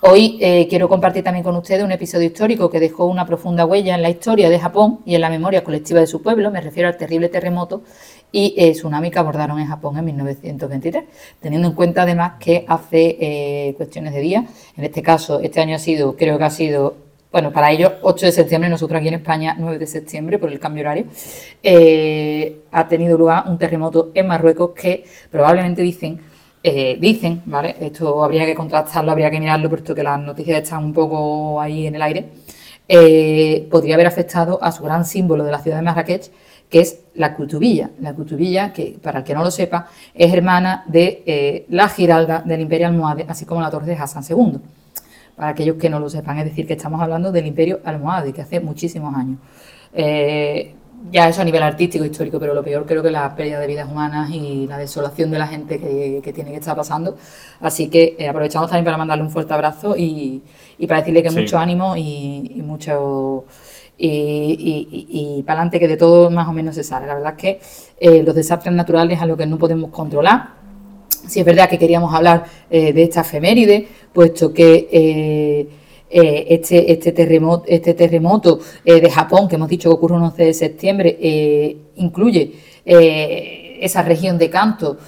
Hoy 0.05 0.37
eh, 0.41 0.67
quiero 0.69 0.89
compartir 0.89 1.23
también 1.23 1.45
con 1.45 1.55
ustedes 1.55 1.85
un 1.85 1.93
episodio 1.93 2.27
histórico 2.27 2.69
que 2.69 2.81
dejó 2.81 3.07
una 3.07 3.25
profunda 3.25 3.65
huella 3.65 3.95
en 3.95 4.03
la 4.03 4.11
historia 4.11 4.51
de 4.51 4.59
Japón 4.59 4.99
y 5.05 5.15
en 5.15 5.21
la 5.21 5.31
memoria 5.31 5.63
colectiva 5.63 6.01
de 6.01 6.09
su 6.09 6.21
pueblo. 6.21 6.51
Me 6.51 6.61
refiero 6.61 6.89
al 6.89 6.97
terrible 6.97 7.29
terremoto 7.29 7.85
y 8.33 8.53
eh, 8.59 8.73
tsunami 8.73 9.13
que 9.13 9.21
abordaron 9.21 9.61
en 9.61 9.69
Japón 9.69 9.97
en 9.99 10.07
1923, 10.07 11.05
teniendo 11.39 11.69
en 11.69 11.75
cuenta 11.75 12.03
además 12.03 12.33
que 12.41 12.65
hace 12.67 13.17
eh, 13.21 13.75
cuestiones 13.77 14.13
de 14.13 14.21
días, 14.21 14.45
en 14.77 14.83
este 14.83 15.03
caso 15.03 15.39
este 15.39 15.61
año 15.61 15.77
ha 15.77 15.79
sido, 15.79 16.17
creo 16.17 16.37
que 16.37 16.45
ha 16.45 16.51
sido, 16.51 16.97
bueno, 17.31 17.53
para 17.53 17.71
ellos 17.71 17.93
8 18.03 18.27
de 18.27 18.33
septiembre, 18.33 18.69
nosotros 18.69 18.99
aquí 18.99 19.07
en 19.07 19.15
España 19.15 19.55
9 19.57 19.79
de 19.79 19.87
septiembre 19.87 20.41
por 20.41 20.51
el 20.51 20.59
cambio 20.59 20.83
horario, 20.83 21.05
ha 22.73 22.89
tenido 22.89 23.17
lugar 23.17 23.45
un 23.47 23.57
terremoto 23.57 24.11
en 24.15 24.27
Marruecos 24.27 24.73
que 24.75 25.05
probablemente 25.31 25.81
dicen 25.81 26.32
eh, 26.65 26.97
dicen, 27.01 27.43
¿vale? 27.47 27.77
Esto 27.81 28.23
habría 28.23 28.47
que 28.47 28.55
contrastarlo, 28.55 29.11
habría 29.11 29.31
que 29.31 29.41
mirarlo, 29.41 29.69
puesto 29.69 29.95
que 29.95 30.03
las 30.03 30.21
noticias 30.21 30.63
están 30.63 30.85
un 30.85 30.93
poco 30.93 31.61
ahí 31.61 31.87
en 31.87 31.97
el 31.97 32.03
aire. 32.03 32.29
Eh, 32.89 33.67
podría 33.71 33.95
haber 33.95 34.07
afectado 34.07 34.63
a 34.63 34.71
su 34.71 34.83
gran 34.85 35.05
símbolo 35.05 35.45
de 35.45 35.51
la 35.51 35.59
ciudad 35.59 35.79
de 35.79 35.83
Marrakech, 35.83 36.31
que 36.71 36.81
es 36.81 37.01
la 37.15 37.35
Cutubilla. 37.35 37.91
La 38.01 38.15
Cutubilla, 38.15 38.73
que 38.73 38.97
para 39.03 39.21
el 39.21 39.25
que 39.25 39.35
no 39.35 39.43
lo 39.43 39.51
sepa, 39.51 39.89
es 40.15 40.33
hermana 40.33 40.85
de 40.87 41.23
eh, 41.27 41.67
la 41.71 41.89
Giralda 41.89 42.43
del 42.45 42.61
Imperio 42.61 42.87
Almohade, 42.87 43.27
así 43.29 43.45
como 43.45 43.61
la 43.61 43.71
Torre 43.71 43.87
de 43.87 43.95
Hassan 43.95 44.23
II. 44.29 44.59
Para 45.37 45.51
aquellos 45.51 45.77
que 45.77 45.91
no 45.91 45.99
lo 45.99 46.09
sepan, 46.11 46.39
es 46.39 46.45
decir, 46.45 46.67
que 46.67 46.75
estamos 46.75 47.01
hablando 47.01 47.33
del 47.33 47.47
Imperio 47.47 47.81
Almohade, 47.85 48.33
que 48.33 48.43
hace 48.43 48.61
muchísimos 48.61 49.15
años 49.15 49.39
ya 51.11 51.29
eso 51.29 51.43
a 51.43 51.45
nivel 51.45 51.63
artístico, 51.63 52.05
histórico, 52.05 52.39
pero 52.39 52.55
lo 52.55 52.63
peor 52.63 52.87
creo 52.87 53.03
que 53.03 53.11
la 53.11 53.35
pérdida 53.35 53.59
de 53.59 53.67
vidas 53.67 53.89
humanas 53.91 54.31
y 54.31 54.67
la 54.67 54.79
desolación 54.79 55.31
de 55.31 55.39
la 55.39 55.47
gente 55.47 55.79
que, 55.79 56.33
tiene 56.33 56.51
que 56.51 56.59
estar 56.59 56.77
pasando. 56.77 57.17
Así 57.61 57.89
que 57.89 58.17
eh, 58.19 58.29
aprovechamos 58.29 58.69
también 58.69 58.85
para 58.85 58.97
mandarle 58.97 59.25
un 59.25 59.31
fuerte 59.31 59.53
abrazo 59.53 59.95
y, 59.97 60.43
para 60.87 61.01
decirle 61.01 61.23
que 61.23 61.31
mucho 61.31 61.59
ánimo 61.59 61.97
y, 61.97 62.63
mucho... 62.65 63.45
Y, 63.99 65.43
para 65.47 65.61
adelante 65.61 65.79
que 65.79 65.89
de 65.89 65.97
todo 65.97 66.31
más 66.31 66.49
o 66.49 66.53
menos 66.53 66.75
se 66.75 66.83
sale. 66.83 67.07
La 67.07 67.15
verdad 67.15 67.35
es 67.37 67.39
que 67.39 67.61
eh, 68.01 68.23
los 68.23 68.35
desastres 68.35 68.75
naturales 68.75 69.17
es 69.17 69.23
algo 69.23 69.37
que 69.37 69.47
no 69.47 69.59
podemos 69.59 69.91
controlar. 69.91 70.51
Si 71.09 71.41
es 71.41 71.47
verdad 71.47 71.69
que 71.69 71.79
queríamos 71.79 72.13
hablar 72.13 72.45
eh, 72.71 72.93
de 72.93 73.03
esta 73.03 73.21
efeméride, 73.21 73.87
puesto 74.13 74.53
que 74.53 75.69
eh, 76.15 76.47
este, 76.51 76.93
este, 76.93 77.13
terremoto, 77.13 77.65
este 77.67 77.95
terremoto 77.95 78.61
eh, 78.85 79.01
de 79.01 79.11
Japón, 79.11 79.49
que 79.49 79.57
hemos 79.57 79.69
dicho 79.69 79.89
que 79.89 79.95
ocurre 79.95 80.17
el 80.17 80.23
11 80.25 80.45
de 80.45 80.53
septiembre, 80.53 81.19
eh, 81.19 81.77
incluye 81.97 82.53
esa 82.85 84.03
región 84.03 84.37
de 84.37 84.51
Kanto 84.51 84.99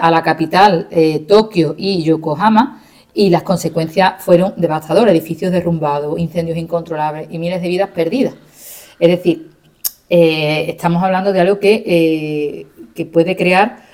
a 0.00 0.10
la 0.10 0.22
capital, 0.22 0.88
Tokio 1.28 1.74
y 1.76 2.02
Yokohama, 2.02 2.82
y 3.12 3.28
las 3.28 3.42
consecuencias 3.42 4.14
fueron 4.18 4.54
devastadoras, 4.56 5.12
edificios 5.14 5.52
derrumbados, 5.52 6.18
incendios 6.18 6.56
incontrolables 6.56 7.28
y 7.30 7.38
miles 7.38 7.60
de 7.60 7.68
vidas 7.68 7.90
perdidas. 7.90 8.34
Es 8.98 9.08
decir, 9.08 9.50
estamos 10.08 11.02
hablando 11.02 11.34
de 11.34 11.40
algo 11.40 11.58
que, 11.58 12.66
que 12.94 13.04
puede 13.04 13.36
crear 13.36 13.84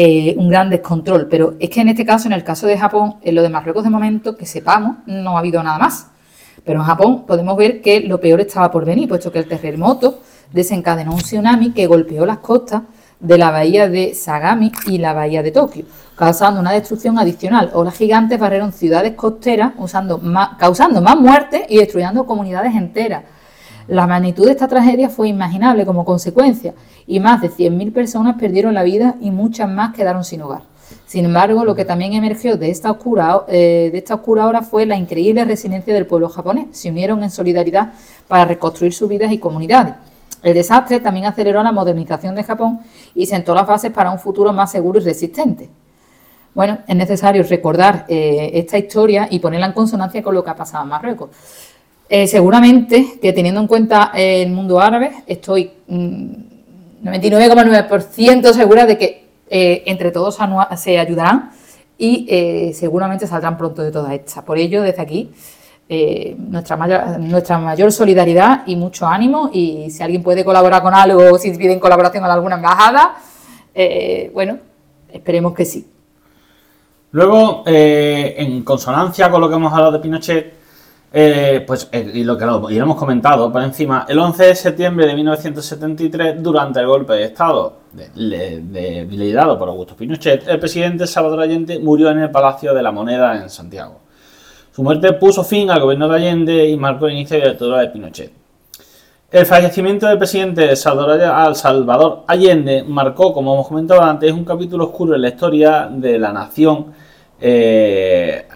eh, 0.00 0.36
un 0.38 0.48
gran 0.48 0.70
descontrol. 0.70 1.26
Pero 1.28 1.56
es 1.58 1.70
que 1.70 1.80
en 1.80 1.88
este 1.88 2.06
caso, 2.06 2.28
en 2.28 2.32
el 2.32 2.44
caso 2.44 2.68
de 2.68 2.78
Japón, 2.78 3.16
en 3.20 3.34
lo 3.34 3.42
de 3.42 3.48
Marruecos 3.48 3.82
de 3.82 3.90
momento, 3.90 4.36
que 4.36 4.46
sepamos, 4.46 4.98
no 5.06 5.36
ha 5.36 5.40
habido 5.40 5.60
nada 5.60 5.76
más. 5.76 6.06
Pero 6.64 6.78
en 6.78 6.86
Japón 6.86 7.26
podemos 7.26 7.56
ver 7.56 7.82
que 7.82 7.98
lo 8.02 8.20
peor 8.20 8.40
estaba 8.40 8.70
por 8.70 8.84
venir, 8.84 9.08
puesto 9.08 9.32
que 9.32 9.40
el 9.40 9.48
terremoto 9.48 10.20
desencadenó 10.52 11.14
un 11.14 11.18
tsunami 11.18 11.72
que 11.72 11.88
golpeó 11.88 12.24
las 12.24 12.38
costas 12.38 12.82
de 13.18 13.38
la 13.38 13.50
bahía 13.50 13.88
de 13.88 14.14
Sagami 14.14 14.70
y 14.86 14.98
la 14.98 15.14
bahía 15.14 15.42
de 15.42 15.50
Tokio, 15.50 15.84
causando 16.14 16.60
una 16.60 16.70
destrucción 16.70 17.18
adicional. 17.18 17.72
Olas 17.74 17.96
gigantes 17.96 18.38
barrieron 18.38 18.72
ciudades 18.72 19.14
costeras, 19.14 19.72
usando 19.78 20.22
causando 20.60 21.00
más 21.00 21.18
muertes 21.18 21.62
y 21.68 21.78
destruyendo 21.78 22.24
comunidades 22.24 22.76
enteras. 22.76 23.24
La 23.88 24.06
magnitud 24.06 24.44
de 24.44 24.52
esta 24.52 24.68
tragedia 24.68 25.08
fue 25.08 25.28
imaginable 25.28 25.86
como 25.86 26.04
consecuencia 26.04 26.74
y 27.06 27.20
más 27.20 27.40
de 27.40 27.50
100.000 27.50 27.90
personas 27.94 28.36
perdieron 28.38 28.74
la 28.74 28.82
vida 28.82 29.14
y 29.18 29.30
muchas 29.30 29.66
más 29.70 29.94
quedaron 29.94 30.24
sin 30.24 30.42
hogar. 30.42 30.60
Sin 31.06 31.24
embargo, 31.24 31.64
lo 31.64 31.74
que 31.74 31.86
también 31.86 32.12
emergió 32.12 32.58
de 32.58 32.70
esta 32.70 32.90
oscura, 32.90 33.44
eh, 33.48 33.88
de 33.90 33.96
esta 33.96 34.16
oscura 34.16 34.46
hora 34.46 34.60
fue 34.60 34.84
la 34.84 34.96
increíble 34.96 35.42
resiliencia 35.46 35.94
del 35.94 36.04
pueblo 36.04 36.28
japonés. 36.28 36.66
Se 36.72 36.90
unieron 36.90 37.22
en 37.22 37.30
solidaridad 37.30 37.94
para 38.28 38.44
reconstruir 38.44 38.92
sus 38.92 39.08
vidas 39.08 39.32
y 39.32 39.38
comunidades. 39.38 39.94
El 40.42 40.52
desastre 40.52 41.00
también 41.00 41.24
aceleró 41.24 41.62
la 41.62 41.72
modernización 41.72 42.34
de 42.34 42.44
Japón 42.44 42.80
y 43.14 43.24
sentó 43.24 43.54
las 43.54 43.66
bases 43.66 43.90
para 43.90 44.10
un 44.10 44.18
futuro 44.18 44.52
más 44.52 44.70
seguro 44.70 45.00
y 45.00 45.02
resistente. 45.02 45.70
Bueno, 46.54 46.78
es 46.86 46.96
necesario 46.96 47.42
recordar 47.42 48.04
eh, 48.08 48.50
esta 48.52 48.76
historia 48.76 49.28
y 49.30 49.38
ponerla 49.38 49.66
en 49.66 49.72
consonancia 49.72 50.22
con 50.22 50.34
lo 50.34 50.44
que 50.44 50.50
ha 50.50 50.56
pasado 50.56 50.84
en 50.84 50.90
Marruecos. 50.90 51.30
Eh, 52.10 52.26
seguramente 52.26 53.18
que 53.20 53.32
teniendo 53.32 53.60
en 53.60 53.66
cuenta 53.66 54.12
el 54.14 54.50
mundo 54.50 54.80
árabe, 54.80 55.12
estoy 55.26 55.70
mm, 55.86 56.48
99,9% 57.04 58.52
segura 58.52 58.86
de 58.86 58.98
que 58.98 59.28
eh, 59.50 59.82
entre 59.86 60.10
todos 60.10 60.38
se 60.76 60.98
ayudarán 60.98 61.50
y 61.96 62.26
eh, 62.28 62.72
seguramente 62.74 63.26
saldrán 63.26 63.56
pronto 63.56 63.82
de 63.82 63.90
toda 63.90 64.14
esta. 64.14 64.44
Por 64.44 64.58
ello, 64.58 64.82
desde 64.82 65.02
aquí, 65.02 65.30
eh, 65.88 66.36
nuestra, 66.38 66.76
mayor, 66.76 67.18
nuestra 67.18 67.58
mayor 67.58 67.90
solidaridad 67.92 68.62
y 68.66 68.76
mucho 68.76 69.06
ánimo. 69.06 69.50
Y 69.52 69.90
si 69.90 70.02
alguien 70.02 70.22
puede 70.22 70.44
colaborar 70.44 70.82
con 70.82 70.94
algo, 70.94 71.38
si 71.38 71.50
piden 71.52 71.80
colaboración 71.80 72.24
a 72.24 72.32
alguna 72.32 72.56
embajada, 72.56 73.16
bueno, 74.32 74.58
esperemos 75.12 75.54
que 75.54 75.64
sí. 75.64 75.86
Luego, 77.12 77.62
en 77.64 78.62
consonancia 78.64 79.30
con 79.30 79.40
lo 79.40 79.48
que 79.48 79.54
hemos 79.54 79.72
hablado 79.72 79.92
de 79.92 80.00
Pinochet, 80.00 80.57
eh, 81.10 81.64
pues, 81.66 81.88
eh, 81.90 82.10
y 82.14 82.24
lo 82.24 82.36
que 82.36 82.44
lo, 82.44 82.68
hemos 82.68 82.96
comentado 82.96 83.50
por 83.50 83.62
encima, 83.62 84.04
el 84.08 84.18
11 84.18 84.44
de 84.44 84.54
septiembre 84.54 85.06
de 85.06 85.14
1973, 85.14 86.42
durante 86.42 86.80
el 86.80 86.86
golpe 86.86 87.14
de 87.14 87.24
Estado 87.24 87.78
liderado 88.14 89.58
por 89.58 89.68
Augusto 89.68 89.96
Pinochet, 89.96 90.46
el 90.46 90.58
presidente 90.58 91.06
Salvador 91.06 91.40
Allende 91.40 91.78
murió 91.78 92.10
en 92.10 92.18
el 92.18 92.30
Palacio 92.30 92.74
de 92.74 92.82
la 92.82 92.92
Moneda 92.92 93.40
en 93.40 93.48
Santiago. 93.48 94.00
Su 94.70 94.82
muerte 94.82 95.14
puso 95.14 95.42
fin 95.42 95.70
al 95.70 95.80
gobierno 95.80 96.08
de 96.08 96.16
Allende 96.16 96.68
y 96.68 96.76
marcó 96.76 97.06
el 97.06 97.14
inicio 97.14 97.38
de 97.38 97.44
la 97.44 97.50
dictadura 97.50 97.80
de 97.80 97.88
Pinochet. 97.88 98.32
El 99.30 99.46
fallecimiento 99.46 100.06
del 100.06 100.18
presidente 100.18 100.76
Salvador, 100.76 102.24
Allende 102.26 102.84
marcó, 102.86 103.32
como 103.32 103.54
hemos 103.54 103.68
comentado 103.68 104.02
antes, 104.02 104.32
un 104.32 104.44
capítulo 104.44 104.84
oscuro 104.84 105.14
en 105.14 105.22
la 105.22 105.28
historia 105.28 105.88
de 105.90 106.18
la 106.18 106.32
nación 106.32 106.92
eh, 107.40 108.46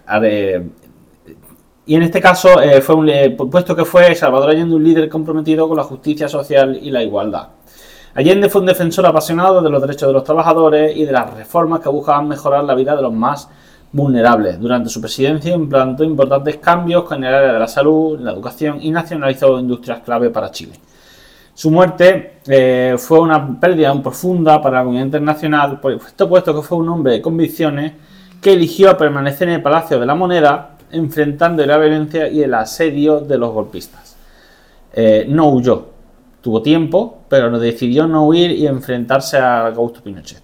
y 1.93 1.95
en 1.95 2.05
este 2.05 2.23
caso, 2.23 2.59
eh, 2.63 2.81
fue 2.81 2.95
un, 2.95 3.37
puesto 3.51 3.77
que 3.77 3.85
fue 3.85 4.15
Salvador 4.15 4.49
Allende 4.49 4.75
un 4.75 4.83
líder 4.83 5.11
comprometido 5.11 5.69
con 5.69 5.77
la 5.77 5.83
justicia 5.83 6.27
social 6.27 6.79
y 6.81 6.91
la 6.91 7.03
igualdad. 7.03 7.49
Allende 8.15 8.49
fue 8.49 8.63
un 8.63 8.67
defensor 8.67 9.05
apasionado 9.05 9.61
de 9.61 9.69
los 9.69 9.83
derechos 9.83 10.09
de 10.09 10.15
los 10.15 10.25
trabajadores 10.25 10.97
y 10.97 11.05
de 11.05 11.13
las 11.13 11.35
reformas 11.35 11.81
que 11.81 11.91
buscaban 11.91 12.29
mejorar 12.29 12.65
la 12.65 12.75
vida 12.75 12.97
de 12.97 13.03
los 13.03 13.13
más 13.13 13.47
vulnerables. 13.93 14.59
Durante 14.59 14.89
su 14.89 15.03
presidencia 15.03 15.55
implantó 15.55 16.03
importantes 16.03 16.57
cambios 16.57 17.13
en 17.13 17.25
el 17.25 17.35
área 17.35 17.53
de 17.53 17.59
la 17.59 17.69
salud, 17.69 18.19
la 18.19 18.33
educación 18.33 18.79
y 18.81 18.91
nacionalizó 18.91 19.61
industrias 19.61 20.01
clave 20.01 20.31
para 20.31 20.51
Chile. 20.51 20.73
Su 21.53 21.71
muerte 21.71 22.39
eh, 22.47 22.95
fue 22.97 23.21
una 23.21 23.61
pérdida 23.61 23.93
profunda 24.03 24.63
para 24.63 24.79
la 24.79 24.85
comunidad 24.85 25.05
internacional, 25.05 25.79
puesto 25.79 26.55
que 26.55 26.63
fue 26.63 26.79
un 26.79 26.89
hombre 26.89 27.13
de 27.13 27.21
convicciones 27.21 27.93
que 28.41 28.55
eligió 28.55 28.97
permanecer 28.97 29.49
en 29.49 29.57
el 29.57 29.63
Palacio 29.63 30.01
de 30.01 30.07
la 30.07 30.15
Moneda 30.15 30.72
enfrentando 30.93 31.65
la 31.67 31.79
violencia 31.79 32.29
y 32.29 32.43
el 32.43 32.55
asedio 32.55 33.21
de 33.21 33.39
los 33.39 33.53
golpistas. 33.53 34.17
Eh, 34.93 35.27
no 35.29 35.51
huyó, 35.51 35.87
tuvo 36.41 36.61
tiempo, 36.63 37.23
pero 37.29 37.59
decidió 37.59 38.07
no 38.07 38.27
huir 38.27 38.51
y 38.51 38.67
enfrentarse 38.67 39.39
a 39.39 39.67
Augusto 39.67 40.03
Pinochet. 40.03 40.43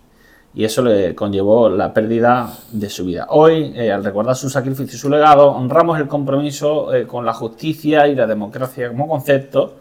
Y 0.55 0.65
eso 0.65 0.83
le 0.83 1.15
conllevó 1.15 1.69
la 1.69 1.93
pérdida 1.93 2.51
de 2.73 2.89
su 2.89 3.05
vida. 3.05 3.27
Hoy, 3.31 3.73
eh, 3.77 3.93
al 3.93 4.03
recordar 4.03 4.35
su 4.35 4.49
sacrificio 4.49 4.97
y 4.97 4.99
su 4.99 5.11
legado, 5.11 5.53
honramos 5.53 6.01
el 6.01 6.09
compromiso 6.09 6.95
eh, 6.95 7.07
con 7.07 7.25
la 7.27 7.35
justicia 7.35 8.09
y 8.09 8.15
la 8.15 8.27
democracia 8.27 8.89
como 8.89 9.07
concepto. 9.07 9.77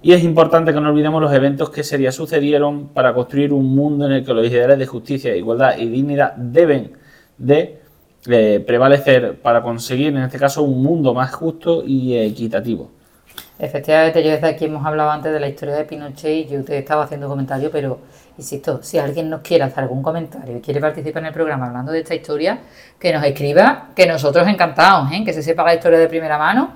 Y 0.00 0.12
es 0.12 0.22
importante 0.22 0.72
que 0.72 0.80
no 0.80 0.90
olvidemos 0.90 1.20
los 1.20 1.32
eventos 1.32 1.70
que 1.70 1.82
sería 1.82 2.12
sucedieron 2.12 2.88
para 2.88 3.12
construir 3.12 3.52
un 3.52 3.74
mundo 3.74 4.06
en 4.06 4.12
el 4.12 4.24
que 4.24 4.32
los 4.32 4.46
ideales 4.46 4.78
de 4.78 4.86
justicia, 4.86 5.34
igualdad 5.34 5.76
y 5.76 5.88
dignidad 5.88 6.34
deben 6.36 6.92
de 7.36 7.82
prevalecer 8.28 9.40
para 9.40 9.62
conseguir, 9.62 10.08
en 10.08 10.22
este 10.22 10.38
caso, 10.38 10.62
un 10.62 10.82
mundo 10.82 11.14
más 11.14 11.34
justo 11.34 11.82
y 11.84 12.16
equitativo. 12.16 12.90
Efectivamente, 13.58 14.22
yo 14.22 14.30
desde 14.30 14.46
aquí 14.46 14.66
hemos 14.66 14.86
hablado 14.86 15.10
antes 15.10 15.32
de 15.32 15.40
la 15.40 15.48
historia 15.48 15.74
de 15.74 15.84
Pinochet 15.84 16.46
y 16.46 16.48
yo 16.48 16.64
te 16.64 16.78
estaba 16.78 17.04
haciendo 17.04 17.26
comentarios, 17.26 17.72
pero 17.72 17.98
insisto, 18.36 18.80
si 18.82 18.98
alguien 18.98 19.28
nos 19.28 19.40
quiere 19.40 19.64
hacer 19.64 19.82
algún 19.82 20.00
comentario 20.00 20.58
y 20.58 20.60
quiere 20.60 20.80
participar 20.80 21.22
en 21.22 21.28
el 21.28 21.32
programa 21.32 21.66
hablando 21.66 21.90
de 21.90 22.00
esta 22.00 22.14
historia, 22.14 22.60
que 23.00 23.12
nos 23.12 23.24
escriba, 23.24 23.88
que 23.96 24.06
nosotros 24.06 24.46
encantados, 24.46 25.10
¿eh? 25.10 25.24
que 25.24 25.32
se 25.32 25.42
sepa 25.42 25.64
la 25.64 25.74
historia 25.74 25.98
de 25.98 26.06
primera 26.06 26.38
mano. 26.38 26.74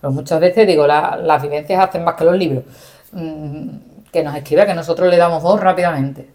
Pues 0.00 0.12
muchas 0.12 0.40
veces 0.40 0.66
digo, 0.66 0.86
las 0.86 1.40
vivencias 1.40 1.80
hacen 1.80 2.02
más 2.02 2.14
que 2.14 2.24
los 2.24 2.36
libros. 2.36 2.64
Mm, 3.12 3.68
que 4.10 4.22
nos 4.22 4.34
escriba, 4.36 4.66
que 4.66 4.74
nosotros 4.74 5.08
le 5.08 5.16
damos 5.16 5.42
voz 5.42 5.60
rápidamente. 5.60 6.33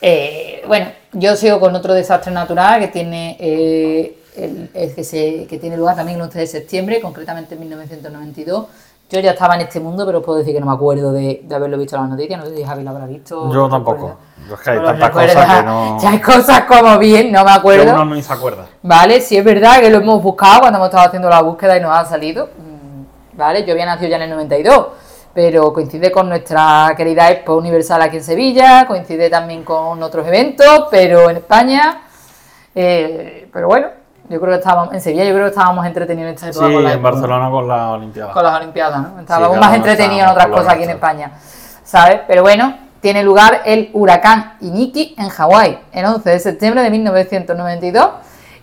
Eh, 0.00 0.62
bueno, 0.66 0.86
yo 1.12 1.36
sigo 1.36 1.60
con 1.60 1.74
otro 1.74 1.94
desastre 1.94 2.32
natural 2.32 2.80
que 2.80 2.88
tiene, 2.88 3.36
eh, 3.40 4.18
el, 4.36 4.94
que, 4.94 5.04
se, 5.04 5.46
que 5.46 5.58
tiene 5.58 5.76
lugar 5.76 5.96
también 5.96 6.18
el 6.18 6.24
11 6.24 6.38
de 6.38 6.46
septiembre, 6.46 7.00
concretamente 7.00 7.54
en 7.54 7.60
1992. 7.60 8.66
Yo 9.08 9.20
ya 9.20 9.30
estaba 9.30 9.54
en 9.54 9.60
este 9.60 9.78
mundo, 9.78 10.04
pero 10.04 10.20
puedo 10.20 10.40
decir 10.40 10.52
que 10.52 10.58
no 10.58 10.66
me 10.66 10.72
acuerdo 10.72 11.12
de, 11.12 11.44
haberlo 11.54 11.78
visto 11.78 11.94
en 11.94 12.02
las 12.02 12.10
noticias. 12.10 12.40
No 12.40 12.46
sé 12.46 12.56
si 12.56 12.64
Javi 12.64 12.82
lo 12.82 12.90
habrá 12.90 13.06
visto. 13.06 13.52
Yo 13.52 13.68
tampoco. 13.68 14.16
Es 14.52 14.60
que 14.60 14.70
hay 14.70 14.82
tantas 14.82 15.10
cosas 15.10 15.54
que 15.54 15.62
no. 15.62 15.98
Ya 16.02 16.10
hay 16.10 16.20
cosas 16.20 16.60
como 16.62 16.98
bien, 16.98 17.30
no 17.30 17.44
me 17.44 17.52
acuerdo. 17.52 17.92
Uno 17.92 18.04
no 18.04 18.20
se 18.20 18.32
acuerda. 18.32 18.66
Vale, 18.82 19.20
sí 19.20 19.36
es 19.36 19.44
verdad 19.44 19.80
que 19.80 19.90
lo 19.90 19.98
hemos 19.98 20.20
buscado 20.20 20.60
cuando 20.60 20.78
hemos 20.78 20.88
estado 20.88 21.06
haciendo 21.06 21.30
la 21.30 21.40
búsqueda 21.40 21.76
y 21.76 21.80
nos 21.80 21.96
ha 21.96 22.04
salido. 22.04 22.46
Mm, 22.46 23.38
vale, 23.38 23.64
yo 23.64 23.72
había 23.72 23.86
nacido 23.86 24.10
ya 24.10 24.16
en 24.16 24.22
el 24.22 24.30
92 24.30 24.86
pero 25.36 25.70
coincide 25.70 26.10
con 26.10 26.30
nuestra 26.30 26.94
querida 26.96 27.30
Expo 27.30 27.56
Universal 27.56 28.00
aquí 28.00 28.16
en 28.16 28.24
Sevilla, 28.24 28.86
coincide 28.86 29.28
también 29.28 29.64
con 29.64 30.02
otros 30.02 30.26
eventos, 30.26 30.86
pero 30.90 31.28
en 31.28 31.36
España, 31.36 32.00
eh, 32.74 33.46
pero 33.52 33.66
bueno, 33.66 33.88
yo 34.30 34.40
creo 34.40 34.54
que 34.54 34.58
estábamos, 34.60 34.94
en 34.94 35.00
Sevilla 35.02 35.24
yo 35.24 35.34
creo 35.34 35.44
que 35.44 35.50
estábamos 35.50 35.84
entretenidos 35.84 36.42
en 36.42 36.48
esta. 36.48 36.66
Sí, 36.66 36.72
con 36.72 36.86
en 36.86 37.02
Barcelona 37.02 37.50
con 37.50 37.68
las 37.68 37.82
Olimpiadas. 37.82 38.32
Con 38.32 38.44
las 38.44 38.56
Olimpiadas, 38.56 38.98
¿no? 38.98 39.20
Estábamos 39.20 39.58
más 39.58 39.74
entretenidos 39.74 40.22
en 40.22 40.28
otras 40.30 40.46
cosas 40.46 40.72
aquí 40.72 40.84
en 40.84 40.90
España, 40.90 41.32
¿sabes? 41.84 42.20
Pero 42.26 42.40
bueno, 42.40 42.74
tiene 43.02 43.22
lugar 43.22 43.60
el 43.66 43.90
huracán 43.92 44.54
Iniki 44.62 45.16
en 45.18 45.28
Hawái, 45.28 45.80
el 45.92 46.06
11 46.06 46.30
de 46.30 46.38
septiembre 46.38 46.82
de 46.82 46.88
1992 46.88 48.08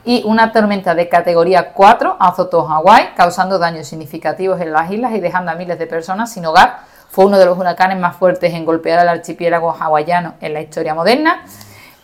y 0.06 0.24
una 0.26 0.52
tormenta 0.52 0.96
de 0.96 1.08
categoría 1.08 1.72
4 1.74 2.18
azotó 2.20 2.66
Hawái, 2.66 3.10
causando 3.16 3.58
daños 3.58 3.88
significativos 3.88 4.60
en 4.60 4.74
las 4.74 4.92
islas 4.92 5.14
y 5.14 5.20
dejando 5.20 5.52
a 5.52 5.56
miles 5.56 5.80
de 5.80 5.88
personas 5.88 6.32
sin 6.32 6.46
hogar. 6.46 6.80
Fue 7.10 7.26
uno 7.26 7.38
de 7.38 7.46
los 7.46 7.58
huracanes 7.58 8.00
más 8.00 8.16
fuertes 8.16 8.54
en 8.54 8.66
golpear 8.66 9.00
al 9.00 9.08
archipiélago 9.08 9.72
hawaiano 9.72 10.34
en 10.42 10.54
la 10.54 10.62
historia 10.62 10.94
moderna 10.94 11.44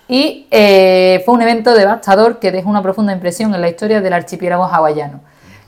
y 0.07 0.47
eh, 0.49 1.21
fue 1.25 1.33
un 1.33 1.41
evento 1.41 1.73
devastador 1.73 2.39
que 2.39 2.51
dejó 2.51 2.69
una 2.69 2.81
profunda 2.81 3.11
impresión 3.11 3.53
en 3.53 3.61
la 3.61 3.69
historia 3.69 4.01
del 4.01 4.13
archipiélago 4.13 4.65
hawaiano. 4.65 5.19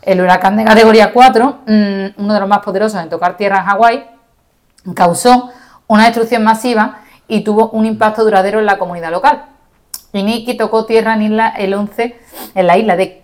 El 0.02 0.22
huracán 0.22 0.58
de 0.58 0.64
categoría 0.64 1.12
4, 1.14 1.60
mm, 1.66 2.06
uno 2.18 2.34
de 2.34 2.40
los 2.40 2.50
más 2.50 2.60
poderosos 2.60 3.02
en 3.02 3.10
tocar 3.10 3.38
tierra 3.38 3.60
en 3.60 3.66
Hawái, 3.66 4.04
causó 4.96 5.52
una 5.88 6.06
destrucción 6.06 6.44
masiva 6.44 7.00
y 7.28 7.44
tuvo 7.44 7.70
un 7.70 7.86
impacto 7.86 8.24
duradero 8.24 8.60
en 8.60 8.66
la 8.66 8.80
comunidad 8.80 9.12
local. 9.12 9.44
Iniki 10.14 10.56
tocó 10.56 10.86
tierra 10.86 11.14
en, 11.14 11.22
isla, 11.24 11.50
el 11.58 11.74
11, 11.74 12.20
en 12.56 12.68
la 12.68 12.78
isla 12.78 12.96
de 12.96 13.22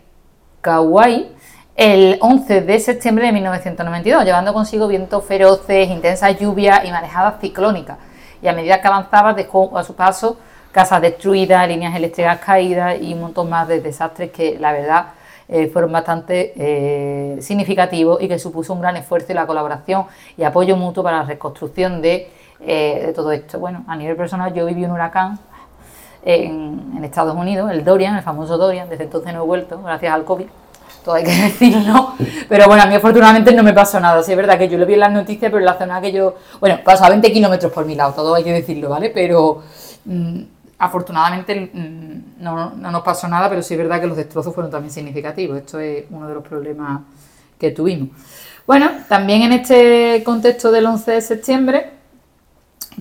Kauai 0.62 1.38
el 1.78 2.18
11 2.22 2.62
de 2.62 2.80
septiembre 2.80 3.28
de 3.28 3.34
1992, 3.34 4.26
llevando 4.26 4.52
consigo 4.52 4.88
vientos 4.88 5.24
feroces, 5.24 5.90
intensas 5.90 6.40
lluvias 6.40 6.84
y 6.84 6.90
marejadas 6.90 7.40
ciclónicas. 7.40 8.00
Y 8.42 8.48
a 8.48 8.54
medida 8.54 8.82
que 8.82 8.88
avanzaba, 8.88 9.36
dejó 9.36 9.78
a 9.78 9.84
su 9.84 9.96
paso 9.96 10.38
casas 10.72 11.04
destruidas, 11.04 11.68
líneas 11.68 11.96
eléctricas 11.96 12.40
caídas 12.40 13.00
y 13.00 13.14
un 13.14 13.22
montón 13.22 13.50
más 13.50 13.68
de 13.68 13.80
desastres 13.80 14.32
que, 14.32 14.58
la 14.58 14.72
verdad, 14.72 15.08
eh, 15.48 15.68
fueron 15.68 15.92
bastante 15.92 16.54
eh, 16.58 17.38
significativos 17.42 18.22
y 18.24 18.28
que 18.28 18.40
supuso 18.40 18.74
un 18.74 18.82
gran 18.82 18.98
esfuerzo 18.98 19.32
y 19.32 19.36
la 19.36 19.46
colaboración 19.46 20.06
y 20.36 20.44
apoyo 20.44 20.76
mutuo 20.76 21.04
para 21.04 21.18
la 21.18 21.24
reconstrucción 21.26 22.02
de, 22.02 22.32
eh, 22.60 23.04
de 23.06 23.14
todo 23.14 23.32
esto. 23.32 23.60
Bueno, 23.60 23.86
a 23.88 23.96
nivel 23.96 24.16
personal, 24.16 24.52
yo 24.52 24.66
viví 24.66 24.84
un 24.84 24.92
huracán 24.92 25.38
en, 26.28 27.03
Estados 27.03 27.36
Unidos, 27.38 27.71
el 27.71 27.86
Dorian, 27.86 28.17
el 28.17 28.23
famoso 28.23 28.57
Dorian, 28.57 28.89
desde 28.89 29.05
entonces 29.05 29.34
no 29.34 29.43
he 29.43 29.45
vuelto, 29.45 29.82
gracias 29.82 30.13
al 30.13 30.25
COVID, 30.25 30.45
todo 31.05 31.15
hay 31.15 31.23
que 31.23 31.32
decirlo, 31.43 32.13
pero 32.49 32.65
bueno, 32.67 32.84
a 32.84 32.86
mí 32.86 32.95
afortunadamente 32.95 33.53
no 33.53 33.63
me 33.63 33.71
pasó 33.71 33.97
nada, 33.99 34.21
sí 34.23 34.32
es 34.32 34.38
verdad 34.38 34.57
que 34.57 34.67
yo 34.67 34.78
lo 34.78 34.86
vi 34.86 34.95
en 34.95 34.99
las 34.99 35.11
noticias, 35.11 35.49
pero 35.49 35.59
en 35.59 35.65
la 35.65 35.78
zona 35.78 36.01
que 36.01 36.11
yo, 36.11 36.36
bueno, 36.59 36.80
pasaba 36.84 37.09
20 37.11 37.32
kilómetros 37.32 37.71
por 37.71 37.86
mi 37.86 37.95
lado, 37.95 38.11
todo 38.13 38.36
hay 38.36 38.43
que 38.43 38.51
decirlo, 38.51 38.89
¿vale? 38.89 39.09
Pero 39.11 39.63
mm, 40.03 40.41
afortunadamente 40.80 41.71
mm, 41.73 42.43
no, 42.43 42.71
no 42.71 42.91
nos 42.91 43.03
pasó 43.03 43.30
nada, 43.30 43.47
pero 43.47 43.61
sí 43.61 43.75
es 43.75 43.78
verdad 43.78 44.01
que 44.01 44.07
los 44.07 44.17
destrozos 44.17 44.53
fueron 44.53 44.69
también 44.69 44.91
significativos, 44.91 45.57
esto 45.57 45.80
es 45.80 46.05
uno 46.09 46.28
de 46.28 46.34
los 46.34 46.43
problemas 46.43 47.01
que 47.57 47.71
tuvimos. 47.71 48.09
Bueno, 48.65 48.91
también 49.07 49.43
en 49.43 49.53
este 49.53 50.23
contexto 50.25 50.73
del 50.73 50.88
11 50.88 51.11
de 51.11 51.21
septiembre, 51.21 51.91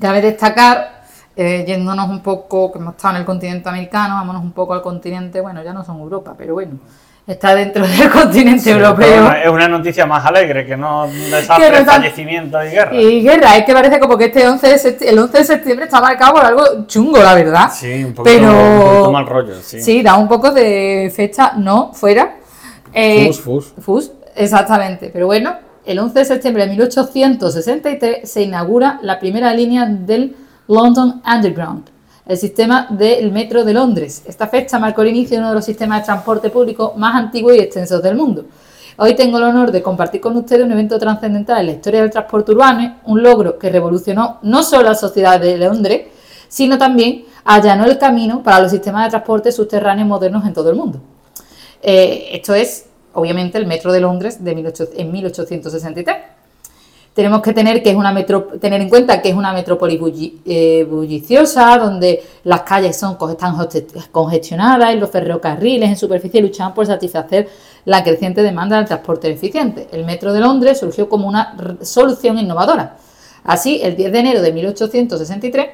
cabe 0.01 0.23
destacar 0.23 0.96
eh, 1.37 1.65
yéndonos 1.67 2.09
un 2.09 2.23
poco, 2.23 2.73
que 2.73 2.79
hemos 2.79 2.95
estado 2.95 3.15
en 3.15 3.21
el 3.21 3.27
continente 3.27 3.69
americano, 3.69 4.15
vámonos 4.15 4.43
un 4.43 4.53
poco 4.53 4.73
al 4.73 4.81
continente, 4.81 5.43
bueno, 5.43 5.63
ya 5.63 5.75
no 5.75 5.85
son 5.85 6.01
Europa, 6.01 6.35
pero 6.37 6.55
bueno, 6.55 6.79
está 7.27 7.55
dentro 7.55 7.87
del 7.87 8.11
continente 8.13 8.71
europeo. 8.71 9.31
Es 9.33 9.51
una 9.51 9.69
noticia 9.69 10.07
más 10.07 10.25
alegre 10.25 10.65
que 10.65 10.79
no 10.79 11.07
desastre, 11.31 11.85
fallecimiento 11.85 12.65
y 12.65 12.71
guerra. 12.71 12.95
Y 12.95 13.23
guerra, 13.23 13.57
es 13.59 13.67
que 13.67 13.75
parece 13.75 14.01
como 14.01 14.17
que 14.17 14.27
este 14.27 14.49
11 14.49 14.67
de 14.67 15.09
el 15.11 15.19
11 15.19 15.39
de 15.39 15.45
septiembre 15.45 15.85
está 15.85 16.01
marcado 16.01 16.33
por 16.33 16.45
algo 16.45 16.87
chungo, 16.87 17.19
la 17.19 17.35
verdad. 17.35 17.71
Sí, 17.71 18.03
un 18.03 18.15
poquito, 18.15 18.39
pero, 18.39 19.13
mal 19.13 19.27
rollo, 19.27 19.57
sí. 19.61 19.83
Sí, 19.83 20.03
da 20.03 20.17
un 20.17 20.29
poco 20.29 20.53
de 20.53 21.13
fecha, 21.15 21.53
no, 21.59 21.93
fuera. 21.93 22.37
Eh, 22.95 23.27
fus, 23.27 23.41
fus. 23.41 23.75
Fus, 23.79 24.13
exactamente, 24.35 25.11
pero 25.13 25.27
bueno, 25.27 25.55
el 25.85 25.99
11 25.99 26.19
de 26.19 26.25
septiembre 26.25 26.65
de 26.65 26.71
1863 26.71 28.31
se 28.31 28.41
inaugura 28.41 28.99
la 29.03 29.21
primera 29.21 29.53
línea 29.53 29.85
del 29.85 30.35
London 30.69 31.23
Underground, 31.25 31.85
el 32.27 32.37
sistema 32.37 32.89
del 32.91 33.31
metro 33.31 33.65
de 33.65 33.73
Londres. 33.73 34.23
Esta 34.27 34.49
fecha 34.49 34.79
marcó 34.79 35.03
el 35.03 35.09
inicio 35.09 35.37
de 35.37 35.39
uno 35.39 35.51
de 35.51 35.55
los 35.55 35.65
sistemas 35.65 36.01
de 36.01 36.07
transporte 36.07 36.51
público 36.51 36.95
más 36.97 37.15
antiguos 37.15 37.55
y 37.55 37.61
extensos 37.61 38.03
del 38.03 38.17
mundo. 38.17 38.47
Hoy 38.99 39.15
tengo 39.15 39.39
el 39.39 39.45
honor 39.45 39.71
de 39.71 39.83
compartir 39.83 40.21
con 40.21 40.37
ustedes 40.37 40.65
un 40.65 40.73
evento 40.73 40.99
trascendental 40.99 41.61
en 41.61 41.67
la 41.67 41.73
historia 41.73 42.01
del 42.01 42.11
transporte 42.11 42.53
urbano, 42.53 42.97
un 43.05 43.23
logro 43.23 43.59
que 43.59 43.71
revolucionó 43.71 44.39
no 44.43 44.63
solo 44.63 44.85
la 44.85 44.95
sociedad 44.95 45.39
de 45.39 45.57
Londres, 45.59 46.09
sino 46.49 46.79
también 46.79 47.27
allanó 47.45 47.85
el 47.85 47.99
camino 47.99 48.43
para 48.43 48.61
los 48.61 48.71
sistemas 48.71 49.05
de 49.05 49.11
transporte 49.11 49.53
subterráneos 49.53 50.09
modernos 50.09 50.45
en 50.47 50.55
todo 50.55 50.71
el 50.71 50.77
mundo. 50.77 51.01
Eh, 51.83 52.31
esto 52.33 52.55
es, 52.55 52.87
obviamente, 53.13 53.59
el 53.59 53.67
metro 53.67 53.93
de 53.93 54.01
Londres 54.01 54.43
de 54.43 54.51
en 54.97 55.13
1863 55.13 56.36
tenemos 57.17 57.41
que 57.41 57.55
tener 57.55 57.83
que 57.83 57.89
es 57.89 57.97
una 57.97 58.15
tener 58.61 58.83
en 58.83 58.91
cuenta 58.91 59.23
que 59.23 59.31
es 59.31 59.35
una 59.35 59.51
metrópoli 59.55 60.39
eh, 60.45 60.85
bulliciosa, 60.85 61.79
donde 61.79 62.23
las 62.45 62.61
calles 62.61 62.95
son, 62.95 63.17
están 63.31 63.57
congestionadas 64.13 64.95
y 64.95 64.99
los 64.99 65.09
ferrocarriles 65.09 65.89
en 65.89 65.97
superficie 65.97 66.43
luchan 66.43 66.75
por 66.75 66.85
satisfacer 66.85 67.49
la 67.87 68.05
creciente 68.05 68.43
demanda 68.43 68.77
del 68.77 68.85
transporte 68.85 69.31
eficiente. 69.31 69.89
El 69.93 70.05
metro 70.05 70.35
de 70.35 70.41
Londres 70.41 70.79
surgió 70.79 71.09
como 71.09 71.27
una 71.27 71.57
solución 71.81 72.37
innovadora. 72.39 72.99
Así, 73.45 73.81
el 73.83 73.97
10 73.97 74.13
de 74.13 74.19
enero 74.19 74.43
de 74.43 74.53
1863, 74.53 75.67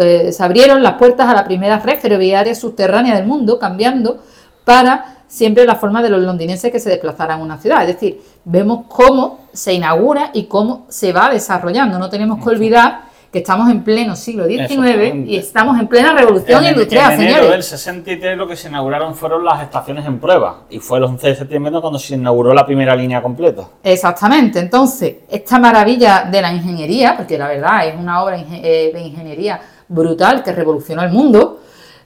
eh, 0.00 0.32
se 0.32 0.42
abrieron 0.42 0.82
las 0.82 0.94
puertas 0.94 1.28
a 1.28 1.34
la 1.34 1.44
primera 1.44 1.78
red 1.78 2.00
ferroviaria 2.00 2.56
subterránea 2.56 3.14
del 3.14 3.24
mundo, 3.24 3.60
cambiando 3.60 4.18
para 4.64 5.17
siempre 5.28 5.64
la 5.64 5.76
forma 5.76 6.02
de 6.02 6.10
los 6.10 6.22
londinenses 6.22 6.72
que 6.72 6.80
se 6.80 6.90
desplazaran 6.90 7.40
a 7.40 7.42
una 7.44 7.58
ciudad. 7.58 7.82
Es 7.82 7.94
decir, 7.94 8.20
vemos 8.44 8.86
cómo 8.88 9.40
se 9.52 9.74
inaugura 9.74 10.30
y 10.32 10.44
cómo 10.44 10.86
se 10.88 11.12
va 11.12 11.30
desarrollando. 11.30 11.98
No 11.98 12.08
tenemos 12.08 12.42
que 12.42 12.50
olvidar 12.50 13.08
que 13.30 13.40
estamos 13.40 13.70
en 13.70 13.84
pleno 13.84 14.16
siglo 14.16 14.46
XIX 14.46 15.26
y 15.26 15.36
estamos 15.36 15.78
en 15.78 15.86
plena 15.86 16.14
revolución 16.14 16.64
industrial, 16.64 17.12
en 17.12 17.20
enero 17.20 17.50
del 17.50 17.62
63 17.62 18.38
lo 18.38 18.48
que 18.48 18.56
se 18.56 18.68
inauguraron 18.68 19.14
fueron 19.14 19.44
las 19.44 19.62
estaciones 19.62 20.06
en 20.06 20.18
prueba 20.18 20.62
y 20.70 20.78
fue 20.78 20.96
el 20.96 21.04
11 21.04 21.28
de 21.28 21.34
septiembre 21.34 21.78
cuando 21.78 21.98
se 21.98 22.14
inauguró 22.14 22.54
la 22.54 22.64
primera 22.64 22.96
línea 22.96 23.20
completa. 23.20 23.68
Exactamente, 23.82 24.60
entonces 24.60 25.16
esta 25.28 25.58
maravilla 25.58 26.26
de 26.30 26.40
la 26.40 26.54
ingeniería, 26.54 27.18
porque 27.18 27.36
la 27.36 27.48
verdad 27.48 27.86
es 27.88 27.96
una 27.96 28.22
obra 28.22 28.38
eh, 28.38 28.92
de 28.94 29.00
ingeniería 29.02 29.60
brutal 29.88 30.42
que 30.42 30.52
revolucionó 30.52 31.02
el 31.02 31.10
mundo, 31.10 31.60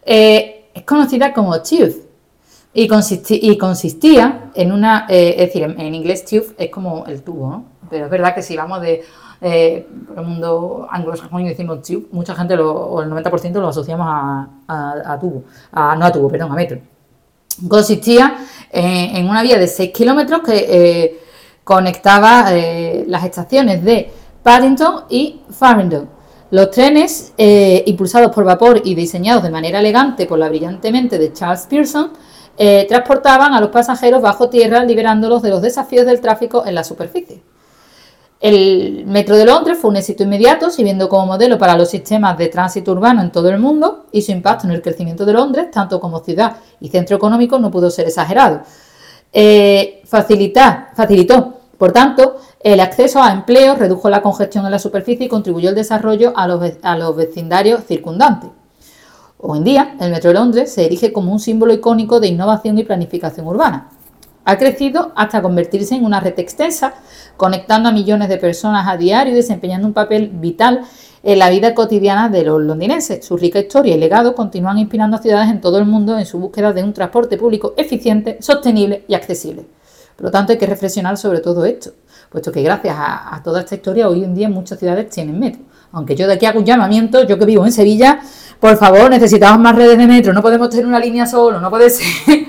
eh, 0.04 0.70
es 0.74 0.82
conocida 0.82 1.32
como 1.32 1.60
TÜV 1.62 2.11
y, 2.74 3.58
consistía 3.58 4.50
en 4.54 4.72
una, 4.72 5.06
eh, 5.08 5.34
es 5.36 5.46
decir, 5.48 5.62
en, 5.62 5.94
inglés 5.94 6.24
tube 6.24 6.54
es 6.56 6.70
como 6.70 7.04
el 7.06 7.22
tubo, 7.22 7.50
¿no? 7.50 7.64
Pero 7.90 8.06
es 8.06 8.10
verdad 8.10 8.34
que 8.34 8.40
si 8.40 8.56
vamos 8.56 8.80
de 8.80 9.02
eh, 9.42 9.86
el 10.16 10.24
mundo 10.24 10.86
anglosajón 10.90 11.42
y 11.42 11.48
decimos 11.48 11.82
tube, 11.82 12.06
mucha 12.12 12.34
gente, 12.34 12.54
o 12.56 13.02
el 13.02 13.10
90% 13.10 13.52
lo 13.60 13.68
asociamos 13.68 14.06
a, 14.08 15.18
tubo, 15.20 15.44
no 15.74 16.04
a 16.04 16.12
tubo, 16.12 16.28
perdón, 16.30 16.52
a 16.52 16.54
metro. 16.54 16.78
Consistía 17.68 18.36
en, 18.70 19.28
una 19.28 19.42
vía 19.42 19.58
de 19.58 19.66
6 19.66 19.90
kilómetros 19.92 20.40
que 20.40 20.56
eh, 20.56 21.20
conectaba 21.64 22.50
las 23.06 23.24
estaciones 23.24 23.84
de 23.84 24.10
Paddington 24.42 25.04
y 25.10 25.42
Farringdon. 25.50 26.08
Los 26.50 26.70
trenes, 26.70 27.34
impulsados 27.36 28.34
por 28.34 28.44
vapor 28.44 28.80
y 28.82 28.94
diseñados 28.94 29.42
de 29.42 29.50
manera 29.50 29.80
elegante 29.80 30.24
por 30.24 30.38
la 30.38 30.48
brillantemente 30.48 31.18
de 31.18 31.32
Charles 31.34 31.66
Pearson, 31.68 32.12
eh, 32.58 32.86
transportaban 32.88 33.54
a 33.54 33.60
los 33.60 33.70
pasajeros 33.70 34.22
bajo 34.22 34.48
tierra, 34.48 34.84
liberándolos 34.84 35.42
de 35.42 35.50
los 35.50 35.62
desafíos 35.62 36.06
del 36.06 36.20
tráfico 36.20 36.64
en 36.66 36.74
la 36.74 36.84
superficie. 36.84 37.42
El 38.40 39.04
Metro 39.06 39.36
de 39.36 39.44
Londres 39.44 39.78
fue 39.80 39.90
un 39.90 39.96
éxito 39.96 40.24
inmediato, 40.24 40.68
sirviendo 40.68 41.08
como 41.08 41.26
modelo 41.26 41.58
para 41.58 41.76
los 41.76 41.88
sistemas 41.88 42.36
de 42.36 42.48
tránsito 42.48 42.90
urbano 42.90 43.22
en 43.22 43.30
todo 43.30 43.48
el 43.48 43.58
mundo, 43.58 44.06
y 44.10 44.22
su 44.22 44.32
impacto 44.32 44.66
en 44.66 44.72
el 44.72 44.82
crecimiento 44.82 45.24
de 45.24 45.32
Londres, 45.32 45.70
tanto 45.70 46.00
como 46.00 46.18
ciudad 46.20 46.56
y 46.80 46.88
centro 46.88 47.16
económico, 47.16 47.58
no 47.58 47.70
pudo 47.70 47.88
ser 47.88 48.08
exagerado. 48.08 48.62
Eh, 49.32 50.02
facilitó, 50.04 51.54
por 51.78 51.92
tanto, 51.92 52.36
el 52.60 52.80
acceso 52.80 53.22
a 53.22 53.32
empleo, 53.32 53.76
redujo 53.76 54.10
la 54.10 54.22
congestión 54.22 54.64
en 54.64 54.72
la 54.72 54.78
superficie 54.78 55.26
y 55.26 55.28
contribuyó 55.28 55.68
al 55.70 55.74
desarrollo 55.74 56.32
a 56.34 56.46
los 56.96 57.16
vecindarios 57.16 57.84
circundantes. 57.84 58.50
Hoy 59.44 59.58
en 59.58 59.64
día, 59.64 59.96
el 59.98 60.12
Metro 60.12 60.30
de 60.30 60.34
Londres 60.34 60.72
se 60.72 60.84
erige 60.84 61.12
como 61.12 61.32
un 61.32 61.40
símbolo 61.40 61.72
icónico 61.72 62.20
de 62.20 62.28
innovación 62.28 62.78
y 62.78 62.84
planificación 62.84 63.44
urbana. 63.44 63.88
Ha 64.44 64.56
crecido 64.56 65.10
hasta 65.16 65.42
convertirse 65.42 65.96
en 65.96 66.04
una 66.04 66.20
red 66.20 66.38
extensa, 66.38 66.94
conectando 67.36 67.88
a 67.88 67.92
millones 67.92 68.28
de 68.28 68.36
personas 68.36 68.86
a 68.86 68.96
diario 68.96 69.32
y 69.32 69.36
desempeñando 69.36 69.88
un 69.88 69.94
papel 69.94 70.28
vital 70.32 70.82
en 71.24 71.40
la 71.40 71.50
vida 71.50 71.74
cotidiana 71.74 72.28
de 72.28 72.44
los 72.44 72.62
londinenses. 72.62 73.26
Su 73.26 73.36
rica 73.36 73.58
historia 73.58 73.96
y 73.96 73.98
legado 73.98 74.36
continúan 74.36 74.78
inspirando 74.78 75.16
a 75.16 75.20
ciudades 75.20 75.50
en 75.50 75.60
todo 75.60 75.78
el 75.78 75.86
mundo 75.86 76.16
en 76.16 76.24
su 76.24 76.38
búsqueda 76.38 76.72
de 76.72 76.84
un 76.84 76.92
transporte 76.92 77.36
público 77.36 77.74
eficiente, 77.76 78.38
sostenible 78.40 79.04
y 79.08 79.14
accesible. 79.14 79.66
Por 80.14 80.26
lo 80.26 80.30
tanto, 80.30 80.52
hay 80.52 80.58
que 80.58 80.66
reflexionar 80.66 81.16
sobre 81.16 81.40
todo 81.40 81.64
esto, 81.64 81.90
puesto 82.30 82.52
que 82.52 82.62
gracias 82.62 82.94
a, 82.96 83.40
toda 83.42 83.62
esta 83.62 83.74
historia 83.74 84.08
hoy 84.08 84.22
en 84.22 84.36
día 84.36 84.48
muchas 84.48 84.78
ciudades 84.78 85.10
tienen 85.10 85.36
metro. 85.40 85.62
Aunque 85.90 86.14
yo 86.14 86.28
de 86.28 86.34
aquí 86.34 86.46
hago 86.46 86.60
un 86.60 86.64
llamamiento, 86.64 87.24
yo 87.24 87.38
que 87.40 87.44
vivo 87.44 87.66
en 87.66 87.72
Sevilla, 87.72 88.20
por 88.62 88.76
favor, 88.76 89.10
necesitamos 89.10 89.58
más 89.58 89.74
redes 89.74 89.98
de 89.98 90.06
metro, 90.06 90.32
no 90.32 90.40
podemos 90.40 90.70
tener 90.70 90.86
una 90.86 91.00
línea 91.00 91.26
solo, 91.26 91.58
no 91.58 91.68
puede 91.68 91.90
ser. 91.90 92.06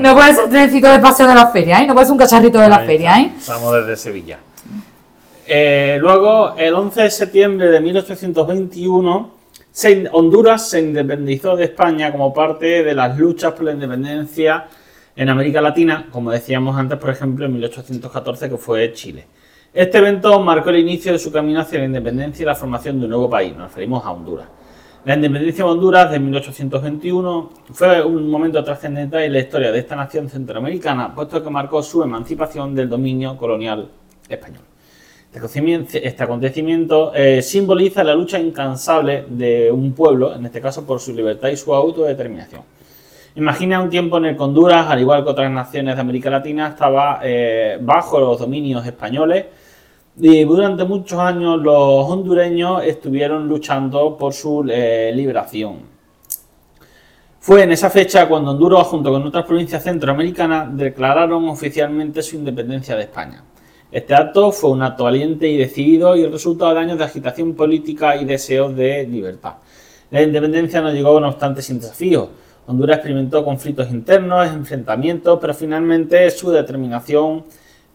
no 0.00 0.14
puede 0.14 0.34
ser 0.34 0.50
trencito 0.50 0.86
de 0.86 0.98
paseo 0.98 1.26
de 1.26 1.34
la 1.34 1.46
feria, 1.46 1.80
¿eh? 1.80 1.86
No 1.86 1.94
puede 1.94 2.04
ser 2.04 2.12
un 2.12 2.18
cacharrito 2.18 2.58
de 2.60 2.68
la 2.68 2.80
feria, 2.80 3.18
¿eh? 3.22 3.32
Estamos 3.38 3.72
desde 3.72 3.96
Sevilla. 3.96 4.38
Eh, 5.46 5.96
luego, 5.98 6.54
el 6.58 6.74
11 6.74 7.04
de 7.04 7.10
septiembre 7.10 7.70
de 7.70 7.80
1821, 7.80 9.30
Honduras 10.12 10.68
se 10.68 10.80
independizó 10.80 11.56
de 11.56 11.64
España 11.64 12.12
como 12.12 12.34
parte 12.34 12.84
de 12.84 12.94
las 12.94 13.16
luchas 13.16 13.54
por 13.54 13.64
la 13.64 13.72
independencia 13.72 14.66
en 15.16 15.28
América 15.30 15.62
Latina, 15.62 16.08
como 16.12 16.32
decíamos 16.32 16.76
antes, 16.76 16.98
por 16.98 17.08
ejemplo, 17.08 17.46
en 17.46 17.54
1814, 17.54 18.50
que 18.50 18.58
fue 18.58 18.92
Chile. 18.92 19.24
Este 19.72 19.96
evento 19.96 20.38
marcó 20.38 20.68
el 20.68 20.80
inicio 20.80 21.12
de 21.12 21.18
su 21.18 21.32
camino 21.32 21.60
hacia 21.60 21.78
la 21.78 21.86
independencia 21.86 22.42
y 22.42 22.46
la 22.46 22.54
formación 22.54 22.98
de 22.98 23.06
un 23.06 23.10
nuevo 23.12 23.30
país, 23.30 23.56
nos 23.56 23.68
referimos 23.68 24.04
a 24.04 24.10
Honduras. 24.10 24.48
La 25.06 25.14
independencia 25.14 25.64
de 25.64 25.70
Honduras 25.70 26.10
de 26.10 26.18
1821 26.18 27.50
fue 27.70 28.02
un 28.02 28.28
momento 28.28 28.64
trascendental 28.64 29.22
en 29.22 29.34
la 29.34 29.38
historia 29.38 29.70
de 29.70 29.78
esta 29.78 29.94
nación 29.94 30.28
centroamericana, 30.28 31.14
puesto 31.14 31.44
que 31.44 31.48
marcó 31.48 31.80
su 31.80 32.02
emancipación 32.02 32.74
del 32.74 32.88
dominio 32.88 33.36
colonial 33.36 33.88
español. 34.28 34.64
Este 35.32 36.24
acontecimiento 36.24 37.14
este 37.14 37.38
eh, 37.38 37.40
simboliza 37.40 38.02
la 38.02 38.16
lucha 38.16 38.40
incansable 38.40 39.26
de 39.28 39.70
un 39.70 39.92
pueblo, 39.92 40.34
en 40.34 40.44
este 40.44 40.60
caso 40.60 40.84
por 40.84 40.98
su 40.98 41.14
libertad 41.14 41.50
y 41.50 41.56
su 41.56 41.72
autodeterminación. 41.72 42.62
Imagina 43.36 43.80
un 43.80 43.90
tiempo 43.90 44.18
en 44.18 44.24
el 44.24 44.36
que 44.36 44.42
Honduras, 44.42 44.88
al 44.88 44.98
igual 44.98 45.22
que 45.22 45.30
otras 45.30 45.52
naciones 45.52 45.94
de 45.94 46.00
América 46.00 46.30
Latina, 46.30 46.66
estaba 46.70 47.20
eh, 47.22 47.78
bajo 47.80 48.18
los 48.18 48.40
dominios 48.40 48.84
españoles 48.84 49.44
durante 50.16 50.84
muchos 50.84 51.18
años 51.18 51.60
los 51.60 52.08
hondureños 52.08 52.82
estuvieron 52.84 53.46
luchando 53.46 54.16
por 54.16 54.32
su 54.32 54.64
eh, 54.68 55.12
liberación. 55.14 55.96
Fue 57.38 57.62
en 57.62 57.70
esa 57.70 57.90
fecha 57.90 58.26
cuando 58.26 58.50
Honduras, 58.50 58.86
junto 58.88 59.12
con 59.12 59.24
otras 59.24 59.44
provincias 59.44 59.84
centroamericanas, 59.84 60.76
declararon 60.76 61.48
oficialmente 61.48 62.22
su 62.22 62.36
independencia 62.36 62.96
de 62.96 63.02
España. 63.02 63.44
Este 63.92 64.14
acto 64.14 64.50
fue 64.50 64.70
un 64.70 64.82
acto 64.82 65.04
valiente 65.04 65.46
y 65.46 65.56
decidido 65.56 66.16
y 66.16 66.24
el 66.24 66.32
resultado 66.32 66.74
de 66.74 66.80
años 66.80 66.98
de 66.98 67.04
agitación 67.04 67.54
política 67.54 68.16
y 68.16 68.24
deseos 68.24 68.74
de 68.74 69.06
libertad. 69.06 69.54
La 70.10 70.22
independencia 70.22 70.80
no 70.80 70.90
llegó, 70.90 71.20
no 71.20 71.28
obstante, 71.28 71.62
sin 71.62 71.78
desafíos. 71.78 72.30
Honduras 72.66 72.96
experimentó 72.96 73.44
conflictos 73.44 73.90
internos, 73.92 74.48
enfrentamientos, 74.48 75.38
pero 75.40 75.54
finalmente 75.54 76.28
su 76.30 76.50
determinación 76.50 77.44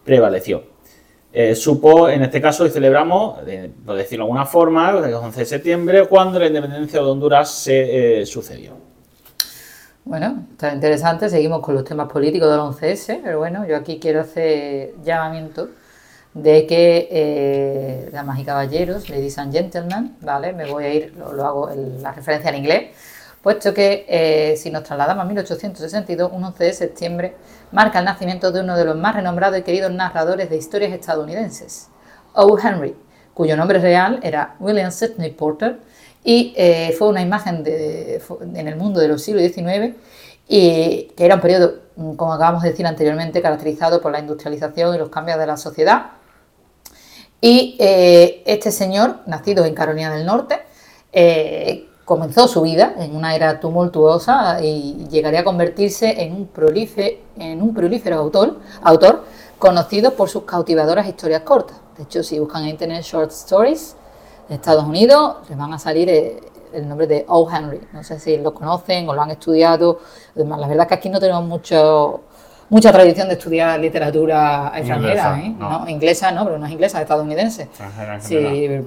prevaleció. 0.05 0.70
Eh, 1.33 1.55
supo, 1.55 2.09
en 2.09 2.23
este 2.23 2.41
caso, 2.41 2.65
y 2.65 2.69
celebramos, 2.69 3.39
por 3.85 3.95
decirlo 3.95 4.25
de 4.25 4.29
alguna 4.29 4.45
forma, 4.45 4.89
el 4.89 5.13
11 5.13 5.39
de 5.39 5.45
septiembre, 5.45 6.05
cuando 6.07 6.37
la 6.37 6.47
independencia 6.47 6.99
de 6.99 7.05
Honduras 7.05 7.49
se 7.49 8.21
eh, 8.21 8.25
sucedió. 8.25 8.73
Bueno, 10.03 10.45
está 10.51 10.73
interesante, 10.73 11.29
seguimos 11.29 11.61
con 11.61 11.75
los 11.75 11.85
temas 11.85 12.11
políticos 12.11 12.49
del 12.49 12.59
11S, 12.59 13.21
pero 13.23 13.37
bueno, 13.37 13.65
yo 13.65 13.77
aquí 13.77 13.99
quiero 13.99 14.21
hacer 14.21 14.93
llamamiento 15.03 15.69
de 16.33 16.65
que, 16.65 17.07
eh, 17.11 18.09
damas 18.11 18.39
y 18.39 18.43
caballeros, 18.43 19.09
ladies 19.09 19.37
and 19.37 19.53
gentlemen, 19.53 20.15
¿vale? 20.21 20.53
Me 20.53 20.69
voy 20.69 20.83
a 20.85 20.93
ir, 20.93 21.13
lo, 21.15 21.45
hago 21.45 21.69
en 21.69 22.01
la 22.01 22.13
referencia 22.13 22.49
en 22.49 22.57
inglés, 22.57 22.89
puesto 23.41 23.73
que 23.73 24.05
eh, 24.07 24.55
si 24.57 24.69
nos 24.69 24.83
trasladamos 24.83 25.23
a 25.23 25.27
1862, 25.27 26.31
un 26.31 26.43
11 26.43 26.63
de 26.63 26.73
septiembre, 26.73 27.35
marca 27.71 27.99
el 27.99 28.05
nacimiento 28.05 28.51
de 28.51 28.61
uno 28.61 28.77
de 28.77 28.85
los 28.85 28.95
más 28.95 29.15
renombrados 29.15 29.57
y 29.59 29.63
queridos 29.63 29.91
narradores 29.91 30.49
de 30.49 30.57
historias 30.57 30.93
estadounidenses, 30.93 31.87
O. 32.33 32.57
Henry, 32.57 32.95
cuyo 33.33 33.57
nombre 33.57 33.79
real 33.79 34.19
era 34.21 34.55
William 34.59 34.91
Sidney 34.91 35.31
Porter, 35.31 35.79
y 36.23 36.53
eh, 36.55 36.93
fue 36.97 37.07
una 37.07 37.21
imagen 37.21 37.63
de, 37.63 38.21
en 38.53 38.67
el 38.67 38.75
mundo 38.75 38.99
de 38.99 39.07
los 39.07 39.23
siglos 39.23 39.43
XIX, 39.51 39.95
y 40.47 41.11
que 41.15 41.25
era 41.25 41.35
un 41.35 41.41
periodo 41.41 41.79
mm, 41.95 42.13
como 42.13 42.33
acabamos 42.33 42.61
de 42.61 42.69
decir 42.69 42.85
anteriormente, 42.85 43.41
caracterizado 43.41 44.01
por 44.01 44.11
la 44.11 44.19
industrialización 44.19 44.93
y 44.93 44.97
los 44.99 45.09
cambios 45.09 45.39
de 45.39 45.47
la 45.47 45.57
sociedad. 45.57 46.11
Y 47.39 47.75
eh, 47.79 48.43
este 48.45 48.71
señor, 48.71 49.21
nacido 49.25 49.65
en 49.65 49.73
Carolina 49.73 50.13
del 50.13 50.27
Norte, 50.27 50.59
comenzó 52.11 52.45
su 52.45 52.61
vida 52.61 52.93
en 52.97 53.15
una 53.15 53.37
era 53.37 53.61
tumultuosa 53.61 54.61
y 54.61 55.07
llegaría 55.09 55.39
a 55.39 55.43
convertirse 55.45 56.23
en 56.23 56.33
un, 56.33 56.49
en 57.37 57.61
un 57.61 57.73
prolífero 57.73 58.17
autor, 58.17 58.59
autor 58.83 59.23
conocido 59.57 60.13
por 60.13 60.27
sus 60.27 60.43
cautivadoras 60.43 61.07
historias 61.07 61.43
cortas. 61.43 61.77
De 61.95 62.03
hecho, 62.03 62.21
si 62.21 62.37
buscan 62.37 62.63
en 62.63 62.71
internet 62.71 63.03
short 63.03 63.31
stories 63.31 63.95
de 64.49 64.55
Estados 64.55 64.83
Unidos, 64.83 65.37
les 65.47 65.57
van 65.57 65.71
a 65.71 65.79
salir 65.79 66.09
eh, 66.09 66.41
el 66.73 66.89
nombre 66.89 67.07
de 67.07 67.23
O. 67.29 67.49
Henry. 67.49 67.79
No 67.93 68.03
sé 68.03 68.19
si 68.19 68.35
lo 68.35 68.53
conocen 68.53 69.07
o 69.07 69.13
lo 69.13 69.21
han 69.21 69.31
estudiado. 69.31 69.99
La 70.35 70.67
verdad 70.67 70.81
es 70.81 70.87
que 70.87 70.95
aquí 70.95 71.09
no 71.09 71.21
tenemos 71.21 71.45
mucho 71.45 72.23
mucha 72.71 72.89
tradición 72.89 73.27
de 73.27 73.33
estudiar 73.33 73.77
literatura 73.81 74.71
extranjera, 74.73 75.37
inglesa, 75.37 75.39
¿eh? 75.41 75.55
no. 75.59 75.89
inglesa 75.89 76.31
no, 76.31 76.45
pero 76.45 76.57
no 76.57 76.65
es 76.65 76.71
inglesa, 76.71 76.99
es 76.99 77.01
estadounidense. 77.01 77.67
Si, 78.21 78.37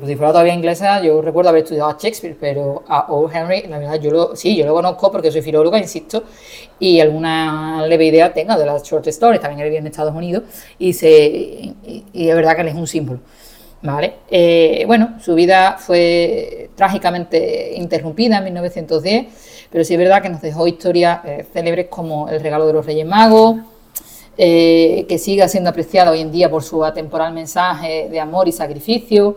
si, 0.06 0.16
fuera 0.16 0.32
todavía 0.32 0.54
inglesa, 0.54 1.02
yo 1.02 1.20
recuerdo 1.20 1.50
haber 1.50 1.64
estudiado 1.64 1.90
a 1.90 1.98
Shakespeare, 2.00 2.34
pero 2.40 2.82
a 2.88 3.12
O. 3.12 3.30
Henry, 3.30 3.64
la 3.68 3.78
verdad, 3.78 4.00
yo 4.00 4.10
lo, 4.10 4.36
sí, 4.36 4.56
yo 4.56 4.64
lo 4.64 4.72
conozco 4.72 5.12
porque 5.12 5.30
soy 5.30 5.42
filóloga, 5.42 5.78
insisto, 5.78 6.24
y 6.78 6.98
alguna 6.98 7.86
leve 7.86 8.06
idea 8.06 8.32
tenga 8.32 8.56
de 8.56 8.64
las 8.64 8.82
short 8.84 9.06
stories, 9.08 9.42
también 9.42 9.60
él 9.60 9.68
vive 9.68 9.80
en 9.80 9.86
Estados 9.86 10.14
Unidos, 10.14 10.44
y, 10.78 10.94
se, 10.94 11.12
y, 11.12 12.04
es 12.14 12.34
verdad 12.34 12.54
que 12.54 12.62
él 12.62 12.68
es 12.68 12.74
un 12.74 12.86
símbolo. 12.86 13.20
¿Vale? 13.82 14.14
Eh, 14.30 14.84
bueno, 14.86 15.18
su 15.20 15.34
vida 15.34 15.76
fue 15.78 16.70
trágicamente 16.74 17.74
interrumpida 17.74 18.38
en 18.38 18.44
1910, 18.44 19.26
pero 19.70 19.84
sí 19.84 19.92
es 19.92 19.98
verdad 19.98 20.22
que 20.22 20.30
nos 20.30 20.40
dejó 20.40 20.66
historias 20.66 21.20
eh, 21.26 21.44
célebres 21.52 21.88
como 21.90 22.30
El 22.30 22.40
regalo 22.40 22.66
de 22.66 22.72
los 22.72 22.86
Reyes 22.86 23.04
Magos, 23.04 23.56
eh, 24.36 25.06
que 25.08 25.18
siga 25.18 25.46
siendo 25.48 25.70
apreciada 25.70 26.10
hoy 26.10 26.20
en 26.20 26.32
día 26.32 26.50
por 26.50 26.62
su 26.62 26.84
atemporal 26.84 27.32
mensaje 27.32 28.08
de 28.10 28.20
amor 28.20 28.48
y 28.48 28.52
sacrificio. 28.52 29.36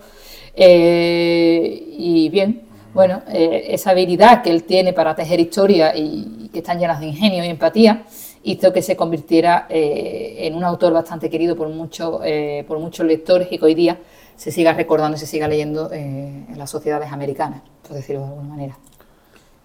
Eh, 0.55 1.83
y 1.97 2.29
bien, 2.29 2.63
bueno, 2.93 3.21
eh, 3.27 3.65
esa 3.69 3.91
habilidad 3.91 4.41
que 4.41 4.49
él 4.49 4.63
tiene 4.63 4.93
para 4.93 5.15
tejer 5.15 5.39
historia 5.39 5.95
y, 5.95 6.49
que 6.51 6.59
están 6.59 6.79
llenas 6.79 6.99
de 6.99 7.07
ingenio 7.07 7.43
y 7.43 7.47
empatía 7.47 8.05
hizo 8.43 8.71
que 8.71 8.81
se 8.81 8.95
convirtiera 8.95 9.67
en 9.69 10.55
un 10.55 10.63
autor 10.63 10.93
bastante 10.93 11.29
querido 11.29 11.57
por, 11.57 11.67
muchos 11.67 12.21
por 12.65 12.79
muchos 12.79 13.05
lectores 13.05 13.49
y 13.51 13.57
que 13.57 13.65
hoy 13.65 13.75
día 13.75 13.99
se 14.37 14.51
siga 14.51 14.71
recordando 14.71 15.17
y 15.17 15.19
se 15.19 15.25
siga 15.25 15.49
leyendo 15.49 15.91
en 15.91 16.47
las 16.55 16.69
sociedades 16.69 17.11
americanas, 17.11 17.61
por 17.85 17.97
decirlo 17.97 18.21
de 18.21 18.27
alguna 18.27 18.47
manera. 18.47 18.77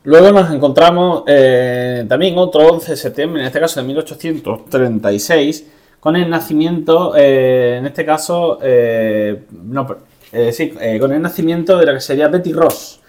Luego 0.05 0.33
nos 0.33 0.51
encontramos 0.51 1.23
eh, 1.29 2.05
también 2.09 2.37
otro 2.37 2.67
11 2.67 2.91
de 2.93 2.97
septiembre, 2.97 3.41
en 3.43 3.47
este 3.47 3.61
caso 3.61 3.81
de 3.81 3.87
1836, 3.87 5.67
con 6.01 6.17
el 6.17 6.29
nacimiento, 6.29 7.15
eh, 7.17 7.77
en 7.79 7.87
este 7.87 8.05
caso, 8.05 8.59
eh, 8.61 9.45
no, 9.63 9.87
sí, 10.51 10.75
con 10.99 11.13
el 11.13 11.23
nacimiento 11.23 11.79
de 11.79 11.87
la 11.87 11.95
que 11.95 12.01
sería 12.01 12.27
Betty 12.27 12.53
Ross, 12.53 13.01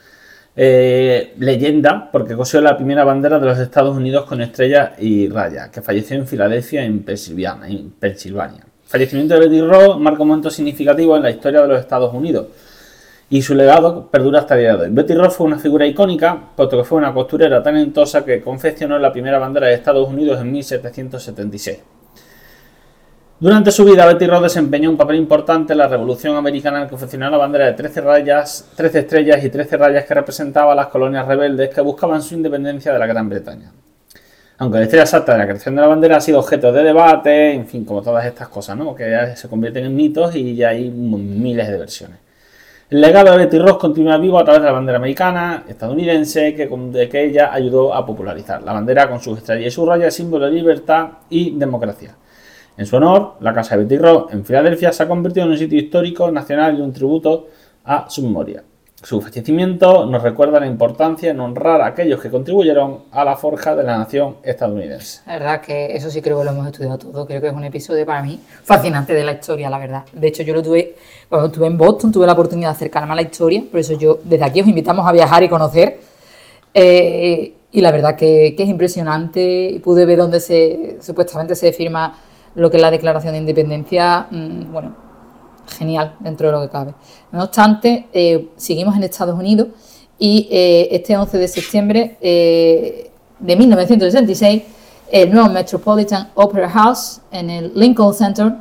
leyenda, 0.56 2.12
porque 2.12 2.36
cosió 2.36 2.62
la 2.62 2.78
primera 2.78 3.04
bandera 3.04 3.40
de 3.40 3.48
los 3.48 3.58
Estados 3.58 3.98
Unidos 3.98 4.26
con 4.26 4.42
estrella 4.42 4.94
y 5.00 5.28
raya, 5.30 5.72
que 5.72 5.82
falleció 5.82 6.16
en 6.16 6.28
Filadelfia, 6.28 6.86
en 6.86 7.02
Pensilvania. 7.02 7.68
En 7.76 7.90
Pensilvania. 7.90 8.64
Fallecimiento 8.86 9.34
de 9.34 9.40
Betty 9.40 9.62
Ross 9.62 10.00
marca 10.00 10.22
un 10.22 10.28
momento 10.28 10.52
significativo 10.52 11.18
en 11.18 11.24
la 11.24 11.32
historia 11.32 11.64
de 11.64 11.70
los 11.70 11.80
Estados 11.80 12.14
Unidos 12.14 12.46
y 13.30 13.42
su 13.42 13.56
legado 13.56 14.10
perdura 14.12 14.40
hasta 14.40 14.56
el 14.56 14.62
día 14.62 14.76
de 14.76 14.84
hoy. 14.84 14.90
Betty 14.92 15.16
Ross 15.16 15.36
fue 15.36 15.48
una 15.48 15.60
figura 15.60 15.86
icónica, 15.86 16.38
puesto 16.56 16.78
que 16.78 16.84
fue 16.84 16.98
una 16.98 17.14
costurera 17.14 17.64
talentosa 17.64 18.24
que 18.24 18.42
confeccionó 18.42 19.00
la 19.00 19.12
primera 19.12 19.40
bandera 19.40 19.68
de 19.68 19.74
Estados 19.74 20.08
Unidos 20.08 20.40
en 20.40 20.52
1776. 20.52 21.80
Durante 23.40 23.72
su 23.72 23.84
vida, 23.84 24.06
Betty 24.06 24.26
Ross 24.26 24.44
desempeñó 24.44 24.90
un 24.90 24.96
papel 24.96 25.18
importante 25.18 25.74
en 25.74 25.80
la 25.80 25.88
Revolución 25.88 26.36
Americana 26.36 26.82
al 26.82 26.90
confeccionar 26.90 27.32
la 27.32 27.38
bandera 27.38 27.66
de 27.66 27.74
13 27.74 28.02
rayas, 28.02 28.72
13 28.76 29.00
estrellas 29.00 29.44
y 29.44 29.50
13 29.50 29.76
rayas 29.76 30.06
que 30.06 30.14
representaba 30.14 30.72
a 30.72 30.76
las 30.76 30.88
colonias 30.88 31.28
rebeldes 31.28 31.70
que 31.74 31.82
buscaban 31.82 32.22
su 32.22 32.36
independencia 32.36 32.94
de 32.94 33.00
la 33.00 33.06
Gran 33.08 33.28
Bretaña. 33.28 33.72
Aunque 34.60 34.78
la 34.78 34.84
historia 34.84 35.04
exacta 35.04 35.34
de 35.34 35.40
la 35.40 35.46
creación 35.46 35.76
de 35.76 35.82
la 35.82 35.88
bandera 35.88 36.18
ha 36.18 36.22
sido 36.22 36.40
objeto 36.40 36.72
de 36.72 36.84
debate, 36.84 37.54
en 37.54 37.68
fin, 37.68 37.84
como 37.84 38.02
todas 38.02 38.26
estas 38.26 38.48
cosas, 38.48 38.78
¿no? 38.78 38.96
Que 38.96 39.34
se 39.36 39.50
convierten 39.50 39.86
en 39.86 39.96
mitos 39.96 40.36
y 40.36 40.56
ya 40.56 40.70
hay 40.70 40.90
miles 40.90 41.68
de 41.68 41.78
versiones. 41.78 42.23
El 42.90 43.02
legado 43.02 43.32
de 43.32 43.38
Betty 43.38 43.60
Ross 43.60 43.78
continúa 43.78 44.18
vivo 44.18 44.38
a 44.38 44.44
través 44.44 44.62
de 44.62 44.68
la 44.68 44.74
bandera 44.74 44.98
americana, 44.98 45.64
estadounidense, 45.68 46.54
que, 46.54 46.70
que 47.10 47.24
ella 47.24 47.54
ayudó 47.54 47.94
a 47.94 48.06
popularizar. 48.06 48.62
La 48.62 48.74
bandera 48.74 49.10
con 49.10 49.22
sus 49.22 49.38
estrellas 49.38 49.68
y 49.68 49.72
sus 49.72 49.88
rayas 49.88 50.14
símbolo 50.14 50.46
de 50.46 50.52
libertad 50.52 51.10
y 51.30 51.52
democracia. 51.58 52.16
En 52.76 52.86
su 52.86 52.98
honor, 52.98 53.36
la 53.40 53.54
casa 53.54 53.78
de 53.78 53.84
Betty 53.84 53.98
Ross 53.98 54.34
en 54.34 54.44
Filadelfia 54.46 54.92
se 54.92 55.04
ha 55.04 55.08
convertido 55.08 55.46
en 55.46 55.52
un 55.54 55.58
sitio 55.58 55.80
histórico 55.80 56.30
nacional 56.30 56.78
y 56.78 56.82
un 56.82 56.92
tributo 56.92 57.48
a 57.86 58.10
su 58.10 58.22
memoria. 58.22 58.64
Su 59.04 59.20
fallecimiento 59.22 60.06
nos 60.06 60.24
recuerda 60.24 60.62
la 60.62 60.66
importancia 60.66 61.32
en 61.32 61.40
honrar 61.42 61.82
a 61.82 61.88
aquellos 61.88 62.22
que 62.22 62.32
contribuyeron 62.32 63.00
a 63.12 63.26
la 63.26 63.36
forja 63.36 63.76
de 63.76 63.84
la 63.84 63.98
nación 63.98 64.38
estadounidense. 64.44 65.20
La 65.28 65.34
verdad 65.34 65.62
que 65.62 65.94
eso 65.94 66.10
sí 66.10 66.22
creo 66.22 66.40
que 66.40 66.46
lo 66.46 66.52
hemos 66.52 66.68
estudiado 66.68 66.98
todo. 66.98 67.26
Creo 67.26 67.42
que 67.42 67.48
es 67.48 67.54
un 67.54 67.66
episodio 67.66 68.06
para 68.06 68.24
mí 68.24 68.40
fascinante 68.64 69.14
de 69.14 69.26
la 69.26 69.34
historia, 69.34 69.70
la 69.70 69.78
verdad. 69.78 70.04
De 70.14 70.28
hecho, 70.28 70.44
yo 70.44 70.54
lo 70.54 70.64
tuve 70.64 70.96
cuando 71.28 71.48
estuve 71.48 71.68
en 71.68 71.78
Boston, 71.78 72.14
tuve 72.14 72.26
la 72.26 72.32
oportunidad 72.32 72.70
de 72.70 72.76
acercarme 72.76 73.12
a 73.12 73.16
la 73.16 73.24
historia. 73.24 73.62
Por 73.70 73.82
eso 73.82 73.92
yo 73.98 74.20
desde 74.24 74.46
aquí 74.46 74.62
os 74.62 74.68
invitamos 74.70 75.06
a 75.06 75.12
viajar 75.12 75.44
y 75.44 75.50
conocer. 75.50 76.00
Eh, 76.74 77.54
y 77.74 77.82
la 77.82 77.92
verdad 77.92 78.16
que, 78.16 78.54
que 78.56 78.64
es 78.64 78.70
impresionante. 78.70 79.82
Pude 79.84 80.06
ver 80.06 80.20
dónde 80.20 80.40
se 80.40 80.98
supuestamente 81.02 81.56
se 81.56 81.74
firma 81.74 82.18
lo 82.56 82.72
que 82.72 82.78
es 82.78 82.82
la 82.82 82.92
Declaración 82.92 83.34
de 83.34 83.40
Independencia. 83.40 84.28
Mm, 84.32 84.72
bueno, 84.72 85.03
genial 85.68 86.16
dentro 86.20 86.48
de 86.48 86.54
lo 86.54 86.62
que 86.62 86.70
cabe. 86.70 86.94
No 87.32 87.44
obstante, 87.44 88.08
eh, 88.14 88.50
seguimos 88.56 88.96
en 88.96 89.04
Estados 89.04 89.38
Unidos 89.38 89.68
y 90.20 90.48
eh, 90.52 90.90
este 90.92 91.18
11 91.18 91.38
de 91.38 91.48
septiembre 91.48 92.18
eh, 92.22 93.12
de 93.40 93.56
1966, 93.56 94.64
el 95.12 95.32
nuevo 95.32 95.50
Metropolitan 95.50 96.32
Opera 96.36 96.70
House 96.70 97.22
en 97.32 97.50
el 97.50 97.72
Lincoln 97.76 98.14
Center 98.14 98.54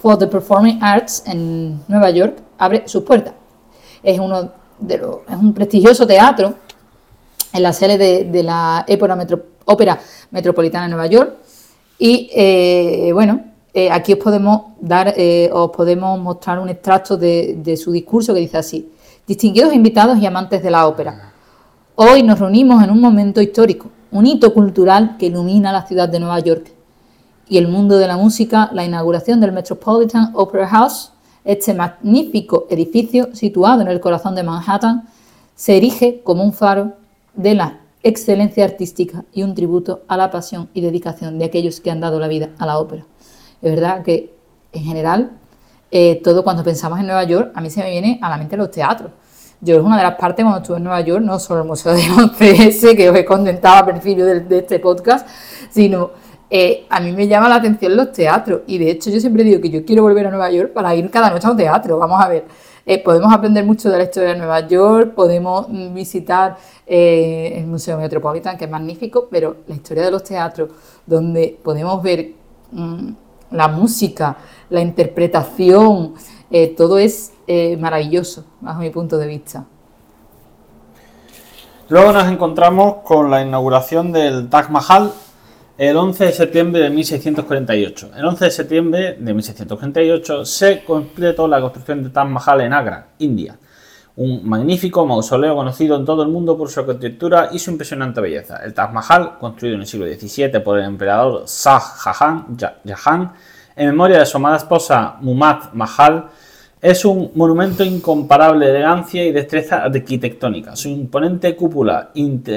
for 0.00 0.18
the 0.18 0.26
Performing 0.26 0.82
Arts 0.82 1.22
en 1.26 1.80
Nueva 1.88 2.10
York 2.10 2.36
abre 2.58 2.86
sus 2.86 3.02
puertas. 3.04 3.34
Es, 4.02 4.18
uno 4.18 4.50
de 4.78 4.98
los, 4.98 5.18
es 5.28 5.36
un 5.36 5.54
prestigioso 5.54 6.06
teatro 6.06 6.54
en 7.52 7.62
la 7.62 7.72
sede 7.72 8.24
de, 8.24 8.42
la 8.42 8.84
Ópera, 9.64 9.98
Metropolitana 10.30 10.84
de 10.84 10.90
Nueva 10.90 11.06
York 11.06 11.36
y 11.98 13.12
bueno, 13.12 13.53
eh, 13.76 13.90
aquí 13.90 14.12
os 14.12 14.20
podemos 14.20 14.66
dar, 14.80 15.14
eh, 15.16 15.50
os 15.52 15.72
podemos 15.72 16.20
mostrar 16.20 16.60
un 16.60 16.68
extracto 16.68 17.16
de, 17.16 17.76
su 17.76 17.90
discurso 17.90 18.32
que 18.32 18.38
dice 18.38 18.56
así: 18.56 18.88
Distinguidos 19.26 19.74
invitados 19.74 20.16
y 20.18 20.26
amantes 20.26 20.62
de 20.62 20.70
la 20.70 20.86
ópera, 20.86 21.32
hoy 21.96 22.22
nos 22.22 22.38
reunimos 22.38 22.84
en 22.84 22.92
un 22.92 23.00
momento 23.00 23.42
histórico, 23.42 23.90
un 24.12 24.26
hito 24.26 24.54
cultural 24.54 25.16
que 25.18 25.26
ilumina 25.26 25.72
la 25.72 25.84
ciudad 25.84 26.08
de 26.08 26.20
Nueva 26.20 26.38
York 26.38 26.72
y 27.48 27.58
el 27.58 27.66
mundo 27.66 27.98
de 27.98 28.06
la 28.06 28.16
música, 28.16 28.70
la 28.72 28.84
inauguración 28.84 29.40
del 29.40 29.50
Metropolitan 29.50 30.30
Opera 30.34 30.68
House, 30.68 31.10
este 31.44 31.74
magnífico 31.74 32.68
edificio 32.70 33.34
situado 33.34 33.82
en 33.82 33.88
el 33.88 33.98
corazón 33.98 34.36
de 34.36 34.44
Manhattan, 34.44 35.08
se 35.56 35.76
erige 35.76 36.22
como 36.22 36.44
un 36.44 36.52
faro 36.52 36.92
de 37.34 37.56
la 37.56 37.80
excelencia 38.04 38.64
artística 38.64 39.24
y 39.32 39.42
un 39.42 39.56
tributo 39.56 40.02
a 40.06 40.16
la 40.16 40.30
pasión 40.30 40.68
y 40.74 40.80
dedicación 40.80 41.40
de 41.40 41.46
aquellos 41.46 41.80
que 41.80 41.90
han 41.90 42.00
dado 42.00 42.20
la 42.20 42.28
vida 42.28 42.50
a 42.58 42.66
la 42.66 42.78
ópera. 42.78 43.04
Es 43.64 43.70
verdad 43.70 44.02
que 44.02 44.30
en 44.72 44.82
general, 44.82 45.30
eh, 45.90 46.20
todo 46.22 46.44
cuando 46.44 46.62
pensamos 46.62 47.00
en 47.00 47.06
Nueva 47.06 47.24
York, 47.24 47.50
a 47.54 47.62
mí 47.62 47.70
se 47.70 47.82
me 47.82 47.90
viene 47.90 48.18
a 48.20 48.28
la 48.28 48.36
mente 48.36 48.58
los 48.58 48.70
teatros. 48.70 49.10
Yo 49.62 49.76
es 49.76 49.82
una 49.82 49.96
de 49.96 50.02
las 50.02 50.16
partes 50.16 50.44
cuando 50.44 50.60
estuve 50.60 50.76
en 50.76 50.84
Nueva 50.84 51.00
York, 51.00 51.24
no 51.24 51.38
solo 51.38 51.62
el 51.62 51.66
Museo 51.66 51.94
de 51.94 52.02
11S, 52.02 52.94
que 52.96 53.08
os 53.08 53.16
he 53.16 53.24
contentado 53.24 53.76
al 53.76 53.86
principio 53.86 54.26
de, 54.26 54.58
este 54.58 54.80
podcast, 54.80 55.26
sino 55.70 56.10
eh, 56.50 56.84
a 56.90 57.00
mí 57.00 57.12
me 57.12 57.26
llama 57.26 57.48
la 57.48 57.54
atención 57.54 57.96
los 57.96 58.12
teatros. 58.12 58.60
Y 58.66 58.76
de 58.76 58.90
hecho 58.90 59.08
yo 59.08 59.18
siempre 59.18 59.42
digo 59.44 59.62
que 59.62 59.70
yo 59.70 59.82
quiero 59.82 60.02
volver 60.02 60.26
a 60.26 60.30
Nueva 60.30 60.50
York 60.50 60.74
para 60.74 60.94
ir 60.94 61.10
cada 61.10 61.30
noche 61.30 61.46
a 61.46 61.52
un 61.52 61.56
teatro. 61.56 61.96
Vamos 61.96 62.22
a 62.22 62.28
ver. 62.28 62.44
Eh, 62.84 63.02
podemos 63.02 63.32
aprender 63.32 63.64
mucho 63.64 63.88
de 63.88 63.96
la 63.96 64.04
historia 64.04 64.28
de 64.32 64.36
Nueva 64.36 64.60
York, 64.68 65.14
podemos 65.14 65.70
mm, 65.70 65.94
visitar 65.94 66.58
el 66.86 67.66
Museo 67.66 67.96
Metropolitan, 67.96 68.58
que 68.58 68.66
es 68.66 68.70
magnífico, 68.70 69.26
pero 69.30 69.56
la 69.66 69.74
historia 69.74 70.04
de 70.04 70.10
los 70.10 70.22
teatros, 70.22 70.68
donde 71.06 71.58
podemos 71.62 72.02
ver 72.02 72.32
mm, 72.72 73.23
la 73.54 73.68
música, 73.68 74.36
la 74.68 74.80
interpretación, 74.80 76.14
eh, 76.50 76.74
todo 76.76 76.98
es 76.98 77.32
eh, 77.46 77.76
maravilloso, 77.76 78.44
bajo 78.60 78.80
mi 78.80 78.90
punto 78.90 79.16
de 79.16 79.26
vista. 79.26 79.64
Luego 81.88 82.12
nos 82.12 82.26
encontramos 82.30 82.96
con 83.04 83.30
la 83.30 83.42
inauguración 83.42 84.10
del 84.10 84.48
Taj 84.48 84.70
Mahal 84.70 85.12
el 85.76 85.96
11 85.96 86.26
de 86.26 86.32
septiembre 86.32 86.82
de 86.82 86.90
1648. 86.90 88.10
El 88.16 88.24
11 88.24 88.44
de 88.44 88.50
septiembre 88.50 89.00
de 89.18 89.34
1648 89.34 90.44
se 90.44 90.84
completó 90.84 91.46
la 91.46 91.60
construcción 91.60 92.02
del 92.02 92.12
Taj 92.12 92.28
Mahal 92.28 92.60
en 92.62 92.72
Agra, 92.72 93.08
India. 93.18 93.58
Un 94.16 94.48
magnífico 94.48 95.04
mausoleo 95.04 95.56
conocido 95.56 95.96
en 95.96 96.04
todo 96.04 96.22
el 96.22 96.28
mundo 96.28 96.56
por 96.56 96.70
su 96.70 96.80
arquitectura 96.80 97.48
y 97.52 97.58
su 97.58 97.72
impresionante 97.72 98.20
belleza. 98.20 98.58
El 98.64 98.72
Taj 98.72 98.92
Mahal, 98.92 99.38
construido 99.38 99.74
en 99.74 99.80
el 99.80 99.86
siglo 99.86 100.06
XVII 100.06 100.60
por 100.60 100.78
el 100.78 100.84
emperador 100.84 101.44
Shah 101.46 101.80
Jahan, 101.80 103.32
en 103.76 103.86
memoria 103.86 104.20
de 104.20 104.26
su 104.26 104.36
amada 104.36 104.58
esposa 104.58 105.16
Mumad 105.20 105.72
Mahal, 105.72 106.26
es 106.80 107.04
un 107.06 107.32
monumento 107.34 107.82
incomparable 107.82 108.66
de 108.66 108.72
elegancia 108.72 109.24
y 109.24 109.32
destreza 109.32 109.82
arquitectónica. 109.84 110.76
Su 110.76 110.88
imponente 110.88 111.56
cúpula, 111.56 112.10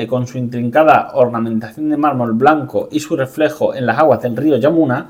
con 0.08 0.28
su 0.28 0.38
intrincada 0.38 1.12
ornamentación 1.14 1.90
de 1.90 1.98
mármol 1.98 2.34
blanco 2.34 2.90
y 2.92 3.00
su 3.00 3.16
reflejo 3.16 3.74
en 3.74 3.86
las 3.86 3.98
aguas 3.98 4.22
del 4.22 4.36
río 4.36 4.58
Yamuna, 4.58 5.10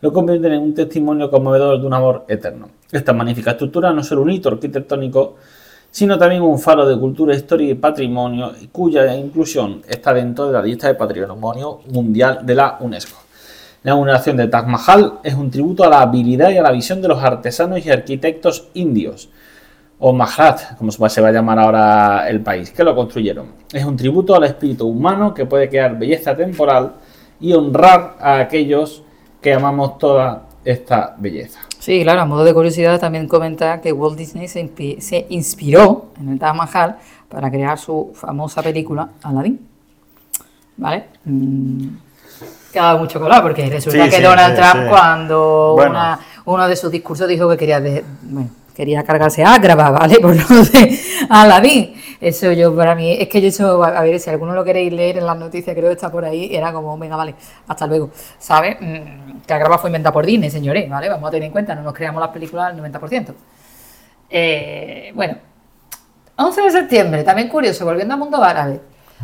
lo 0.00 0.12
convierten 0.12 0.52
en 0.52 0.62
un 0.62 0.74
testimonio 0.74 1.30
conmovedor 1.30 1.80
de 1.80 1.86
un 1.86 1.94
amor 1.94 2.24
eterno. 2.28 2.68
Esta 2.92 3.12
magnífica 3.12 3.52
estructura 3.52 3.92
no 3.92 4.02
es 4.02 4.10
un 4.10 4.30
hito 4.30 4.48
arquitectónico, 4.50 5.36
sino 5.96 6.18
también 6.18 6.42
un 6.42 6.58
faro 6.58 6.86
de 6.86 7.00
cultura, 7.00 7.34
historia 7.34 7.70
y 7.70 7.74
patrimonio, 7.74 8.52
cuya 8.70 9.16
inclusión 9.16 9.80
está 9.88 10.12
dentro 10.12 10.46
de 10.46 10.52
la 10.52 10.60
lista 10.60 10.88
de 10.88 10.94
patrimonio 10.94 11.80
mundial 11.90 12.40
de 12.42 12.54
la 12.54 12.76
UNESCO. 12.80 13.16
La 13.82 13.92
inauguración 13.92 14.36
de 14.36 14.48
Taj 14.48 14.66
Mahal 14.66 15.20
es 15.22 15.32
un 15.32 15.50
tributo 15.50 15.84
a 15.84 15.88
la 15.88 16.02
habilidad 16.02 16.50
y 16.50 16.58
a 16.58 16.62
la 16.62 16.70
visión 16.70 17.00
de 17.00 17.08
los 17.08 17.22
artesanos 17.22 17.86
y 17.86 17.88
arquitectos 17.88 18.68
indios, 18.74 19.30
o 19.98 20.12
Maharat, 20.12 20.76
como 20.76 20.90
se 20.90 21.22
va 21.22 21.28
a 21.28 21.32
llamar 21.32 21.58
ahora 21.58 22.28
el 22.28 22.42
país, 22.42 22.72
que 22.72 22.84
lo 22.84 22.94
construyeron. 22.94 23.46
Es 23.72 23.86
un 23.86 23.96
tributo 23.96 24.34
al 24.34 24.44
espíritu 24.44 24.86
humano 24.86 25.32
que 25.32 25.46
puede 25.46 25.70
crear 25.70 25.98
belleza 25.98 26.36
temporal 26.36 26.92
y 27.40 27.54
honrar 27.54 28.16
a 28.20 28.40
aquellos 28.40 29.02
que 29.40 29.54
amamos 29.54 29.96
toda 29.96 30.42
esta 30.62 31.14
belleza. 31.16 31.65
Sí, 31.86 32.02
claro, 32.02 32.22
a 32.22 32.24
modo 32.24 32.42
de 32.42 32.52
curiosidad 32.52 32.98
también 32.98 33.28
comenta 33.28 33.80
que 33.80 33.92
Walt 33.92 34.18
Disney 34.18 34.48
se, 34.48 35.26
inspiró 35.28 36.06
en 36.20 36.30
el 36.30 36.36
Taj 36.40 36.52
Mahal 36.52 36.96
para 37.28 37.48
crear 37.48 37.78
su 37.78 38.10
famosa 38.12 38.60
película 38.60 39.10
Aladdin. 39.22 39.60
¿Vale? 40.78 41.04
Mm, 41.24 41.86
que 42.72 42.80
ha 42.80 42.86
dado 42.86 42.98
mucho 42.98 43.20
color 43.20 43.40
porque 43.40 43.70
resulta 43.70 44.10
que 44.10 44.20
Donald 44.20 44.56
Trump 44.56 44.88
cuando 44.88 45.76
uno 46.46 46.66
de 46.66 46.74
sus 46.74 46.90
discursos 46.90 47.28
dijo 47.28 47.48
que 47.50 47.56
quería, 47.56 47.80
quería 48.76 49.02
cargarse 49.02 49.42
a 49.42 49.54
Agrava, 49.54 49.90
¿vale? 49.90 50.16
Por 50.20 50.36
lo 50.36 50.64
de 50.64 51.00
Aladdin. 51.30 51.94
Eso 52.20 52.52
yo 52.52 52.74
para 52.74 52.94
mí, 52.94 53.12
es 53.12 53.28
que 53.28 53.40
yo 53.40 53.48
eso, 53.48 53.82
a 53.82 54.02
ver, 54.02 54.18
si 54.20 54.30
alguno 54.30 54.54
lo 54.54 54.64
queréis 54.64 54.92
leer 54.92 55.18
en 55.18 55.26
las 55.26 55.36
noticias, 55.36 55.74
creo 55.74 55.88
que 55.88 55.94
está 55.94 56.10
por 56.10 56.24
ahí, 56.24 56.54
era 56.54 56.72
como, 56.72 56.96
venga, 56.96 57.14
vale, 57.14 57.34
hasta 57.68 57.86
luego, 57.86 58.10
¿sabes? 58.38 58.78
Mm, 58.80 59.40
que 59.46 59.52
Agrava 59.52 59.76
fue 59.76 59.90
inventada 59.90 60.14
por 60.14 60.24
Disney, 60.24 60.50
señores, 60.50 60.88
¿vale? 60.88 61.10
Vamos 61.10 61.28
a 61.28 61.30
tener 61.30 61.46
en 61.46 61.52
cuenta, 61.52 61.74
no 61.74 61.82
nos 61.82 61.92
creamos 61.92 62.20
las 62.22 62.30
películas 62.30 62.72
al 62.72 62.80
90%. 62.80 63.34
Eh, 64.30 65.12
bueno, 65.14 65.36
11 66.36 66.62
de 66.62 66.70
septiembre, 66.70 67.22
también 67.22 67.48
curioso, 67.48 67.84
volviendo 67.84 68.14
al 68.14 68.20
mundo 68.20 68.42
árabe. 68.42 68.80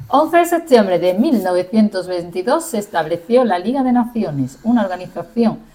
11 0.08 0.36
de 0.36 0.44
septiembre 0.44 0.98
de 0.98 1.14
1922 1.14 2.62
se 2.64 2.78
estableció 2.78 3.44
la 3.44 3.58
Liga 3.58 3.82
de 3.82 3.92
Naciones, 3.92 4.58
una 4.64 4.82
organización 4.82 5.71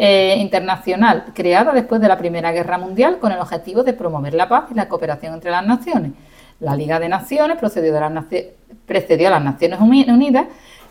eh, 0.00 0.36
internacional 0.38 1.24
creada 1.34 1.72
después 1.72 2.00
de 2.00 2.06
la 2.06 2.16
Primera 2.16 2.52
Guerra 2.52 2.78
Mundial 2.78 3.18
con 3.18 3.32
el 3.32 3.40
objetivo 3.40 3.82
de 3.82 3.94
promover 3.94 4.32
la 4.32 4.48
paz 4.48 4.66
y 4.70 4.74
la 4.74 4.88
cooperación 4.88 5.34
entre 5.34 5.50
las 5.50 5.66
naciones. 5.66 6.12
La 6.60 6.76
Liga 6.76 7.00
de 7.00 7.08
Naciones 7.08 7.58
precedió 7.58 7.96
a 7.96 9.30
las 9.30 9.42
Naciones 9.42 9.80
Unidas 9.80 10.46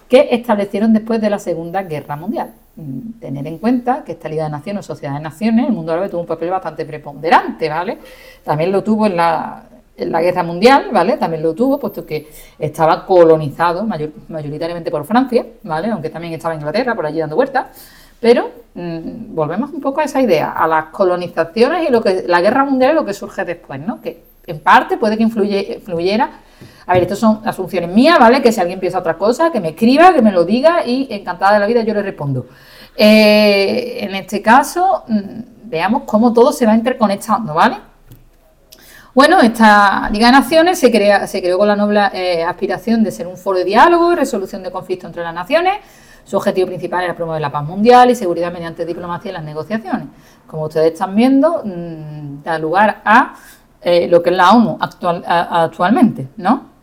que 0.09 0.29
establecieron 0.31 0.93
después 0.93 1.21
de 1.21 1.29
la 1.29 1.39
Segunda 1.39 1.83
Guerra 1.83 2.15
Mundial. 2.17 2.53
Mm, 2.75 3.19
tener 3.19 3.47
en 3.47 3.57
cuenta 3.59 4.03
que 4.03 4.11
esta 4.13 4.29
Liga 4.29 4.43
de 4.43 4.49
Naciones 4.49 4.85
Sociedad 4.85 5.15
de 5.15 5.21
Naciones, 5.21 5.67
el 5.67 5.73
mundo 5.73 5.91
árabe 5.91 6.09
tuvo 6.09 6.21
un 6.21 6.27
papel 6.27 6.49
bastante 6.49 6.85
preponderante, 6.85 7.69
¿vale? 7.69 7.97
También 8.43 8.71
lo 8.71 8.83
tuvo 8.83 9.07
en 9.07 9.15
la, 9.15 9.63
Guerra 9.97 10.43
Mundial, 10.43 10.89
¿vale? 10.91 11.17
También 11.17 11.41
lo 11.41 11.55
tuvo, 11.55 11.79
puesto 11.79 12.05
que 12.05 12.29
estaba 12.59 13.05
colonizado 13.05 13.83
mayoritariamente 14.27 14.91
por 14.91 15.05
Francia, 15.05 15.45
¿vale? 15.63 15.89
Aunque 15.89 16.09
también 16.11 16.33
estaba 16.33 16.53
Inglaterra 16.53 16.93
por 16.93 17.05
allí 17.05 17.19
dando 17.19 17.35
vueltas. 17.35 17.65
Pero 18.20 18.51
mm, 18.74 19.36
volvemos 19.36 19.72
un 19.72 19.82
poco 19.82 20.01
a 20.01 20.03
esa 20.03 20.22
idea, 20.22 20.51
a 20.51 20.68
las 20.68 20.86
colonizaciones 20.86 21.88
y 21.88 21.91
lo 21.91 22.01
que 22.01 22.24
la 22.28 22.41
guerra 22.41 22.65
mundial 22.65 22.91
y 22.91 22.95
lo 22.95 23.05
que 23.05 23.13
surge 23.13 23.45
después, 23.45 23.80
¿no? 23.80 24.01
Que 24.01 24.24
en 24.47 24.59
parte 24.59 24.97
puede 24.97 25.18
que 25.18 25.24
influyera. 25.24 26.30
A 26.88 26.93
ver, 26.93 27.03
estas 27.03 27.20
son 27.20 27.41
asunciones 27.45 27.89
mías, 27.89 28.18
¿vale? 28.18 28.41
Que 28.41 28.51
si 28.51 28.61
alguien 28.61 28.80
piensa 28.80 28.99
otra 28.99 29.18
cosa, 29.18 29.51
que 29.51 29.59
me 29.59 29.70
escriba, 29.70 30.13
que 30.13 30.22
me 30.22 30.32
lo 30.32 30.45
diga 30.45 30.86
y 30.86 31.07
encantada 31.11 31.53
de 31.53 31.59
la 31.59 31.68
vida 31.68 31.82
yo 31.82 31.93
le 31.93 32.01
respondo. 32.01 32.47
Eh, 32.95 33.97
en 34.01 34.15
este 34.15 34.41
caso, 34.41 35.03
mm, 35.07 35.39
veamos 35.65 36.03
cómo 36.05 36.34
todo 36.34 36.51
se 36.51 36.65
va 36.65 36.74
interconectando, 36.74 37.53
¿vale? 37.53 37.78
Bueno, 39.13 39.39
esta 39.39 40.09
Liga 40.11 40.28
de 40.28 40.34
Naciones 40.34 40.80
se, 40.80 40.91
crea, 40.91 41.28
se 41.28 41.41
creó 41.41 41.57
con 41.57 41.68
la 41.68 41.76
noble 41.76 41.99
eh, 42.13 42.43
aspiración 42.43 43.03
de 43.03 43.11
ser 43.11 43.28
un 43.28 43.36
foro 43.36 43.57
de 43.57 43.65
diálogo 43.65 44.13
y 44.13 44.15
resolución 44.15 44.63
de 44.63 44.72
conflictos 44.72 45.07
entre 45.07 45.24
las 45.24 45.34
naciones. 45.34 45.74
Su 46.28 46.36
objetivo 46.36 46.67
principal 46.67 47.05
era 47.05 47.15
promover 47.15 47.39
la 47.39 47.49
paz 47.49 47.65
mundial 47.65 48.11
y 48.11 48.15
seguridad 48.15 48.51
mediante 48.51 48.86
diplomacia 48.86 49.30
y 49.30 49.34
las 49.34 49.45
negociaciones. 49.45 50.09
Como 50.45 50.65
ustedes 50.65 50.91
están 50.91 51.15
viendo, 51.15 51.61
mm, 51.63 52.43
da 52.43 52.59
lugar 52.59 53.01
a 53.05 53.34
eh, 53.80 54.09
lo 54.09 54.21
que 54.21 54.32
es 54.32 54.36
la 54.36 54.51
ONU 54.51 54.78
actual, 54.78 55.23
actualmente, 55.25 56.28
¿no? 56.36 56.75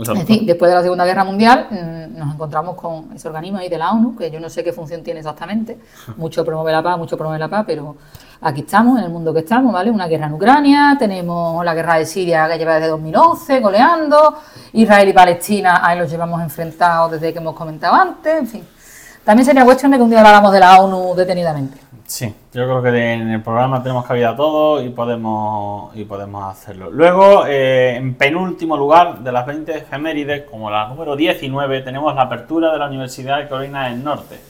Es 0.00 0.08
decir, 0.08 0.46
después 0.46 0.70
de 0.70 0.76
la 0.76 0.82
Segunda 0.82 1.04
Guerra 1.04 1.22
Mundial 1.22 1.66
mm, 1.70 2.18
nos 2.18 2.34
encontramos 2.34 2.76
con 2.76 3.12
ese 3.12 3.28
organismo 3.28 3.58
ahí 3.58 3.68
de 3.68 3.76
la 3.76 3.90
ONU, 3.90 4.16
que 4.16 4.30
yo 4.30 4.40
no 4.40 4.48
sé 4.48 4.64
qué 4.64 4.72
función 4.72 5.02
tiene 5.02 5.20
exactamente, 5.20 5.78
mucho 6.16 6.42
promueve 6.42 6.72
la 6.72 6.82
paz, 6.82 6.96
mucho 6.96 7.18
promueve 7.18 7.40
la 7.40 7.48
paz, 7.48 7.64
pero 7.66 7.94
aquí 8.40 8.62
estamos, 8.62 8.98
en 8.98 9.04
el 9.04 9.10
mundo 9.10 9.34
que 9.34 9.40
estamos, 9.40 9.70
¿vale? 9.70 9.90
Una 9.90 10.06
guerra 10.06 10.28
en 10.28 10.32
Ucrania, 10.32 10.96
tenemos 10.98 11.62
la 11.62 11.74
guerra 11.74 11.96
de 11.96 12.06
Siria 12.06 12.48
que 12.48 12.56
lleva 12.56 12.76
desde 12.76 12.88
2011 12.88 13.60
goleando, 13.60 14.38
Israel 14.72 15.08
y 15.10 15.12
Palestina, 15.12 15.86
ahí 15.86 15.98
los 15.98 16.10
llevamos 16.10 16.40
enfrentados 16.40 17.10
desde 17.10 17.34
que 17.34 17.38
hemos 17.38 17.54
comentado 17.54 17.94
antes, 17.94 18.38
en 18.38 18.46
fin. 18.46 18.77
También 19.24 19.44
sería 19.44 19.64
cuestión 19.64 19.92
de 19.92 19.98
que 19.98 20.02
un 20.02 20.10
día 20.10 20.20
habláramos 20.20 20.52
de 20.52 20.60
la 20.60 20.80
ONU 20.80 21.14
detenidamente. 21.14 21.78
Sí, 22.08 22.34
yo 22.54 22.64
creo 22.64 22.82
que 22.82 23.12
en 23.12 23.28
el 23.28 23.42
programa 23.42 23.82
tenemos 23.82 24.06
cabida 24.06 24.34
todo 24.34 24.82
y 24.82 24.88
podemos, 24.88 25.94
y 25.94 26.06
podemos 26.06 26.42
hacerlo. 26.42 26.90
Luego, 26.90 27.44
eh, 27.46 27.96
en 27.96 28.14
penúltimo 28.14 28.78
lugar 28.78 29.18
de 29.18 29.30
las 29.30 29.44
20 29.44 29.76
efemérides, 29.76 30.44
como 30.50 30.70
la 30.70 30.88
número 30.88 31.16
19, 31.16 31.82
tenemos 31.82 32.14
la 32.14 32.22
apertura 32.22 32.72
de 32.72 32.78
la 32.78 32.86
Universidad 32.86 33.40
de 33.40 33.48
Carolina 33.48 33.90
del 33.90 34.02
Norte. 34.02 34.40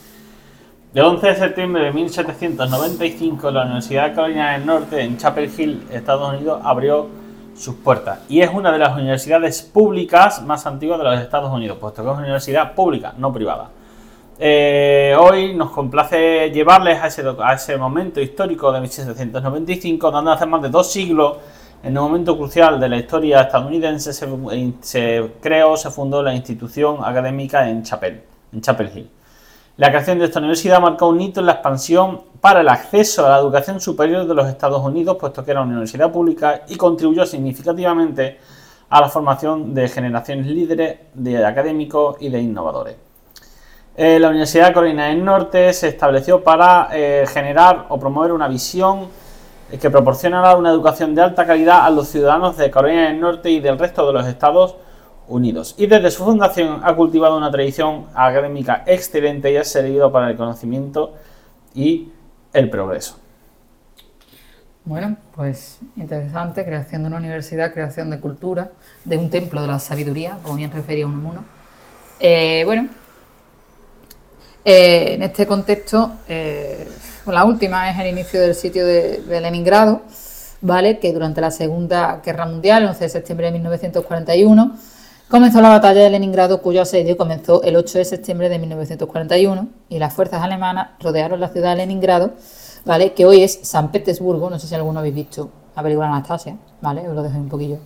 El 0.93 1.03
11 1.03 1.27
de 1.27 1.35
septiembre 1.35 1.83
de 1.83 1.91
1795, 1.91 3.51
la 3.51 3.63
Universidad 3.63 4.07
de 4.07 4.15
Carolina 4.15 4.53
del 4.53 4.65
Norte, 4.65 5.01
en 5.01 5.17
Chapel 5.17 5.51
Hill, 5.55 5.85
Estados 5.91 6.33
Unidos, 6.33 6.61
abrió 6.63 7.09
sus 7.57 7.75
puertas. 7.75 8.21
Y 8.29 8.39
es 8.39 8.49
una 8.51 8.71
de 8.71 8.79
las 8.79 8.95
universidades 8.95 9.63
públicas 9.63 10.41
más 10.43 10.65
antiguas 10.65 10.97
de 10.97 11.03
los 11.03 11.19
Estados 11.19 11.51
Unidos, 11.51 11.77
puesto 11.77 12.03
que 12.03 12.07
es 12.07 12.13
una 12.13 12.23
universidad 12.23 12.73
pública, 12.73 13.13
no 13.17 13.33
privada. 13.33 13.69
Eh, 14.41 15.13
hoy 15.19 15.53
nos 15.53 15.71
complace 15.71 16.49
llevarles 16.51 16.97
a 17.01 17.07
ese, 17.07 17.73
a 17.73 17.77
momento 17.77 18.21
histórico 18.21 18.71
de 18.71 18.79
1795, 18.79 20.11
donde 20.11 20.31
hace 20.31 20.45
más 20.45 20.61
de 20.61 20.69
dos 20.69 20.89
siglos, 20.89 21.37
en 21.83 21.97
un 21.97 22.05
momento 22.05 22.37
crucial 22.37 22.79
de 22.79 22.87
la 22.87 22.95
historia 22.95 23.41
estadounidense, 23.41 24.13
se, 24.13 25.31
creó, 25.41 25.75
se 25.75 25.91
fundó 25.91 26.23
la 26.23 26.33
institución 26.33 26.99
académica 27.03 27.69
en 27.69 27.83
Chapel, 27.83 28.21
en 28.53 28.61
Chapel 28.61 28.89
Hill. 28.95 29.09
La 29.75 29.89
creación 29.89 30.19
de 30.19 30.25
esta 30.25 30.39
universidad 30.39 30.79
marcó 30.79 31.09
un 31.09 31.19
hito 31.19 31.41
en 31.41 31.45
la 31.45 31.53
expansión 31.53 32.21
para 32.39 32.61
el 32.61 32.69
acceso 32.69 33.25
a 33.25 33.29
la 33.31 33.37
educación 33.39 33.81
superior 33.81 34.25
de 34.25 34.35
los 34.35 34.47
Estados 34.47 34.81
Unidos, 34.81 35.17
puesto 35.19 35.43
que 35.43 35.51
era 35.51 35.61
una 35.61 35.71
universidad 35.71 36.13
pública 36.13 36.61
y 36.69 36.77
contribuyó 36.77 37.25
significativamente 37.25 38.39
a 38.89 39.01
la 39.01 39.09
formación 39.09 39.73
de 39.73 39.89
generaciones 39.89 40.47
líderes 40.47 40.99
de 41.13 41.45
académicos 41.45 42.15
y 42.21 42.29
de 42.29 42.39
innovadores. 42.39 43.08
Eh, 43.95 44.19
la 44.19 44.29
Universidad 44.29 44.67
de 44.67 44.73
Carolina 44.73 45.07
del 45.07 45.23
Norte 45.23 45.73
se 45.73 45.89
estableció 45.89 46.43
para 46.43 46.89
eh, 46.93 47.25
generar 47.27 47.85
o 47.89 47.99
promover 47.99 48.31
una 48.31 48.47
visión 48.47 49.07
eh, 49.71 49.77
que 49.77 49.89
proporcionara 49.89 50.55
una 50.55 50.69
educación 50.69 51.13
de 51.15 51.21
alta 51.21 51.45
calidad 51.45 51.85
a 51.85 51.89
los 51.89 52.07
ciudadanos 52.07 52.57
de 52.57 52.71
Carolina 52.71 53.07
del 53.09 53.19
Norte 53.19 53.49
y 53.49 53.59
del 53.59 53.77
resto 53.77 54.07
de 54.07 54.13
los 54.13 54.25
Estados 54.25 54.75
Unidos. 55.27 55.75
Y 55.77 55.87
desde 55.87 56.11
su 56.11 56.23
fundación 56.23 56.81
ha 56.83 56.95
cultivado 56.95 57.37
una 57.37 57.51
tradición 57.51 58.05
académica 58.15 58.83
excelente 58.87 59.51
y 59.51 59.57
ha 59.57 59.63
servido 59.63 60.11
para 60.11 60.29
el 60.29 60.37
conocimiento 60.37 61.13
y 61.73 62.11
el 62.53 62.69
progreso. 62.69 63.17
Bueno, 64.85 65.17
pues 65.35 65.79
interesante, 65.97 66.65
creación 66.65 67.03
de 67.03 67.09
una 67.09 67.17
universidad, 67.17 67.73
creación 67.73 68.09
de 68.09 68.19
cultura, 68.19 68.71
de 69.05 69.17
un 69.17 69.29
templo 69.29 69.61
de 69.61 69.67
la 69.67 69.77
sabiduría, 69.77 70.39
como 70.41 70.55
bien 70.55 70.71
refería 70.71 71.05
uno. 71.05 71.45
Eh, 72.19 72.63
bueno, 72.65 72.89
eh, 74.65 75.13
en 75.13 75.23
este 75.23 75.47
contexto, 75.47 76.11
eh, 76.27 76.87
la 77.25 77.45
última 77.45 77.89
es 77.89 77.99
el 77.99 78.07
inicio 78.07 78.41
del 78.41 78.55
sitio 78.55 78.85
de, 78.85 79.23
Leningrado, 79.41 80.01
¿vale? 80.61 80.99
que 80.99 81.13
durante 81.13 81.41
la 81.41 81.51
Segunda 81.51 82.21
Guerra 82.23 82.45
Mundial, 82.45 82.83
el 82.83 82.89
11 82.89 83.03
de 83.03 83.09
septiembre 83.09 83.45
de 83.47 83.53
1941, 83.53 84.77
comenzó 85.29 85.61
la 85.61 85.69
batalla 85.69 86.01
de 86.01 86.09
Leningrado, 86.09 86.61
cuyo 86.61 86.81
asedio 86.81 87.15
comenzó 87.17 87.63
el 87.63 87.75
8 87.75 87.99
de 87.99 88.05
septiembre 88.05 88.49
de 88.49 88.59
1941 88.59 89.67
y 89.89 89.99
las 89.99 90.13
fuerzas 90.13 90.43
alemanas 90.43 90.89
rodearon 90.99 91.39
la 91.39 91.49
ciudad 91.49 91.71
de 91.71 91.77
Leningrado, 91.77 92.33
¿vale? 92.85 93.13
que 93.13 93.25
hoy 93.25 93.43
es 93.43 93.59
San 93.63 93.91
Petersburgo, 93.91 94.49
no 94.49 94.59
sé 94.59 94.67
si 94.67 94.75
alguno 94.75 94.99
habéis 94.99 95.15
visto 95.15 95.49
la 95.75 95.83
película 95.83 96.07
Anastasia, 96.07 96.57
¿vale? 96.81 97.07
Os 97.07 97.15
lo 97.15 97.23
dejo 97.23 97.37
un 97.37 97.47
poquillo 97.47 97.77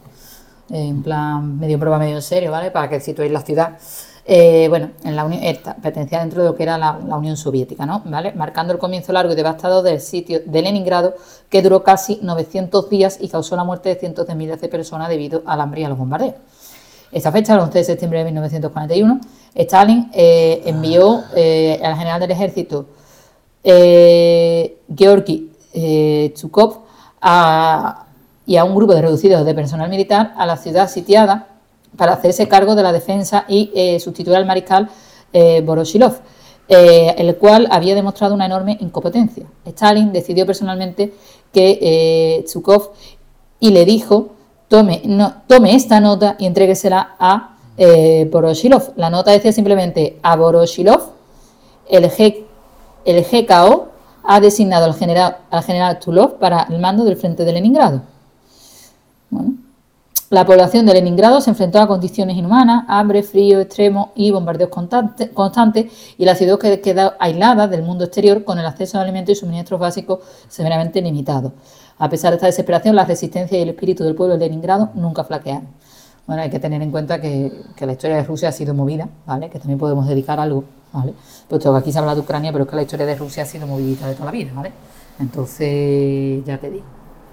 en 0.69 1.03
plan 1.03 1.59
medio 1.59 1.77
prueba, 1.79 1.99
medio 1.99 2.15
en 2.15 2.21
serio, 2.21 2.51
¿vale? 2.51 2.71
Para 2.71 2.89
que 2.89 2.99
situéis 2.99 3.31
la 3.31 3.41
ciudad. 3.41 3.77
Eh, 4.25 4.67
bueno, 4.69 4.91
en 5.03 5.17
la 5.17 5.25
Unión, 5.25 5.43
esta, 5.43 5.75
pertenecía 5.75 6.19
dentro 6.19 6.41
de 6.43 6.49
lo 6.49 6.55
que 6.55 6.63
era 6.63 6.77
la, 6.77 6.97
la, 7.05 7.17
Unión 7.17 7.35
Soviética, 7.35 7.85
¿no? 7.85 8.01
¿Vale? 8.05 8.31
Marcando 8.33 8.71
el 8.71 8.79
comienzo 8.79 9.11
largo 9.11 9.33
y 9.33 9.35
devastador 9.35 9.83
del 9.83 9.99
sitio 9.99 10.39
de 10.45 10.61
Leningrado, 10.61 11.15
que 11.49 11.61
duró 11.61 11.83
casi 11.83 12.19
900 12.21 12.89
días 12.89 13.17
y 13.19 13.27
causó 13.27 13.57
la 13.57 13.65
muerte 13.65 13.89
de 13.89 13.95
cientos 13.95 14.25
de 14.25 14.35
miles 14.35 14.61
de 14.61 14.69
personas 14.69 15.09
debido 15.09 15.43
al 15.45 15.59
hambre 15.59 15.81
y 15.81 15.83
a 15.83 15.89
los 15.89 15.97
bombardeos. 15.97 16.35
Esta 17.11 17.31
fecha, 17.33 17.53
el 17.53 17.59
11 17.59 17.77
de 17.77 17.83
septiembre 17.83 18.19
de 18.19 18.25
1941, 18.25 19.19
Stalin 19.55 20.09
eh, 20.13 20.63
envió 20.65 21.23
eh, 21.35 21.79
al 21.83 21.95
general 21.95 22.19
del 22.21 22.31
ejército 22.31 22.87
Georgi 23.63 25.51
Chukov 26.33 26.79
a, 27.21 28.05
y 28.45 28.57
a 28.57 28.63
un 28.63 28.75
grupo 28.75 28.93
de 28.93 29.01
reducidos 29.01 29.45
de 29.45 29.53
personal 29.53 29.89
militar 29.89 30.33
a 30.37 30.45
la 30.45 30.57
ciudad 30.57 30.89
sitiada 30.89 31.52
para 31.97 32.13
hacerse 32.13 32.47
cargo 32.47 32.75
de 32.75 32.83
la 32.83 32.91
defensa 32.91 33.45
y 33.47 33.71
eh, 33.75 33.99
sustituir 33.99 34.35
al 34.35 34.45
mariscal 34.45 34.89
eh, 35.31 35.61
Voroshilov, 35.65 36.19
eh, 36.67 37.13
el 37.17 37.35
cual 37.37 37.67
había 37.71 37.95
demostrado 37.95 38.33
una 38.33 38.45
enorme 38.45 38.77
incompetencia. 38.79 39.45
Stalin 39.65 40.11
decidió 40.11 40.45
personalmente 40.45 41.13
que 41.51 41.79
eh, 41.81 42.45
Zhukov 42.47 42.91
y 43.59 43.71
le 43.71 43.85
dijo 43.85 44.29
tome, 44.67 45.01
no, 45.05 45.43
tome 45.47 45.75
esta 45.75 45.99
nota 45.99 46.35
y 46.39 46.45
entréguesela 46.45 47.15
a 47.19 47.57
eh, 47.77 48.27
Voroshilov. 48.31 48.93
La 48.95 49.09
nota 49.09 49.31
decía 49.31 49.51
simplemente 49.51 50.19
a 50.23 50.35
Voroshilov, 50.35 51.01
el, 51.89 52.09
G, 52.09 52.43
el 53.05 53.23
GKO 53.23 53.89
ha 54.23 54.39
designado 54.39 54.85
al 54.85 54.95
general, 54.95 55.37
al 55.51 55.63
general 55.63 55.99
Tulov 55.99 56.39
para 56.39 56.63
el 56.69 56.79
mando 56.79 57.03
del 57.03 57.17
frente 57.17 57.43
de 57.45 57.51
Leningrado. 57.51 58.01
Bueno, 59.29 59.55
la 60.33 60.47
población 60.47 60.87
de 60.87 60.95
Leningrado 60.95 61.41
se 61.41 61.51
enfrentó 61.51 61.79
a 61.79 61.87
condiciones 61.87 62.35
inhumanas, 62.35 62.85
hambre, 62.87 63.21
frío 63.21 63.59
extremo 63.59 64.11
y 64.15 64.31
bombardeos 64.31 64.71
constante- 64.71 65.29
constantes, 65.29 65.91
y 66.17 66.25
la 66.25 66.33
ciudad 66.33 66.57
qued- 66.57 66.81
quedó 66.81 67.13
aislada 67.19 67.67
del 67.67 67.83
mundo 67.83 68.05
exterior 68.05 68.43
con 68.43 68.57
el 68.57 68.65
acceso 68.65 68.97
a 68.97 69.03
alimentos 69.03 69.37
y 69.37 69.39
suministros 69.39 69.79
básicos 69.79 70.21
severamente 70.47 71.03
limitados. 71.03 71.51
A 71.99 72.09
pesar 72.09 72.31
de 72.31 72.37
esta 72.37 72.47
desesperación, 72.47 72.95
la 72.95 73.05
resistencia 73.05 73.59
y 73.59 73.61
el 73.61 73.69
espíritu 73.69 74.03
del 74.03 74.15
pueblo 74.15 74.35
de 74.35 74.45
Leningrado 74.47 74.89
nunca 74.95 75.23
flaquearon. 75.23 75.67
Bueno, 76.25 76.41
hay 76.41 76.49
que 76.49 76.59
tener 76.59 76.81
en 76.81 76.89
cuenta 76.89 77.21
que, 77.21 77.51
que 77.75 77.85
la 77.85 77.91
historia 77.91 78.15
de 78.15 78.23
Rusia 78.23 78.49
ha 78.49 78.51
sido 78.53 78.73
movida, 78.73 79.07
¿vale? 79.27 79.51
Que 79.51 79.59
también 79.59 79.77
podemos 79.77 80.07
dedicar 80.07 80.39
algo, 80.39 80.63
¿vale? 80.91 81.13
Puesto 81.47 81.71
que 81.71 81.77
aquí 81.77 81.91
se 81.91 81.99
habla 81.99 82.15
de 82.15 82.21
Ucrania, 82.21 82.51
pero 82.51 82.63
es 82.63 82.69
que 82.71 82.75
la 82.75 82.81
historia 82.81 83.05
de 83.05 83.15
Rusia 83.15 83.43
ha 83.43 83.45
sido 83.45 83.67
movidita 83.67 84.07
de 84.07 84.15
toda 84.15 84.25
la 84.25 84.31
vida, 84.31 84.51
¿vale? 84.55 84.71
Entonces, 85.19 86.43
ya 86.43 86.57
te 86.57 86.71
digo. 86.71 86.85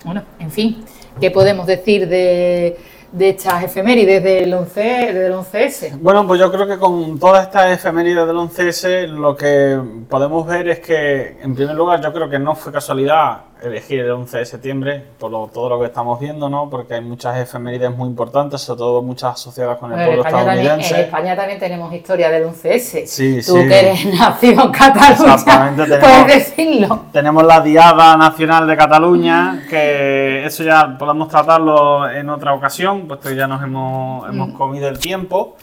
Bueno, 0.05 0.23
en 0.39 0.51
fin, 0.51 0.85
¿qué 1.19 1.31
podemos 1.31 1.67
decir 1.67 2.09
de, 2.09 2.77
de 3.13 3.29
estas 3.31 3.65
efemérides 3.65 4.23
del 4.23 4.53
11, 4.53 4.81
del 5.13 5.33
11S? 5.33 5.99
Bueno, 6.01 6.27
pues 6.27 6.39
yo 6.39 6.51
creo 6.53 6.67
que 6.67 6.79
con 6.79 7.19
todas 7.19 7.47
estas 7.47 7.73
efemérides 7.73 8.27
del 8.27 8.37
11S 8.37 9.07
lo 9.09 9.37
que 9.37 9.81
podemos 10.09 10.47
ver 10.47 10.69
es 10.69 10.81
que, 10.81 11.39
en 11.43 11.55
primer 11.55 11.75
lugar, 11.75 12.01
yo 12.03 12.13
creo 12.13 12.29
que 12.29 12.39
no 12.39 12.55
fue 12.55 12.73
casualidad 12.73 13.43
elegir 13.63 14.01
el 14.01 14.11
11 14.11 14.39
de 14.39 14.45
septiembre 14.47 15.05
por 15.19 15.31
lo- 15.31 15.49
todo 15.53 15.69
lo 15.69 15.79
que 15.81 15.87
estamos 15.87 16.19
viendo, 16.19 16.49
¿no? 16.49 16.69
Porque 16.71 16.95
hay 16.95 17.01
muchas 17.01 17.37
efemérides 17.39 17.95
muy 17.95 18.09
importantes, 18.09 18.61
sobre 18.63 18.79
todo 18.79 19.03
muchas 19.03 19.35
asociadas 19.35 19.79
con 19.79 19.91
el 19.93 19.97
Bueno, 19.97 20.13
en, 20.13 20.17
pueblo 20.23 20.31
también, 20.31 20.49
en 20.59 20.61
estadounidense. 20.63 21.01
España 21.03 21.37
también 21.37 21.59
tenemos 21.59 21.93
historia 21.93 22.31
del 22.31 22.45
11S. 22.47 23.07
Sí, 23.07 23.37
Tú 23.47 23.57
sí. 23.57 23.69
que 23.69 23.79
eres 23.81 24.07
nacido 24.19 24.65
en 24.65 24.71
Cataluña, 24.73 25.35
Exactamente, 25.35 25.83
tenemos- 25.89 25.99
puedes 26.23 26.27
decirlo. 26.57 27.01
Tenemos 27.13 27.45
la 27.45 27.61
Diada 27.61 28.17
Nacional 28.17 28.67
de 28.67 28.77
Cataluña, 28.77 29.63
que 29.69 30.45
eso 30.47 30.63
ya 30.65 30.97
podemos 30.99 31.29
tratarlo 31.29 32.09
en 32.11 32.29
otra 32.31 32.55
ocasión, 32.55 33.07
puesto 33.07 33.29
que 33.29 33.37
ya 33.37 33.47
nos 33.47 33.63
hemos, 33.63 34.27
Mm. 34.27 34.31
hemos 34.31 34.59
comido 34.59 34.89
el 34.89 34.99
tiempo. 34.99 35.57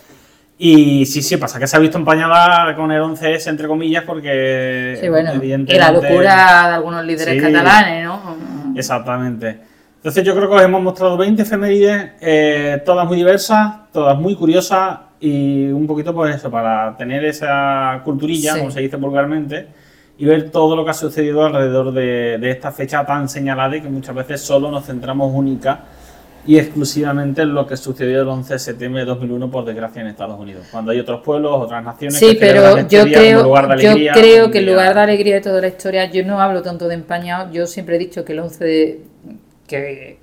Y 0.59 1.05
sí, 1.05 1.21
sí, 1.21 1.37
pasa 1.37 1.59
que 1.59 1.67
se 1.67 1.77
ha 1.77 1.79
visto 1.79 1.99
empañada 1.99 2.75
con 2.75 2.91
el 2.91 3.01
11S, 3.01 3.47
entre 3.47 3.67
comillas, 3.67 4.03
porque 4.05 4.97
Sí, 4.99 5.07
bueno, 5.07 5.31
y 5.33 5.37
evidentemente... 5.37 5.77
la 5.79 5.91
locura 5.91 6.67
de 6.67 6.73
algunos 6.73 7.05
líderes 7.05 7.35
Sí. 7.35 7.39
catalanes, 7.39 8.05
¿no? 8.05 8.19
Exactamente. 8.75 9.59
Entonces 9.97 10.23
yo 10.23 10.35
creo 10.35 10.49
que 10.49 10.55
os 10.55 10.61
hemos 10.63 10.81
mostrado 10.81 11.15
20 11.17 11.43
efemérides, 11.43 12.11
eh, 12.21 12.81
todas 12.85 13.05
muy 13.07 13.17
diversas, 13.17 13.91
todas 13.91 14.17
muy 14.17 14.35
curiosas 14.35 14.99
y 15.19 15.67
un 15.67 15.85
poquito 15.85 16.13
pues 16.13 16.35
eso, 16.35 16.49
para 16.49 16.95
tener 16.97 17.23
esa 17.25 18.01
culturilla, 18.03 18.53
Sí. 18.53 18.59
como 18.59 18.71
se 18.71 18.79
dice 18.81 18.95
vulgarmente, 18.97 19.67
y 20.17 20.25
ver 20.25 20.49
todo 20.49 20.75
lo 20.75 20.83
que 20.83 20.91
ha 20.91 20.95
sucedido 20.95 21.45
alrededor 21.45 21.91
de, 21.91 22.37
de 22.39 22.49
esta 22.49 22.71
fecha 22.71 23.05
tan 23.05 23.29
señalada 23.29 23.75
y 23.77 23.81
que 23.81 23.89
muchas 23.89 24.15
veces 24.15 24.41
solo 24.41 24.71
nos 24.71 24.85
centramos 24.85 25.31
única 25.33 25.81
y 26.47 26.57
exclusivamente 26.57 27.41
en 27.43 27.53
lo 27.53 27.67
que 27.67 27.75
sucedió 27.77 28.21
el 28.21 28.27
11 28.27 28.53
de 28.53 28.59
septiembre 28.59 29.01
de 29.01 29.05
2001, 29.07 29.51
por 29.51 29.65
desgracia, 29.65 30.01
en 30.01 30.07
Estados 30.07 30.39
Unidos. 30.39 30.65
Cuando 30.71 30.91
hay 30.91 30.99
otros 30.99 31.21
pueblos, 31.21 31.51
otras 31.55 31.83
naciones 31.83 32.17
Sí, 32.17 32.29
que 32.33 32.39
pero 32.39 32.87
yo 32.87 33.03
creo, 33.03 33.43
lugar 33.43 33.67
de 33.75 33.83
yo 33.83 33.89
alegría, 33.91 34.13
creo 34.13 34.45
un 34.45 34.51
que 34.51 34.59
día- 34.61 34.71
lugar 34.71 34.95
de 34.95 35.01
alegría 35.01 35.35
de 35.35 35.41
toda 35.41 35.59
la 35.61 35.67
historia, 35.67 36.09
yo 36.09 36.23
no 36.25 36.39
hablo 36.41 36.61
tanto 36.63 36.87
de 36.87 36.95
empañado, 36.95 37.51
yo 37.51 37.67
siempre 37.67 37.97
he 37.97 37.99
dicho 37.99 38.23
que 38.25 38.31
el 38.33 38.39
11 38.39 38.63
de, 38.65 39.01
que, 39.67 40.17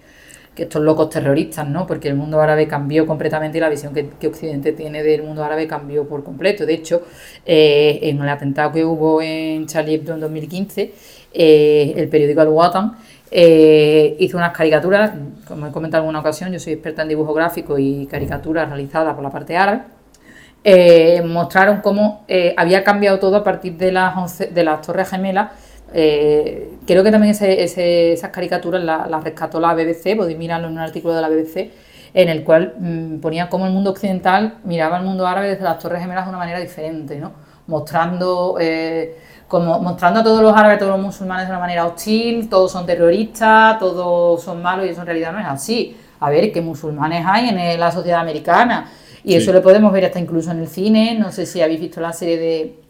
que 0.54 0.62
estos 0.62 0.82
locos 0.82 1.10
terroristas, 1.10 1.68
¿no? 1.68 1.86
Porque 1.86 2.08
el 2.08 2.14
mundo 2.14 2.40
árabe 2.40 2.66
cambió 2.68 3.06
completamente 3.06 3.58
y 3.58 3.60
la 3.60 3.68
visión 3.68 3.92
que, 3.92 4.08
que 4.18 4.28
Occidente 4.28 4.72
tiene 4.72 5.02
del 5.02 5.22
mundo 5.24 5.44
árabe 5.44 5.66
cambió 5.66 6.08
por 6.08 6.24
completo. 6.24 6.64
De 6.64 6.74
hecho, 6.74 7.02
eh, 7.44 7.98
en 8.02 8.22
el 8.22 8.28
atentado 8.28 8.72
que 8.72 8.84
hubo 8.84 9.20
en 9.20 9.66
Charlie 9.66 9.94
Hebdo 9.96 10.14
en 10.14 10.20
2015, 10.20 10.92
eh, 11.36 11.92
el 11.96 12.08
periódico 12.08 12.40
Al 12.40 12.48
Watan 12.48 12.92
eh, 13.30 14.16
hizo 14.18 14.36
unas 14.36 14.52
caricaturas, 14.52 15.12
como 15.46 15.66
he 15.66 15.70
comentado 15.72 16.02
en 16.02 16.06
alguna 16.06 16.20
ocasión, 16.20 16.52
yo 16.52 16.58
soy 16.58 16.74
experta 16.74 17.02
en 17.02 17.08
dibujo 17.08 17.34
gráfico 17.34 17.78
y 17.78 18.06
caricaturas 18.06 18.68
realizadas 18.68 19.14
por 19.14 19.22
la 19.22 19.30
parte 19.30 19.56
árabe 19.56 19.82
eh, 20.66 21.20
mostraron 21.20 21.82
cómo 21.82 22.24
eh, 22.26 22.54
había 22.56 22.82
cambiado 22.82 23.18
todo 23.18 23.36
a 23.36 23.44
partir 23.44 23.76
de 23.76 23.92
las, 23.92 24.16
11 24.16 24.46
de 24.46 24.64
las 24.64 24.80
Torres 24.80 25.10
Gemelas. 25.10 25.50
Eh, 25.92 26.78
creo 26.86 27.04
que 27.04 27.10
también 27.10 27.34
esas 27.38 28.30
caricaturas 28.30 28.82
las 28.82 29.22
rescató 29.22 29.60
la 29.60 29.74
BBC, 29.74 30.16
podéis 30.16 30.38
mirarlo 30.38 30.68
en 30.68 30.72
un 30.72 30.78
artículo 30.78 31.14
de 31.14 31.20
la 31.20 31.28
BBC, 31.28 31.70
en 32.14 32.28
el 32.30 32.44
cual 32.44 32.74
mm, 32.78 33.18
ponía 33.18 33.50
cómo 33.50 33.66
el 33.66 33.72
mundo 33.72 33.90
occidental 33.90 34.54
miraba 34.64 34.96
al 34.96 35.04
mundo 35.04 35.26
árabe 35.26 35.50
desde 35.50 35.64
las 35.64 35.78
Torres 35.78 36.00
Gemelas 36.00 36.24
de 36.24 36.30
una 36.30 36.38
manera 36.38 36.58
diferente, 36.60 37.18
¿no? 37.18 37.32
mostrando, 37.66 38.56
como, 39.54 39.78
mostrando 39.78 40.18
a 40.18 40.24
todos 40.24 40.42
los 40.42 40.52
árabes, 40.52 40.76
a 40.76 40.78
todos 40.80 40.92
los 40.96 41.00
musulmanes 41.00 41.46
de 41.46 41.52
una 41.52 41.60
manera 41.60 41.86
hostil, 41.86 42.48
todos 42.48 42.72
son 42.72 42.84
terroristas, 42.86 43.78
todos 43.78 44.42
son 44.42 44.60
malos 44.60 44.84
y 44.84 44.88
eso 44.88 45.02
en 45.02 45.06
realidad 45.06 45.32
no 45.32 45.38
es 45.38 45.46
así. 45.46 45.96
A 46.18 46.28
ver, 46.28 46.50
¿qué 46.50 46.60
musulmanes 46.60 47.24
hay 47.24 47.50
en 47.50 47.78
la 47.78 47.92
sociedad 47.92 48.18
americana? 48.20 48.90
Y 49.22 49.30
Sí. 49.30 49.36
eso 49.36 49.52
lo 49.52 49.62
podemos 49.62 49.92
ver 49.92 50.06
hasta 50.06 50.18
incluso 50.18 50.50
en 50.50 50.58
el 50.58 50.66
cine. 50.66 51.16
No 51.16 51.30
sé 51.30 51.46
si 51.46 51.62
habéis 51.62 51.78
visto 51.78 52.00
la 52.00 52.12
serie 52.12 52.36
de 52.36 52.80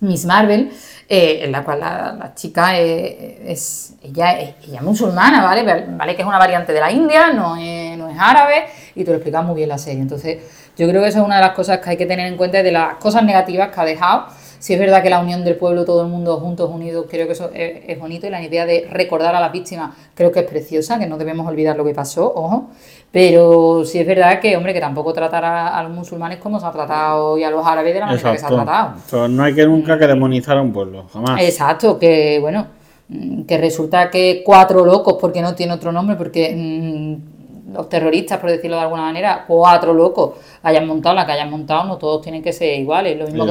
Miss 0.00 0.24
Marvel, 0.24 0.70
eh, 1.10 1.40
en 1.42 1.52
la 1.52 1.62
cual 1.62 1.80
la, 1.80 2.12
la 2.18 2.34
chica 2.34 2.78
eh, 2.80 3.42
es, 3.46 3.94
ella, 4.02 4.32
es, 4.40 4.54
ella 4.66 4.76
es 4.78 4.82
musulmana, 4.82 5.44
¿vale? 5.44 5.62
Vale 5.62 6.16
que 6.16 6.22
es 6.22 6.26
una 6.28 6.38
variante 6.38 6.72
de 6.72 6.80
la 6.80 6.90
India, 6.90 7.34
no 7.34 7.54
es, 7.56 7.98
no 7.98 8.08
es 8.08 8.16
árabe, 8.18 8.64
y 8.94 9.04
te 9.04 9.10
lo 9.10 9.16
explica 9.18 9.42
muy 9.42 9.56
bien 9.56 9.68
la 9.68 9.76
serie. 9.76 10.00
Entonces, 10.00 10.38
yo 10.74 10.88
creo 10.88 11.02
que 11.02 11.08
eso 11.08 11.18
es 11.18 11.24
una 11.26 11.36
de 11.36 11.42
las 11.42 11.52
cosas 11.52 11.80
que 11.80 11.90
hay 11.90 11.96
que 11.98 12.06
tener 12.06 12.26
en 12.28 12.38
cuenta, 12.38 12.62
de 12.62 12.72
las 12.72 12.94
cosas 12.94 13.22
negativas 13.24 13.68
que 13.68 13.80
ha 13.80 13.84
dejado. 13.84 14.26
Si 14.58 14.74
es 14.74 14.80
verdad 14.80 15.02
que 15.02 15.10
la 15.10 15.20
unión 15.20 15.44
del 15.44 15.56
pueblo, 15.56 15.84
todo 15.84 16.02
el 16.02 16.08
mundo 16.08 16.38
juntos, 16.38 16.70
unidos, 16.70 17.06
creo 17.08 17.26
que 17.26 17.32
eso 17.32 17.50
es, 17.54 17.82
es 17.86 17.98
bonito 17.98 18.26
y 18.26 18.30
la 18.30 18.42
idea 18.42 18.66
de 18.66 18.88
recordar 18.90 19.34
a 19.34 19.40
las 19.40 19.52
víctimas 19.52 19.94
creo 20.14 20.32
que 20.32 20.40
es 20.40 20.46
preciosa, 20.46 20.98
que 20.98 21.06
no 21.06 21.16
debemos 21.16 21.46
olvidar 21.46 21.76
lo 21.76 21.84
que 21.84 21.94
pasó, 21.94 22.32
ojo. 22.34 22.70
Pero 23.10 23.84
sí 23.86 23.98
es 23.98 24.06
verdad 24.06 24.38
que, 24.38 24.56
hombre, 24.56 24.74
que 24.74 24.80
tampoco 24.80 25.12
tratar 25.12 25.44
a, 25.44 25.78
a 25.78 25.82
los 25.82 25.92
musulmanes 25.92 26.38
como 26.38 26.60
se 26.60 26.66
ha 26.66 26.72
tratado 26.72 27.38
y 27.38 27.44
a 27.44 27.50
los 27.50 27.66
árabes 27.66 27.94
de 27.94 28.00
la 28.00 28.06
manera 28.06 28.32
que 28.32 28.38
se 28.38 28.46
ha 28.46 28.48
tratado. 28.48 29.28
No 29.28 29.42
hay 29.42 29.54
que 29.54 29.64
nunca 29.64 29.98
que 29.98 30.06
demonizar 30.06 30.58
a 30.58 30.62
un 30.62 30.72
pueblo, 30.72 31.06
jamás. 31.12 31.40
Exacto, 31.40 31.98
que 31.98 32.38
bueno, 32.40 32.66
mm, 33.08 33.42
que 33.44 33.56
resulta 33.56 34.10
que 34.10 34.42
cuatro 34.44 34.84
locos, 34.84 35.16
porque 35.18 35.40
no 35.40 35.54
tiene 35.54 35.72
otro 35.72 35.90
nombre, 35.90 36.16
porque 36.16 36.54
mm, 36.54 36.87
los 37.72 37.88
terroristas, 37.88 38.38
por 38.38 38.50
decirlo 38.50 38.76
de 38.76 38.82
alguna 38.82 39.02
manera, 39.02 39.44
cuatro 39.46 39.92
locos 39.92 40.34
hayan 40.62 40.86
montado 40.86 41.14
la 41.14 41.26
que 41.26 41.32
hayan 41.32 41.50
montado, 41.50 41.84
no 41.84 41.98
todos 41.98 42.22
tienen 42.22 42.42
que 42.42 42.52
ser 42.52 42.78
iguales. 42.78 43.18
Lo 43.18 43.26
mismo 43.26 43.46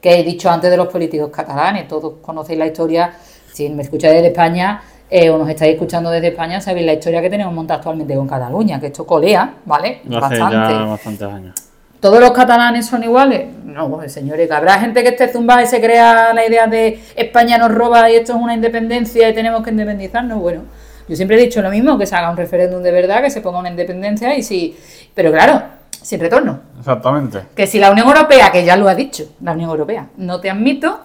que, 0.00 0.20
he 0.20 0.22
dicho 0.22 0.50
antes 0.50 0.70
de 0.70 0.76
los 0.76 0.88
políticos 0.88 1.30
catalanes, 1.30 1.88
todos 1.88 2.14
conocéis 2.20 2.58
la 2.58 2.66
historia, 2.66 3.12
si 3.52 3.68
me 3.70 3.82
escucháis 3.82 4.14
desde 4.14 4.28
España 4.28 4.82
eh, 5.08 5.30
o 5.30 5.38
nos 5.38 5.48
estáis 5.48 5.74
escuchando 5.74 6.10
desde 6.10 6.28
España, 6.28 6.60
sabéis 6.60 6.86
la 6.86 6.92
historia 6.92 7.22
que 7.22 7.30
tenemos 7.30 7.54
montada 7.54 7.78
actualmente 7.78 8.14
con 8.14 8.26
Cataluña, 8.28 8.80
que 8.80 8.86
esto 8.86 9.06
colea, 9.06 9.54
¿vale? 9.64 10.02
Hace 10.20 10.36
ya 10.38 10.84
bastantes 10.84 11.28
años. 11.28 11.54
¿Todos 12.00 12.20
los 12.20 12.32
catalanes 12.32 12.84
son 12.84 13.02
iguales? 13.02 13.46
No, 13.64 13.98
señores, 14.08 14.46
que 14.46 14.52
habrá 14.52 14.78
gente 14.78 15.02
que 15.02 15.08
esté 15.08 15.28
zumbada 15.28 15.62
y 15.62 15.66
se 15.66 15.80
crea 15.80 16.34
la 16.34 16.46
idea 16.46 16.66
de 16.66 17.00
España 17.16 17.56
nos 17.56 17.72
roba 17.72 18.10
y 18.10 18.16
esto 18.16 18.32
es 18.32 18.38
una 18.38 18.52
independencia 18.52 19.26
y 19.26 19.32
tenemos 19.32 19.62
que 19.62 19.70
independizarnos. 19.70 20.38
Bueno, 20.38 20.64
yo 21.08 21.16
siempre 21.16 21.36
he 21.36 21.40
dicho 21.40 21.60
lo 21.60 21.70
mismo, 21.70 21.98
que 21.98 22.06
se 22.06 22.14
haga 22.14 22.30
un 22.30 22.36
referéndum 22.36 22.82
de 22.82 22.90
verdad, 22.90 23.22
que 23.22 23.30
se 23.30 23.40
ponga 23.40 23.58
una 23.58 23.70
independencia 23.70 24.36
y 24.36 24.42
si... 24.42 24.76
Pero 25.14 25.30
claro, 25.30 25.62
sin 25.90 26.20
retorno. 26.20 26.60
Exactamente. 26.78 27.40
Que 27.54 27.66
si 27.66 27.78
la 27.78 27.90
Unión 27.90 28.08
Europea, 28.08 28.50
que 28.50 28.64
ya 28.64 28.76
lo 28.76 28.88
ha 28.88 28.94
dicho, 28.94 29.24
la 29.42 29.52
Unión 29.52 29.70
Europea, 29.70 30.08
no 30.16 30.40
te 30.40 30.50
admito, 30.50 31.00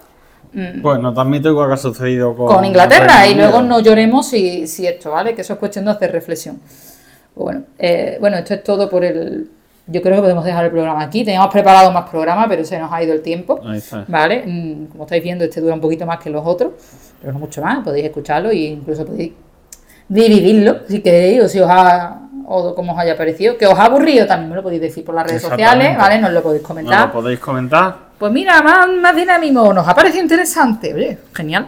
mm, 0.54 0.82
Pues 0.82 1.00
no 1.00 1.14
te 1.14 1.22
admito 1.22 1.50
igual 1.50 1.68
que 1.68 1.74
ha 1.74 1.78
sucedido 1.78 2.36
con, 2.36 2.48
con 2.48 2.66
Inglaterra 2.66 3.28
y 3.28 3.36
luego 3.36 3.62
no 3.62 3.80
lloremos 3.80 4.28
si, 4.28 4.68
si 4.68 4.88
esto, 4.88 5.12
¿vale? 5.12 5.36
Que 5.36 5.42
eso 5.42 5.54
es 5.54 5.60
cuestión 5.60 5.86
de 5.86 5.92
hacer 5.92 6.12
reflexión. 6.12 6.60
Pues 7.34 7.44
bueno, 7.44 7.64
eh, 7.78 8.18
bueno, 8.20 8.38
esto 8.38 8.54
es 8.54 8.64
todo 8.64 8.90
por 8.90 9.04
el... 9.04 9.50
Yo 9.88 10.02
creo 10.02 10.18
que 10.18 10.22
podemos 10.22 10.46
dejar 10.46 10.66
el 10.66 10.72
programa 10.72 11.02
aquí. 11.02 11.24
Teníamos 11.24 11.52
preparado 11.52 11.92
más 11.92 12.08
programas, 12.10 12.48
pero 12.48 12.64
se 12.64 12.78
nos 12.78 12.92
ha 12.92 13.02
ido 13.02 13.14
el 13.14 13.22
tiempo. 13.22 13.60
Ahí 13.66 13.80
está. 13.80 14.06
¿Vale? 14.08 14.44
Mm, 14.46 14.86
Como 14.88 15.06
estáis 15.06 15.24
viendo, 15.24 15.46
este 15.46 15.62
dura 15.62 15.74
un 15.74 15.82
poquito 15.82 16.06
más 16.06 16.20
que 16.20 16.30
los 16.30 16.46
otros, 16.46 16.74
pero 17.20 17.34
no 17.34 17.40
mucho 17.40 17.62
más. 17.62 17.84
Podéis 17.84 18.06
escucharlo 18.06 18.52
e 18.52 18.58
incluso 18.58 19.06
podéis 19.06 19.32
dividirlo 20.10 20.80
si 20.88 21.02
queréis 21.02 21.44
o 21.44 21.48
si 21.48 21.60
os 21.60 21.70
ha 21.72 22.20
o 22.52 22.74
como 22.76 22.94
os 22.94 23.00
haya 23.00 23.16
parecido. 23.16 23.58
Que 23.58 23.68
os 23.68 23.78
ha 23.78 23.86
aburrido 23.86 24.26
también 24.28 24.50
me 24.50 24.56
lo 24.58 24.64
podéis 24.64 24.82
decir 24.82 25.06
por 25.06 25.16
las 25.16 25.26
redes 25.28 25.42
sociales. 25.44 25.98
¿vale? 25.98 26.20
Nos 26.20 26.32
lo 26.34 26.42
podéis 26.44 26.64
¿Nos 26.64 26.68
comentar. 26.68 27.08
lo 27.08 27.14
podéis 27.14 27.40
comentar? 27.40 27.96
Pues 28.18 28.32
mira, 28.34 28.62
más, 28.62 28.88
más 29.02 29.16
dinamismo, 29.16 29.72
nos 29.74 29.88
ha 29.88 29.96
parecido 29.96 30.24
interesante. 30.24 30.94
Oye, 30.94 31.18
genial. 31.34 31.68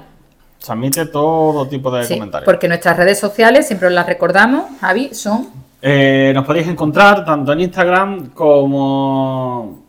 Se 0.60 0.72
admite 0.72 1.06
todo 1.08 1.68
tipo 1.68 1.90
de 1.90 2.04
Sí, 2.04 2.16
comentarios. 2.16 2.46
porque 2.46 2.68
nuestras 2.68 2.98
redes 2.98 3.18
sociales, 3.20 3.66
siempre 3.68 3.88
os 3.88 3.94
las 3.94 4.06
recordamos, 4.06 4.66
Javi, 4.82 5.14
son 5.14 5.48
Eh, 5.82 6.32
nos 6.36 6.46
podéis 6.46 6.68
encontrar 6.68 7.26
tanto 7.26 7.54
en 7.54 7.62
Instagram 7.62 8.30
como 8.32 9.81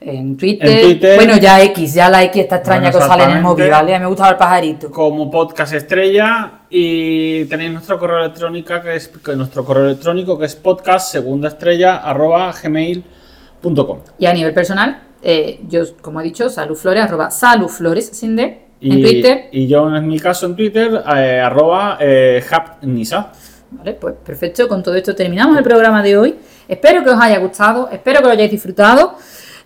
en 0.00 0.36
Twitter, 0.36 0.68
En 0.68 0.82
Twitter. 0.82 1.16
bueno, 1.16 1.36
ya 1.36 1.62
X, 1.62 1.92
ya 1.94 2.08
la 2.08 2.22
X 2.24 2.42
está 2.42 2.56
extraña 2.56 2.90
Bueno, 2.90 2.98
que 2.98 3.04
os 3.04 3.08
sale 3.08 3.24
en 3.24 3.30
el 3.32 3.42
móvil, 3.42 3.70
¿vale? 3.70 3.98
Me 3.98 4.06
gusta 4.06 4.30
el 4.30 4.36
pajarito. 4.36 4.90
como 4.90 5.30
podcast 5.30 5.74
estrella 5.74 6.52
y 6.70 7.44
tenéis 7.44 7.72
nuestro 7.72 7.98
correo 7.98 8.18
electrónico 8.20 8.80
que 8.80 8.96
es 8.96 9.10
nuestro 9.36 9.64
correo 9.64 9.84
electrónico 9.86 10.38
que 10.38 10.46
es 10.46 10.56
podcast 10.56 11.12
segunda 11.12 11.48
estrella 11.48 11.96
arroba 11.98 12.52
gmail.com 12.62 13.98
Y 14.18 14.26
a 14.26 14.32
nivel 14.32 14.54
personal, 14.54 15.02
eh, 15.22 15.60
yo, 15.68 15.82
como 16.00 16.20
he 16.20 16.24
dicho, 16.24 16.48
saludflores, 16.48 17.02
arroba 17.02 17.30
saludflores, 17.30 18.06
sin 18.08 18.36
D, 18.36 18.42
en 18.80 18.98
y, 18.98 19.02
Twitter. 19.02 19.48
y 19.52 19.66
yo 19.66 19.94
en 19.94 20.06
mi 20.08 20.18
caso 20.18 20.46
en 20.46 20.56
Twitter 20.56 21.02
eh, 21.14 21.40
arroba 21.44 21.98
eh, 22.00 22.42
hapnisa 22.50 23.32
Vale, 23.72 23.92
pues 23.92 24.14
perfecto, 24.24 24.66
con 24.66 24.82
todo 24.82 24.96
esto 24.96 25.14
terminamos 25.14 25.56
el 25.56 25.62
programa 25.62 26.02
de 26.02 26.16
hoy. 26.16 26.34
Espero 26.66 27.04
que 27.04 27.10
os 27.10 27.20
haya 27.20 27.38
gustado, 27.38 27.88
espero 27.92 28.18
que 28.18 28.24
lo 28.26 28.32
hayáis 28.32 28.50
disfrutado, 28.50 29.14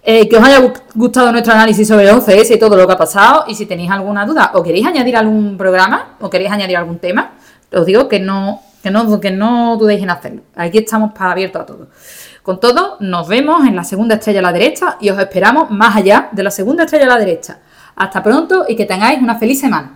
eh, 0.06 0.28
que 0.28 0.36
os 0.36 0.44
haya 0.44 0.60
gu- 0.60 0.72
gustado 0.94 1.32
nuestro 1.32 1.52
análisis 1.54 1.88
sobre 1.88 2.08
el 2.08 2.14
11S 2.14 2.54
y 2.54 2.58
todo 2.58 2.76
lo 2.76 2.86
que 2.86 2.92
ha 2.92 2.98
pasado. 2.98 3.44
Y 3.48 3.54
si 3.54 3.66
tenéis 3.66 3.90
alguna 3.90 4.26
duda 4.26 4.50
o 4.54 4.62
queréis 4.62 4.86
añadir 4.86 5.16
algún 5.16 5.56
programa 5.56 6.16
o 6.20 6.28
queréis 6.28 6.50
añadir 6.52 6.76
algún 6.76 6.98
tema, 6.98 7.32
os 7.72 7.86
digo 7.86 8.08
que 8.08 8.20
no, 8.20 8.60
que 8.82 8.90
no, 8.90 9.18
que 9.20 9.30
no 9.30 9.76
dudéis 9.78 10.02
en 10.02 10.10
hacerlo. 10.10 10.42
Aquí 10.54 10.78
estamos 10.78 11.12
para 11.14 11.32
abiertos 11.32 11.62
a 11.62 11.66
todo. 11.66 11.88
Con 12.42 12.60
todo, 12.60 12.98
nos 13.00 13.26
vemos 13.26 13.66
en 13.66 13.74
la 13.74 13.84
segunda 13.84 14.16
estrella 14.16 14.40
a 14.40 14.42
la 14.42 14.52
derecha 14.52 14.96
y 15.00 15.08
os 15.08 15.18
esperamos 15.18 15.70
más 15.70 15.96
allá 15.96 16.28
de 16.32 16.42
la 16.42 16.50
segunda 16.50 16.84
estrella 16.84 17.06
a 17.06 17.08
la 17.08 17.18
derecha. 17.18 17.58
Hasta 17.96 18.22
pronto 18.22 18.66
y 18.68 18.76
que 18.76 18.84
tengáis 18.84 19.18
una 19.22 19.36
feliz 19.38 19.58
semana. 19.60 19.92